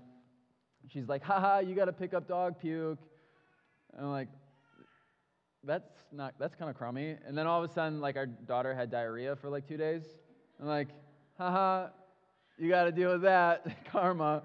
She's 0.89 1.09
like, 1.09 1.23
haha, 1.23 1.61
you 1.61 1.75
got 1.75 1.85
to 1.85 1.93
pick 1.93 2.15
up 2.15 2.27
dog 2.27 2.59
puke. 2.61 2.99
And 3.95 4.07
I'm 4.07 4.11
like, 4.11 4.29
that's 5.63 5.91
not, 6.11 6.35
that's 6.41 6.57
kind 6.57 6.69
of 6.69 6.77
crummy. 6.77 7.17
And 7.27 7.39
then 7.39 7.47
all 7.47 7.63
of 7.63 7.71
a 7.71 7.73
sudden, 7.73 8.01
like, 8.01 8.17
our 8.17 8.27
daughter 8.27 8.75
had 8.75 8.91
diarrhea 8.91 9.37
for 9.37 9.49
like 9.49 9.69
two 9.69 9.77
days. 9.77 10.03
I'm 10.61 10.67
like, 10.67 10.89
haha, 11.39 11.89
you 12.59 12.69
got 12.69 12.85
to 12.85 12.93
deal 12.93 13.13
with 13.13 13.23
that. 13.23 13.65
Karma. 13.93 14.43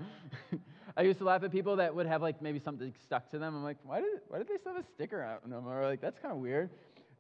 I 0.98 1.02
used 1.02 1.20
to 1.20 1.26
laugh 1.26 1.44
at 1.44 1.52
people 1.52 1.76
that 1.78 1.94
would 1.94 2.08
have 2.08 2.22
like 2.22 2.42
maybe 2.42 2.60
something 2.60 2.94
stuck 3.04 3.30
to 3.32 3.40
them. 3.40 3.56
I'm 3.56 3.64
like, 3.64 3.78
why 3.84 4.02
did, 4.02 4.10
why 4.28 4.38
did 4.38 4.48
they 4.48 4.58
still 4.58 4.74
have 4.74 4.84
a 4.84 4.88
sticker 4.96 5.24
on 5.44 5.50
them? 5.50 5.68
Or 5.68 5.86
like, 5.86 6.02
that's 6.02 6.20
kind 6.20 6.32
of 6.32 6.40
weird. 6.40 6.70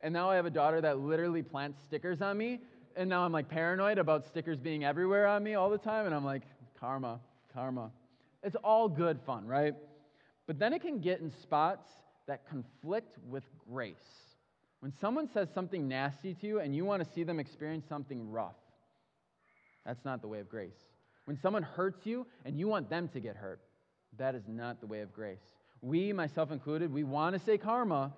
And 0.01 0.13
now 0.13 0.29
I 0.29 0.35
have 0.35 0.45
a 0.45 0.51
daughter 0.51 0.81
that 0.81 0.99
literally 0.99 1.41
plants 1.41 1.79
stickers 1.83 2.21
on 2.21 2.37
me. 2.37 2.59
And 2.97 3.09
now 3.09 3.21
I'm 3.21 3.31
like 3.31 3.47
paranoid 3.47 3.99
about 3.99 4.25
stickers 4.25 4.59
being 4.59 4.83
everywhere 4.83 5.27
on 5.27 5.43
me 5.43 5.53
all 5.53 5.69
the 5.69 5.77
time. 5.77 6.07
And 6.07 6.15
I'm 6.15 6.25
like, 6.25 6.41
karma, 6.79 7.19
karma. 7.53 7.91
It's 8.43 8.55
all 8.63 8.89
good 8.89 9.19
fun, 9.25 9.45
right? 9.45 9.75
But 10.47 10.57
then 10.57 10.73
it 10.73 10.81
can 10.81 10.99
get 10.99 11.19
in 11.19 11.29
spots 11.29 11.87
that 12.27 12.49
conflict 12.49 13.17
with 13.29 13.43
grace. 13.69 13.95
When 14.79 14.91
someone 14.99 15.29
says 15.31 15.47
something 15.53 15.87
nasty 15.87 16.33
to 16.35 16.47
you 16.47 16.59
and 16.59 16.75
you 16.75 16.85
want 16.85 17.03
to 17.03 17.09
see 17.13 17.23
them 17.23 17.39
experience 17.39 17.85
something 17.87 18.31
rough, 18.31 18.55
that's 19.85 20.03
not 20.03 20.21
the 20.21 20.27
way 20.27 20.39
of 20.39 20.49
grace. 20.49 20.77
When 21.25 21.37
someone 21.37 21.63
hurts 21.63 22.05
you 22.05 22.25
and 22.45 22.57
you 22.57 22.67
want 22.67 22.89
them 22.89 23.09
to 23.09 23.19
get 23.19 23.35
hurt, 23.35 23.61
that 24.17 24.33
is 24.33 24.43
not 24.47 24.81
the 24.81 24.87
way 24.87 25.01
of 25.01 25.13
grace. 25.13 25.43
We, 25.81 26.13
myself 26.13 26.51
included, 26.51 26.91
we 26.91 27.03
want 27.03 27.37
to 27.37 27.39
say 27.39 27.57
karma, 27.57 28.13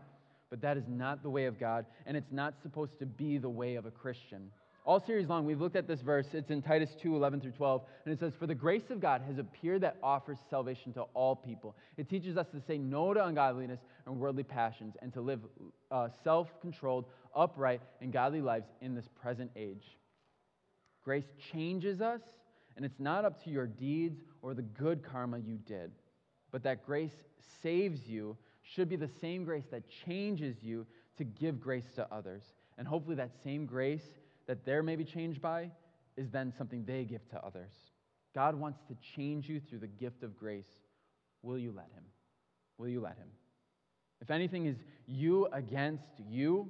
but 0.50 0.62
that 0.62 0.78
is 0.78 0.88
not 0.88 1.22
the 1.22 1.30
way 1.30 1.46
of 1.46 1.60
God, 1.60 1.86
and 2.06 2.16
it's 2.16 2.32
not 2.32 2.56
supposed 2.62 3.00
to 3.00 3.06
be 3.06 3.38
the 3.38 3.50
way 3.50 3.76
of 3.76 3.86
a 3.86 3.92
Christian. 3.92 4.52
All 4.90 5.00
series 5.00 5.30
long, 5.30 5.46
we've 5.46 5.62
looked 5.62 5.76
at 5.76 5.88
this 5.88 6.02
verse. 6.02 6.26
It's 6.34 6.50
in 6.50 6.64
Titus 6.64 6.96
2 7.00 7.16
11 7.16 7.42
through 7.42 7.52
12, 7.52 7.84
and 8.06 8.12
it 8.12 8.20
says, 8.20 8.34
For 8.40 8.48
the 8.48 8.56
grace 8.56 8.90
of 8.90 9.00
God 9.00 9.22
has 9.28 9.38
appeared 9.38 9.82
that 9.82 9.98
offers 10.02 10.40
salvation 10.50 10.94
to 10.94 11.04
all 11.14 11.36
people. 11.36 11.76
It 11.98 12.10
teaches 12.10 12.38
us 12.38 12.48
to 12.54 12.60
say 12.60 12.80
no 12.80 13.14
to 13.14 13.24
ungodliness 13.24 13.82
and 14.08 14.20
worldly 14.20 14.42
passions, 14.42 14.96
and 15.04 15.14
to 15.14 15.22
live 15.22 15.42
uh, 15.92 16.08
self 16.24 16.60
controlled, 16.60 17.06
upright, 17.36 17.82
and 18.02 18.12
godly 18.12 18.42
lives 18.42 18.66
in 18.82 18.96
this 18.96 19.08
present 19.22 19.52
age. 19.56 19.96
Grace 21.04 21.30
changes 21.52 22.02
us, 22.02 22.22
and 22.76 22.84
it's 22.84 23.00
not 23.00 23.26
up 23.26 23.44
to 23.44 23.52
your 23.52 23.68
deeds 23.68 24.18
or 24.42 24.56
the 24.56 24.64
good 24.64 25.04
karma 25.04 25.38
you 25.38 25.60
did, 25.68 25.92
but 26.52 26.64
that 26.64 26.84
grace 26.84 27.14
saves 27.62 28.08
you 28.08 28.36
should 28.64 28.90
be 28.90 28.96
the 28.96 29.12
same 29.22 29.44
grace 29.44 29.68
that 29.70 29.84
changes 30.08 30.64
you 30.64 30.88
to 31.20 31.24
give 31.24 31.62
grace 31.62 31.92
to 31.94 32.12
others. 32.12 32.42
And 32.80 32.88
hopefully, 32.88 33.18
that 33.18 33.34
same 33.44 33.68
grace 33.68 34.02
that 34.50 34.66
they're 34.66 34.82
maybe 34.82 35.06
changed 35.06 35.40
by 35.44 35.70
is 36.18 36.32
then 36.32 36.52
something 36.58 36.84
they 36.84 37.04
give 37.04 37.22
to 37.30 37.46
others. 37.46 37.72
God 38.34 38.56
wants 38.56 38.80
to 38.88 38.98
change 39.16 39.48
you 39.48 39.60
through 39.60 39.78
the 39.78 39.88
gift 39.88 40.24
of 40.24 40.36
grace. 40.36 40.66
Will 41.44 41.60
you 41.60 41.72
let 41.72 41.86
Him? 41.94 42.04
Will 42.80 42.88
you 42.88 43.00
let 43.00 43.16
Him? 43.16 43.28
If 44.22 44.32
anything 44.32 44.66
is 44.66 44.78
you 45.06 45.48
against 45.54 46.10
you, 46.28 46.68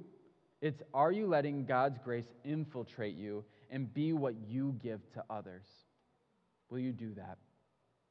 it's 0.60 0.82
are 0.92 1.10
you 1.10 1.26
letting 1.26 1.64
God's 1.64 1.98
grace 2.04 2.26
infiltrate 2.44 3.16
you 3.16 3.46
and 3.70 3.92
be 3.94 4.12
what 4.12 4.34
you 4.46 4.78
give 4.82 5.00
to 5.14 5.24
others? 5.30 5.64
Will 6.68 6.80
you 6.80 6.92
do 6.92 7.14
that? 7.14 7.38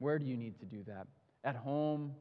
Where 0.00 0.18
do 0.18 0.24
you 0.24 0.36
need 0.36 0.58
to 0.58 0.66
do 0.66 0.82
that? 0.88 1.06
At 1.44 1.54
home? 1.54 2.12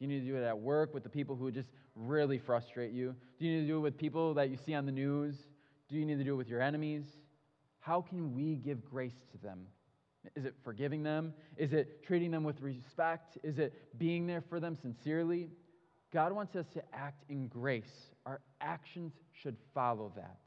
Do 0.00 0.06
you 0.06 0.08
need 0.08 0.26
to 0.26 0.26
do 0.26 0.36
it 0.36 0.44
at 0.44 0.58
work 0.58 0.92
with 0.92 1.04
the 1.04 1.08
people 1.08 1.36
who 1.36 1.52
just 1.52 1.68
really 1.94 2.38
frustrate 2.38 2.90
you? 2.90 3.14
Do 3.38 3.46
you 3.46 3.54
need 3.54 3.60
to 3.60 3.66
do 3.68 3.76
it 3.76 3.80
with 3.80 3.96
people 3.96 4.34
that 4.34 4.50
you 4.50 4.56
see 4.56 4.74
on 4.74 4.86
the 4.86 4.92
news? 4.92 5.36
Do 5.90 5.96
you 5.96 6.06
need 6.06 6.18
to 6.18 6.24
do 6.24 6.34
it 6.34 6.36
with 6.36 6.48
your 6.48 6.62
enemies? 6.62 7.04
How 7.80 8.00
can 8.00 8.34
we 8.34 8.54
give 8.54 8.84
grace 8.84 9.24
to 9.32 9.38
them? 9.38 9.66
Is 10.36 10.44
it 10.44 10.54
forgiving 10.62 11.02
them? 11.02 11.34
Is 11.56 11.72
it 11.72 12.04
treating 12.04 12.30
them 12.30 12.44
with 12.44 12.60
respect? 12.60 13.38
Is 13.42 13.58
it 13.58 13.98
being 13.98 14.26
there 14.26 14.42
for 14.48 14.60
them 14.60 14.76
sincerely? 14.80 15.48
God 16.12 16.32
wants 16.32 16.54
us 16.54 16.66
to 16.74 16.82
act 16.94 17.24
in 17.28 17.48
grace. 17.48 18.12
Our 18.26 18.40
actions 18.60 19.14
should 19.32 19.56
follow 19.74 20.12
that. 20.16 20.38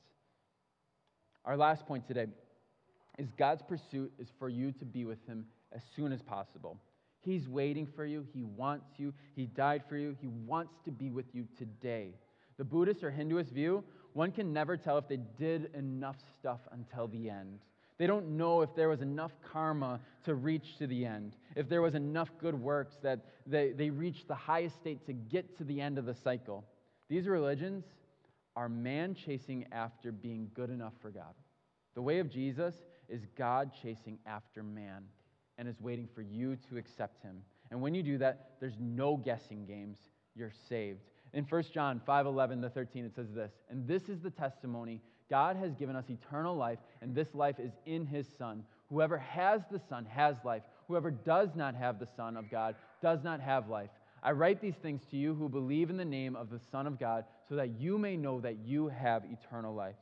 Our 1.44 1.58
last 1.58 1.86
point 1.86 2.08
today 2.08 2.28
is 3.18 3.28
God's 3.38 3.64
pursuit 3.64 4.14
is 4.20 4.30
for 4.40 4.48
you 4.48 4.72
to 4.74 4.86
be 4.86 5.04
with 5.04 5.26
Him 5.28 5.46
as 5.74 5.82
soon 5.96 6.14
as 6.14 6.22
possible. 6.22 6.80
He's 7.20 7.48
waiting 7.48 7.88
for 7.88 8.06
you. 8.06 8.26
He 8.34 8.44
wants 8.44 8.86
you. 8.98 9.14
He 9.36 9.48
died 9.48 9.84
for 9.90 9.98
you. 9.98 10.16
He 10.22 10.28
wants 10.28 10.76
to 10.86 10.92
be 10.92 11.10
with 11.10 11.34
you 11.34 11.48
today. 11.58 12.16
The 12.58 12.64
Buddhist 12.64 13.04
or 13.04 13.12
Hinduist 13.12 13.52
view, 13.52 13.84
one 14.14 14.32
can 14.32 14.54
never 14.54 14.78
tell 14.78 14.98
if 14.98 15.08
they 15.08 15.20
did 15.38 15.70
enough 15.76 16.18
stuff 16.40 16.60
until 16.72 17.08
the 17.08 17.30
end. 17.30 17.60
They 17.98 18.08
don't 18.08 18.38
know 18.38 18.62
if 18.62 18.76
there 18.76 18.90
was 18.90 19.02
enough 19.02 19.32
karma 19.52 20.00
to 20.26 20.36
reach 20.36 20.78
to 20.78 20.88
the 20.88 21.06
end, 21.06 21.36
if 21.56 21.70
there 21.70 21.82
was 21.82 21.96
enough 21.96 22.30
good 22.40 22.56
works 22.56 22.98
that 23.04 23.20
they, 23.46 23.72
they 23.72 23.90
reached 23.90 24.28
the 24.28 24.36
highest 24.36 24.76
state 24.78 25.06
to 25.06 25.14
get 25.14 25.58
to 25.58 25.64
the 25.64 25.80
end 25.80 25.98
of 25.98 26.06
the 26.06 26.16
cycle. 26.16 26.66
These 27.10 27.28
religions 27.28 27.86
are 28.56 28.70
man 28.70 29.16
chasing 29.16 29.66
after 29.72 30.12
being 30.12 30.50
good 30.54 30.70
enough 30.70 30.94
for 31.02 31.12
God. 31.12 31.34
The 31.96 32.02
way 32.02 32.20
of 32.20 32.30
Jesus 32.30 32.76
is 33.08 33.26
God 33.38 33.72
chasing 33.82 34.18
after 34.26 34.64
man 34.64 35.04
and 35.58 35.68
is 35.68 35.80
waiting 35.80 36.08
for 36.14 36.22
you 36.22 36.58
to 36.70 36.78
accept 36.78 37.22
him. 37.22 37.42
And 37.70 37.82
when 37.82 37.94
you 37.94 38.04
do 38.04 38.18
that, 38.18 38.52
there's 38.60 38.78
no 38.80 39.18
guessing 39.18 39.66
games. 39.66 39.98
You're 40.36 40.52
saved. 40.68 41.02
In 41.34 41.46
1 41.46 41.64
John 41.74 42.00
5 42.06 42.26
11 42.26 42.62
to 42.62 42.70
13, 42.70 43.06
it 43.06 43.16
says 43.16 43.32
this 43.34 43.52
And 43.70 43.88
this 43.88 44.10
is 44.10 44.20
the 44.20 44.30
testimony 44.30 45.02
God 45.30 45.56
has 45.56 45.74
given 45.74 45.96
us 45.96 46.10
eternal 46.10 46.56
life, 46.56 46.80
and 47.02 47.16
this 47.16 47.34
life 47.34 47.60
is 47.60 47.72
in 47.86 48.06
his 48.06 48.28
Son. 48.38 48.64
Whoever 48.90 49.18
has 49.18 49.62
the 49.72 49.82
Son 49.90 50.06
has 50.06 50.36
life. 50.46 50.62
Whoever 50.88 51.10
does 51.10 51.50
not 51.56 51.76
have 51.76 52.00
the 52.00 52.08
Son 52.16 52.38
of 52.38 52.52
God 52.52 52.76
does 53.02 53.24
not 53.24 53.40
have 53.40 53.70
life. 53.70 53.90
I 54.22 54.32
write 54.32 54.62
these 54.62 54.76
things 54.76 55.02
to 55.12 55.18
you 55.18 55.34
who 55.34 55.50
believe 55.50 55.90
in 55.90 55.98
the 55.98 56.06
name 56.06 56.36
of 56.36 56.50
the 56.50 56.60
Son 56.72 56.86
of 56.86 57.00
God, 57.00 57.26
so 57.50 57.56
that 57.56 57.80
you 57.80 57.98
may 57.98 58.16
know 58.16 58.40
that 58.42 58.60
you 58.64 58.88
have 58.90 59.24
eternal 59.26 59.74
life. 59.74 59.96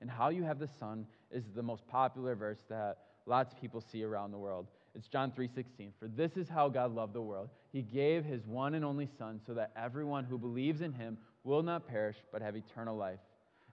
And 0.00 0.10
how 0.10 0.30
you 0.30 0.42
have 0.42 0.58
the 0.58 0.68
Son 0.80 1.06
is 1.30 1.44
the 1.54 1.62
most 1.62 1.86
popular 1.86 2.34
verse 2.34 2.64
that 2.68 2.98
lots 3.26 3.52
of 3.52 3.60
people 3.60 3.80
see 3.80 4.02
around 4.02 4.32
the 4.32 4.38
world. 4.38 4.68
It's 4.94 5.08
John 5.08 5.32
3:16. 5.32 5.92
For 5.98 6.06
this 6.06 6.36
is 6.36 6.48
how 6.48 6.68
God 6.68 6.94
loved 6.94 7.14
the 7.14 7.22
world. 7.22 7.48
He 7.72 7.82
gave 7.82 8.24
his 8.24 8.46
one 8.46 8.74
and 8.74 8.84
only 8.84 9.08
son 9.18 9.40
so 9.46 9.54
that 9.54 9.72
everyone 9.74 10.24
who 10.24 10.38
believes 10.38 10.82
in 10.82 10.92
him 10.92 11.18
will 11.44 11.62
not 11.62 11.86
perish 11.86 12.16
but 12.30 12.42
have 12.42 12.56
eternal 12.56 12.96
life. 12.96 13.20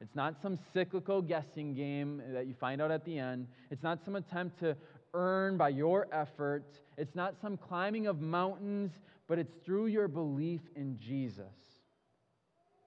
It's 0.01 0.15
not 0.15 0.41
some 0.41 0.57
cyclical 0.73 1.21
guessing 1.21 1.73
game 1.73 2.21
that 2.31 2.47
you 2.47 2.53
find 2.53 2.81
out 2.81 2.89
at 2.89 3.03
the 3.03 3.19
end. 3.19 3.47
It's 3.69 3.83
not 3.83 4.03
some 4.05 4.15
attempt 4.15 4.59
to 4.59 4.77
earn 5.13 5.57
by 5.57 5.69
your 5.69 6.07
effort. 6.13 6.79
It's 6.97 7.15
not 7.15 7.35
some 7.41 7.57
climbing 7.57 8.07
of 8.07 8.21
mountains, 8.21 8.91
but 9.27 9.39
it's 9.39 9.53
through 9.65 9.87
your 9.87 10.07
belief 10.07 10.61
in 10.75 10.97
Jesus. 10.99 11.53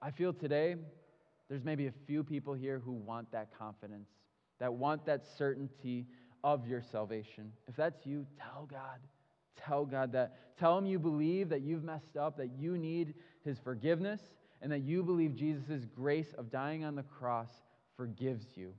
I 0.01 0.09
feel 0.09 0.33
today 0.33 0.75
there's 1.49 1.63
maybe 1.63 1.85
a 1.85 1.93
few 2.07 2.23
people 2.23 2.55
here 2.55 2.79
who 2.79 2.93
want 2.93 3.31
that 3.31 3.55
confidence, 3.57 4.09
that 4.59 4.73
want 4.73 5.05
that 5.05 5.23
certainty 5.37 6.07
of 6.43 6.67
your 6.67 6.81
salvation. 6.81 7.51
If 7.67 7.75
that's 7.75 8.05
you, 8.05 8.25
tell 8.37 8.65
God. 8.69 8.99
Tell 9.55 9.85
God 9.85 10.11
that. 10.11 10.57
Tell 10.57 10.77
Him 10.77 10.85
you 10.85 10.99
believe 10.99 11.49
that 11.49 11.61
you've 11.61 11.83
messed 11.83 12.17
up, 12.17 12.37
that 12.37 12.51
you 12.57 12.77
need 12.77 13.13
His 13.45 13.57
forgiveness, 13.59 14.21
and 14.61 14.71
that 14.71 14.79
you 14.79 15.03
believe 15.03 15.35
Jesus' 15.35 15.85
grace 15.95 16.33
of 16.37 16.51
dying 16.51 16.83
on 16.83 16.95
the 16.95 17.03
cross 17.03 17.49
forgives 17.95 18.45
you. 18.55 18.73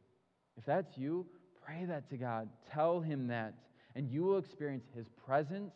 If 0.56 0.64
that's 0.64 0.96
you, 0.98 1.26
pray 1.64 1.84
that 1.86 2.08
to 2.10 2.16
God. 2.16 2.48
Tell 2.70 3.00
Him 3.00 3.28
that. 3.28 3.54
and 3.94 4.10
you 4.10 4.22
will 4.24 4.38
experience 4.38 4.86
His 4.94 5.08
presence, 5.24 5.74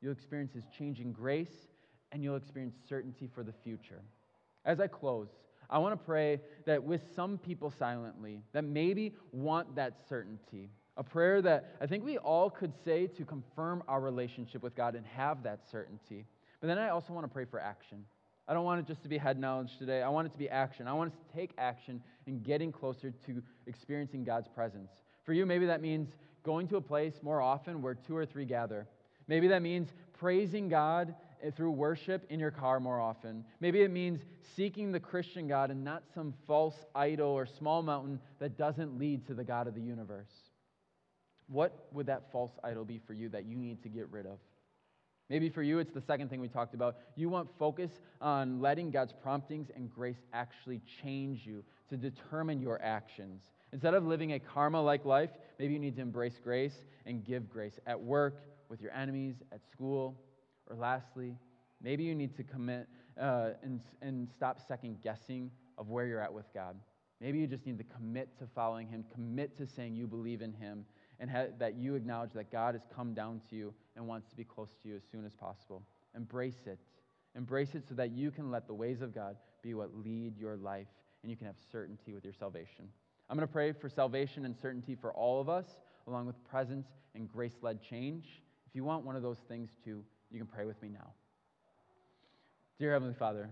you'll 0.00 0.12
experience 0.12 0.52
His 0.52 0.64
changing 0.76 1.12
grace, 1.12 1.68
and 2.10 2.22
you'll 2.22 2.36
experience 2.36 2.74
certainty 2.88 3.28
for 3.32 3.42
the 3.42 3.52
future. 3.52 4.02
As 4.64 4.80
I 4.80 4.86
close, 4.86 5.28
I 5.70 5.78
want 5.78 5.98
to 5.98 6.04
pray 6.04 6.40
that 6.66 6.82
with 6.82 7.00
some 7.14 7.38
people 7.38 7.70
silently 7.70 8.42
that 8.52 8.64
maybe 8.64 9.14
want 9.32 9.76
that 9.76 9.94
certainty, 10.08 10.70
a 10.96 11.02
prayer 11.02 11.40
that 11.42 11.76
I 11.80 11.86
think 11.86 12.04
we 12.04 12.18
all 12.18 12.50
could 12.50 12.72
say 12.84 13.06
to 13.06 13.24
confirm 13.24 13.82
our 13.88 14.00
relationship 14.00 14.62
with 14.62 14.74
God 14.74 14.94
and 14.94 15.06
have 15.06 15.42
that 15.44 15.60
certainty. 15.70 16.26
But 16.60 16.66
then 16.66 16.78
I 16.78 16.90
also 16.90 17.12
want 17.12 17.24
to 17.24 17.32
pray 17.32 17.44
for 17.44 17.58
action. 17.58 18.04
I 18.46 18.54
don't 18.54 18.64
want 18.64 18.80
it 18.80 18.86
just 18.86 19.02
to 19.04 19.08
be 19.08 19.18
head 19.18 19.38
knowledge 19.38 19.78
today. 19.78 20.02
I 20.02 20.08
want 20.08 20.26
it 20.26 20.32
to 20.32 20.38
be 20.38 20.48
action. 20.48 20.86
I 20.86 20.92
want 20.92 21.12
us 21.12 21.18
to 21.18 21.36
take 21.36 21.52
action 21.58 22.02
in 22.26 22.40
getting 22.42 22.72
closer 22.72 23.12
to 23.26 23.42
experiencing 23.66 24.24
God's 24.24 24.48
presence. 24.48 24.90
For 25.24 25.32
you, 25.32 25.46
maybe 25.46 25.66
that 25.66 25.80
means 25.80 26.10
going 26.42 26.66
to 26.68 26.76
a 26.76 26.80
place 26.80 27.14
more 27.22 27.40
often 27.40 27.82
where 27.82 27.94
two 27.94 28.16
or 28.16 28.26
three 28.26 28.44
gather. 28.44 28.86
Maybe 29.28 29.48
that 29.48 29.62
means 29.62 29.88
praising 30.18 30.68
God 30.68 31.14
eh, 31.42 31.50
through 31.50 31.70
worship 31.70 32.26
in 32.30 32.40
your 32.40 32.50
car 32.50 32.80
more 32.80 33.00
often. 33.00 33.44
Maybe 33.60 33.82
it 33.82 33.90
means 33.90 34.20
seeking 34.56 34.90
the 34.90 35.00
Christian 35.00 35.46
God 35.46 35.70
and 35.70 35.84
not 35.84 36.02
some 36.12 36.34
false 36.46 36.84
idol 36.94 37.30
or 37.30 37.46
small 37.46 37.82
mountain 37.82 38.20
that 38.40 38.58
doesn't 38.58 38.98
lead 38.98 39.26
to 39.28 39.34
the 39.34 39.44
God 39.44 39.68
of 39.68 39.74
the 39.74 39.80
universe. 39.80 40.51
What 41.52 41.86
would 41.92 42.06
that 42.06 42.32
false 42.32 42.52
idol 42.64 42.86
be 42.86 42.98
for 43.06 43.12
you 43.12 43.28
that 43.28 43.44
you 43.44 43.56
need 43.56 43.82
to 43.82 43.90
get 43.90 44.10
rid 44.10 44.24
of? 44.24 44.38
Maybe 45.28 45.50
for 45.50 45.62
you, 45.62 45.78
it's 45.78 45.92
the 45.92 46.00
second 46.00 46.30
thing 46.30 46.40
we 46.40 46.48
talked 46.48 46.74
about. 46.74 46.96
You 47.14 47.28
want 47.28 47.48
focus 47.58 47.90
on 48.20 48.60
letting 48.60 48.90
God's 48.90 49.12
promptings 49.12 49.68
and 49.74 49.90
grace 49.90 50.22
actually 50.32 50.80
change 51.02 51.46
you 51.46 51.62
to 51.90 51.96
determine 51.96 52.60
your 52.60 52.80
actions. 52.82 53.42
Instead 53.72 53.92
of 53.92 54.06
living 54.06 54.32
a 54.32 54.38
karma 54.38 54.80
like 54.80 55.04
life, 55.04 55.30
maybe 55.58 55.74
you 55.74 55.78
need 55.78 55.96
to 55.96 56.02
embrace 56.02 56.38
grace 56.42 56.84
and 57.04 57.24
give 57.24 57.50
grace 57.50 57.78
at 57.86 58.00
work, 58.00 58.42
with 58.70 58.80
your 58.80 58.92
enemies, 58.92 59.36
at 59.52 59.60
school. 59.70 60.18
Or 60.70 60.74
lastly, 60.74 61.36
maybe 61.82 62.04
you 62.04 62.14
need 62.14 62.34
to 62.38 62.42
commit 62.42 62.88
uh, 63.20 63.50
and, 63.62 63.82
and 64.00 64.26
stop 64.34 64.58
second 64.66 65.02
guessing 65.02 65.50
of 65.76 65.90
where 65.90 66.06
you're 66.06 66.22
at 66.22 66.32
with 66.32 66.46
God. 66.54 66.76
Maybe 67.20 67.38
you 67.38 67.46
just 67.46 67.66
need 67.66 67.78
to 67.78 67.84
commit 67.84 68.36
to 68.38 68.46
following 68.54 68.88
Him, 68.88 69.04
commit 69.12 69.56
to 69.58 69.66
saying 69.66 69.94
you 69.94 70.06
believe 70.06 70.40
in 70.40 70.54
Him, 70.54 70.84
and 71.22 71.30
ha- 71.30 71.46
that 71.58 71.76
you 71.76 71.94
acknowledge 71.94 72.32
that 72.32 72.50
God 72.50 72.74
has 72.74 72.82
come 72.94 73.14
down 73.14 73.40
to 73.48 73.56
you 73.56 73.72
and 73.94 74.06
wants 74.06 74.28
to 74.28 74.36
be 74.36 74.42
close 74.42 74.70
to 74.82 74.88
you 74.88 74.96
as 74.96 75.02
soon 75.10 75.24
as 75.24 75.32
possible. 75.32 75.82
Embrace 76.16 76.66
it. 76.66 76.80
Embrace 77.36 77.74
it 77.74 77.84
so 77.88 77.94
that 77.94 78.10
you 78.10 78.32
can 78.32 78.50
let 78.50 78.66
the 78.66 78.74
ways 78.74 79.00
of 79.00 79.14
God 79.14 79.36
be 79.62 79.72
what 79.72 79.96
lead 80.04 80.36
your 80.36 80.56
life 80.56 80.88
and 81.22 81.30
you 81.30 81.36
can 81.36 81.46
have 81.46 81.54
certainty 81.70 82.12
with 82.12 82.24
your 82.24 82.32
salvation. 82.32 82.88
I'm 83.30 83.36
going 83.36 83.46
to 83.46 83.52
pray 83.52 83.70
for 83.70 83.88
salvation 83.88 84.44
and 84.44 84.56
certainty 84.60 84.96
for 85.00 85.12
all 85.12 85.40
of 85.40 85.48
us, 85.48 85.64
along 86.08 86.26
with 86.26 86.42
presence 86.44 86.88
and 87.14 87.30
grace 87.32 87.54
led 87.62 87.80
change. 87.80 88.24
If 88.66 88.74
you 88.74 88.82
want 88.82 89.06
one 89.06 89.14
of 89.14 89.22
those 89.22 89.38
things 89.48 89.70
too, 89.84 90.04
you 90.32 90.38
can 90.38 90.48
pray 90.48 90.66
with 90.66 90.82
me 90.82 90.88
now. 90.88 91.12
Dear 92.80 92.92
Heavenly 92.94 93.14
Father, 93.14 93.48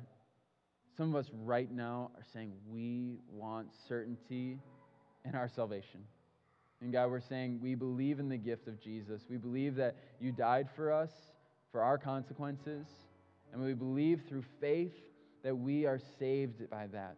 some 0.96 1.14
of 1.14 1.16
us 1.24 1.30
right 1.32 1.70
now 1.70 2.10
are 2.16 2.24
saying 2.32 2.52
we 2.68 3.20
want 3.30 3.68
certainty 3.86 4.58
in 5.24 5.36
our 5.36 5.48
salvation. 5.48 6.00
And 6.80 6.92
God, 6.92 7.10
we're 7.10 7.20
saying 7.20 7.60
we 7.62 7.74
believe 7.74 8.20
in 8.20 8.28
the 8.28 8.36
gift 8.36 8.66
of 8.66 8.80
Jesus. 8.80 9.22
We 9.28 9.36
believe 9.36 9.74
that 9.76 9.96
you 10.18 10.32
died 10.32 10.68
for 10.74 10.92
us, 10.92 11.10
for 11.72 11.82
our 11.82 11.98
consequences. 11.98 12.86
And 13.52 13.62
we 13.62 13.74
believe 13.74 14.22
through 14.28 14.44
faith 14.60 14.94
that 15.42 15.56
we 15.56 15.86
are 15.86 16.00
saved 16.18 16.68
by 16.70 16.86
that. 16.88 17.16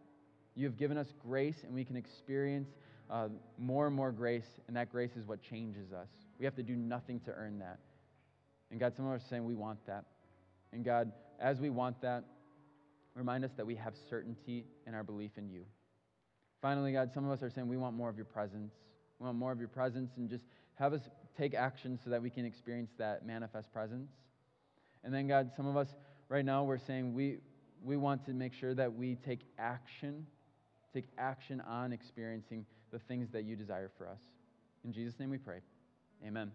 You 0.55 0.65
have 0.65 0.77
given 0.77 0.97
us 0.97 1.13
grace, 1.25 1.63
and 1.63 1.73
we 1.73 1.83
can 1.83 1.95
experience 1.95 2.69
uh, 3.09 3.29
more 3.57 3.87
and 3.87 3.95
more 3.95 4.11
grace, 4.11 4.59
and 4.67 4.75
that 4.77 4.91
grace 4.91 5.15
is 5.15 5.27
what 5.27 5.41
changes 5.41 5.91
us. 5.91 6.09
We 6.39 6.45
have 6.45 6.55
to 6.55 6.63
do 6.63 6.75
nothing 6.75 7.19
to 7.21 7.31
earn 7.31 7.59
that. 7.59 7.79
And 8.71 8.79
God, 8.79 8.95
some 8.95 9.05
of 9.05 9.13
us 9.13 9.23
are 9.23 9.27
saying 9.27 9.45
we 9.45 9.55
want 9.55 9.85
that. 9.87 10.05
And 10.71 10.83
God, 10.83 11.11
as 11.39 11.59
we 11.59 11.69
want 11.69 12.01
that, 12.01 12.23
remind 13.15 13.45
us 13.45 13.51
that 13.57 13.65
we 13.65 13.75
have 13.75 13.93
certainty 14.09 14.65
in 14.87 14.93
our 14.93 15.03
belief 15.03 15.31
in 15.37 15.49
you. 15.49 15.63
Finally, 16.61 16.93
God, 16.93 17.11
some 17.13 17.25
of 17.25 17.31
us 17.31 17.43
are 17.43 17.49
saying 17.49 17.67
we 17.67 17.77
want 17.77 17.95
more 17.95 18.09
of 18.09 18.15
your 18.15 18.25
presence. 18.25 18.73
We 19.19 19.25
want 19.25 19.37
more 19.37 19.51
of 19.51 19.59
your 19.59 19.67
presence 19.67 20.11
and 20.17 20.29
just 20.29 20.43
have 20.75 20.93
us 20.93 21.01
take 21.37 21.53
action 21.53 21.99
so 22.03 22.09
that 22.09 22.21
we 22.21 22.29
can 22.29 22.45
experience 22.45 22.91
that 22.97 23.25
manifest 23.25 23.71
presence. 23.71 24.11
And 25.03 25.13
then, 25.13 25.27
God, 25.27 25.51
some 25.55 25.67
of 25.67 25.75
us 25.75 25.89
right 26.29 26.45
now, 26.45 26.63
we're 26.63 26.77
saying 26.77 27.13
we, 27.13 27.37
we 27.83 27.97
want 27.97 28.25
to 28.25 28.33
make 28.33 28.53
sure 28.53 28.73
that 28.73 28.93
we 28.93 29.15
take 29.15 29.41
action, 29.59 30.25
take 30.93 31.05
action 31.17 31.61
on 31.61 31.91
experiencing 31.91 32.65
the 32.91 32.99
things 32.99 33.29
that 33.31 33.43
you 33.43 33.55
desire 33.55 33.91
for 33.97 34.07
us. 34.07 34.19
In 34.85 34.93
Jesus' 34.93 35.19
name 35.19 35.29
we 35.29 35.37
pray. 35.37 35.59
Amen. 36.25 36.51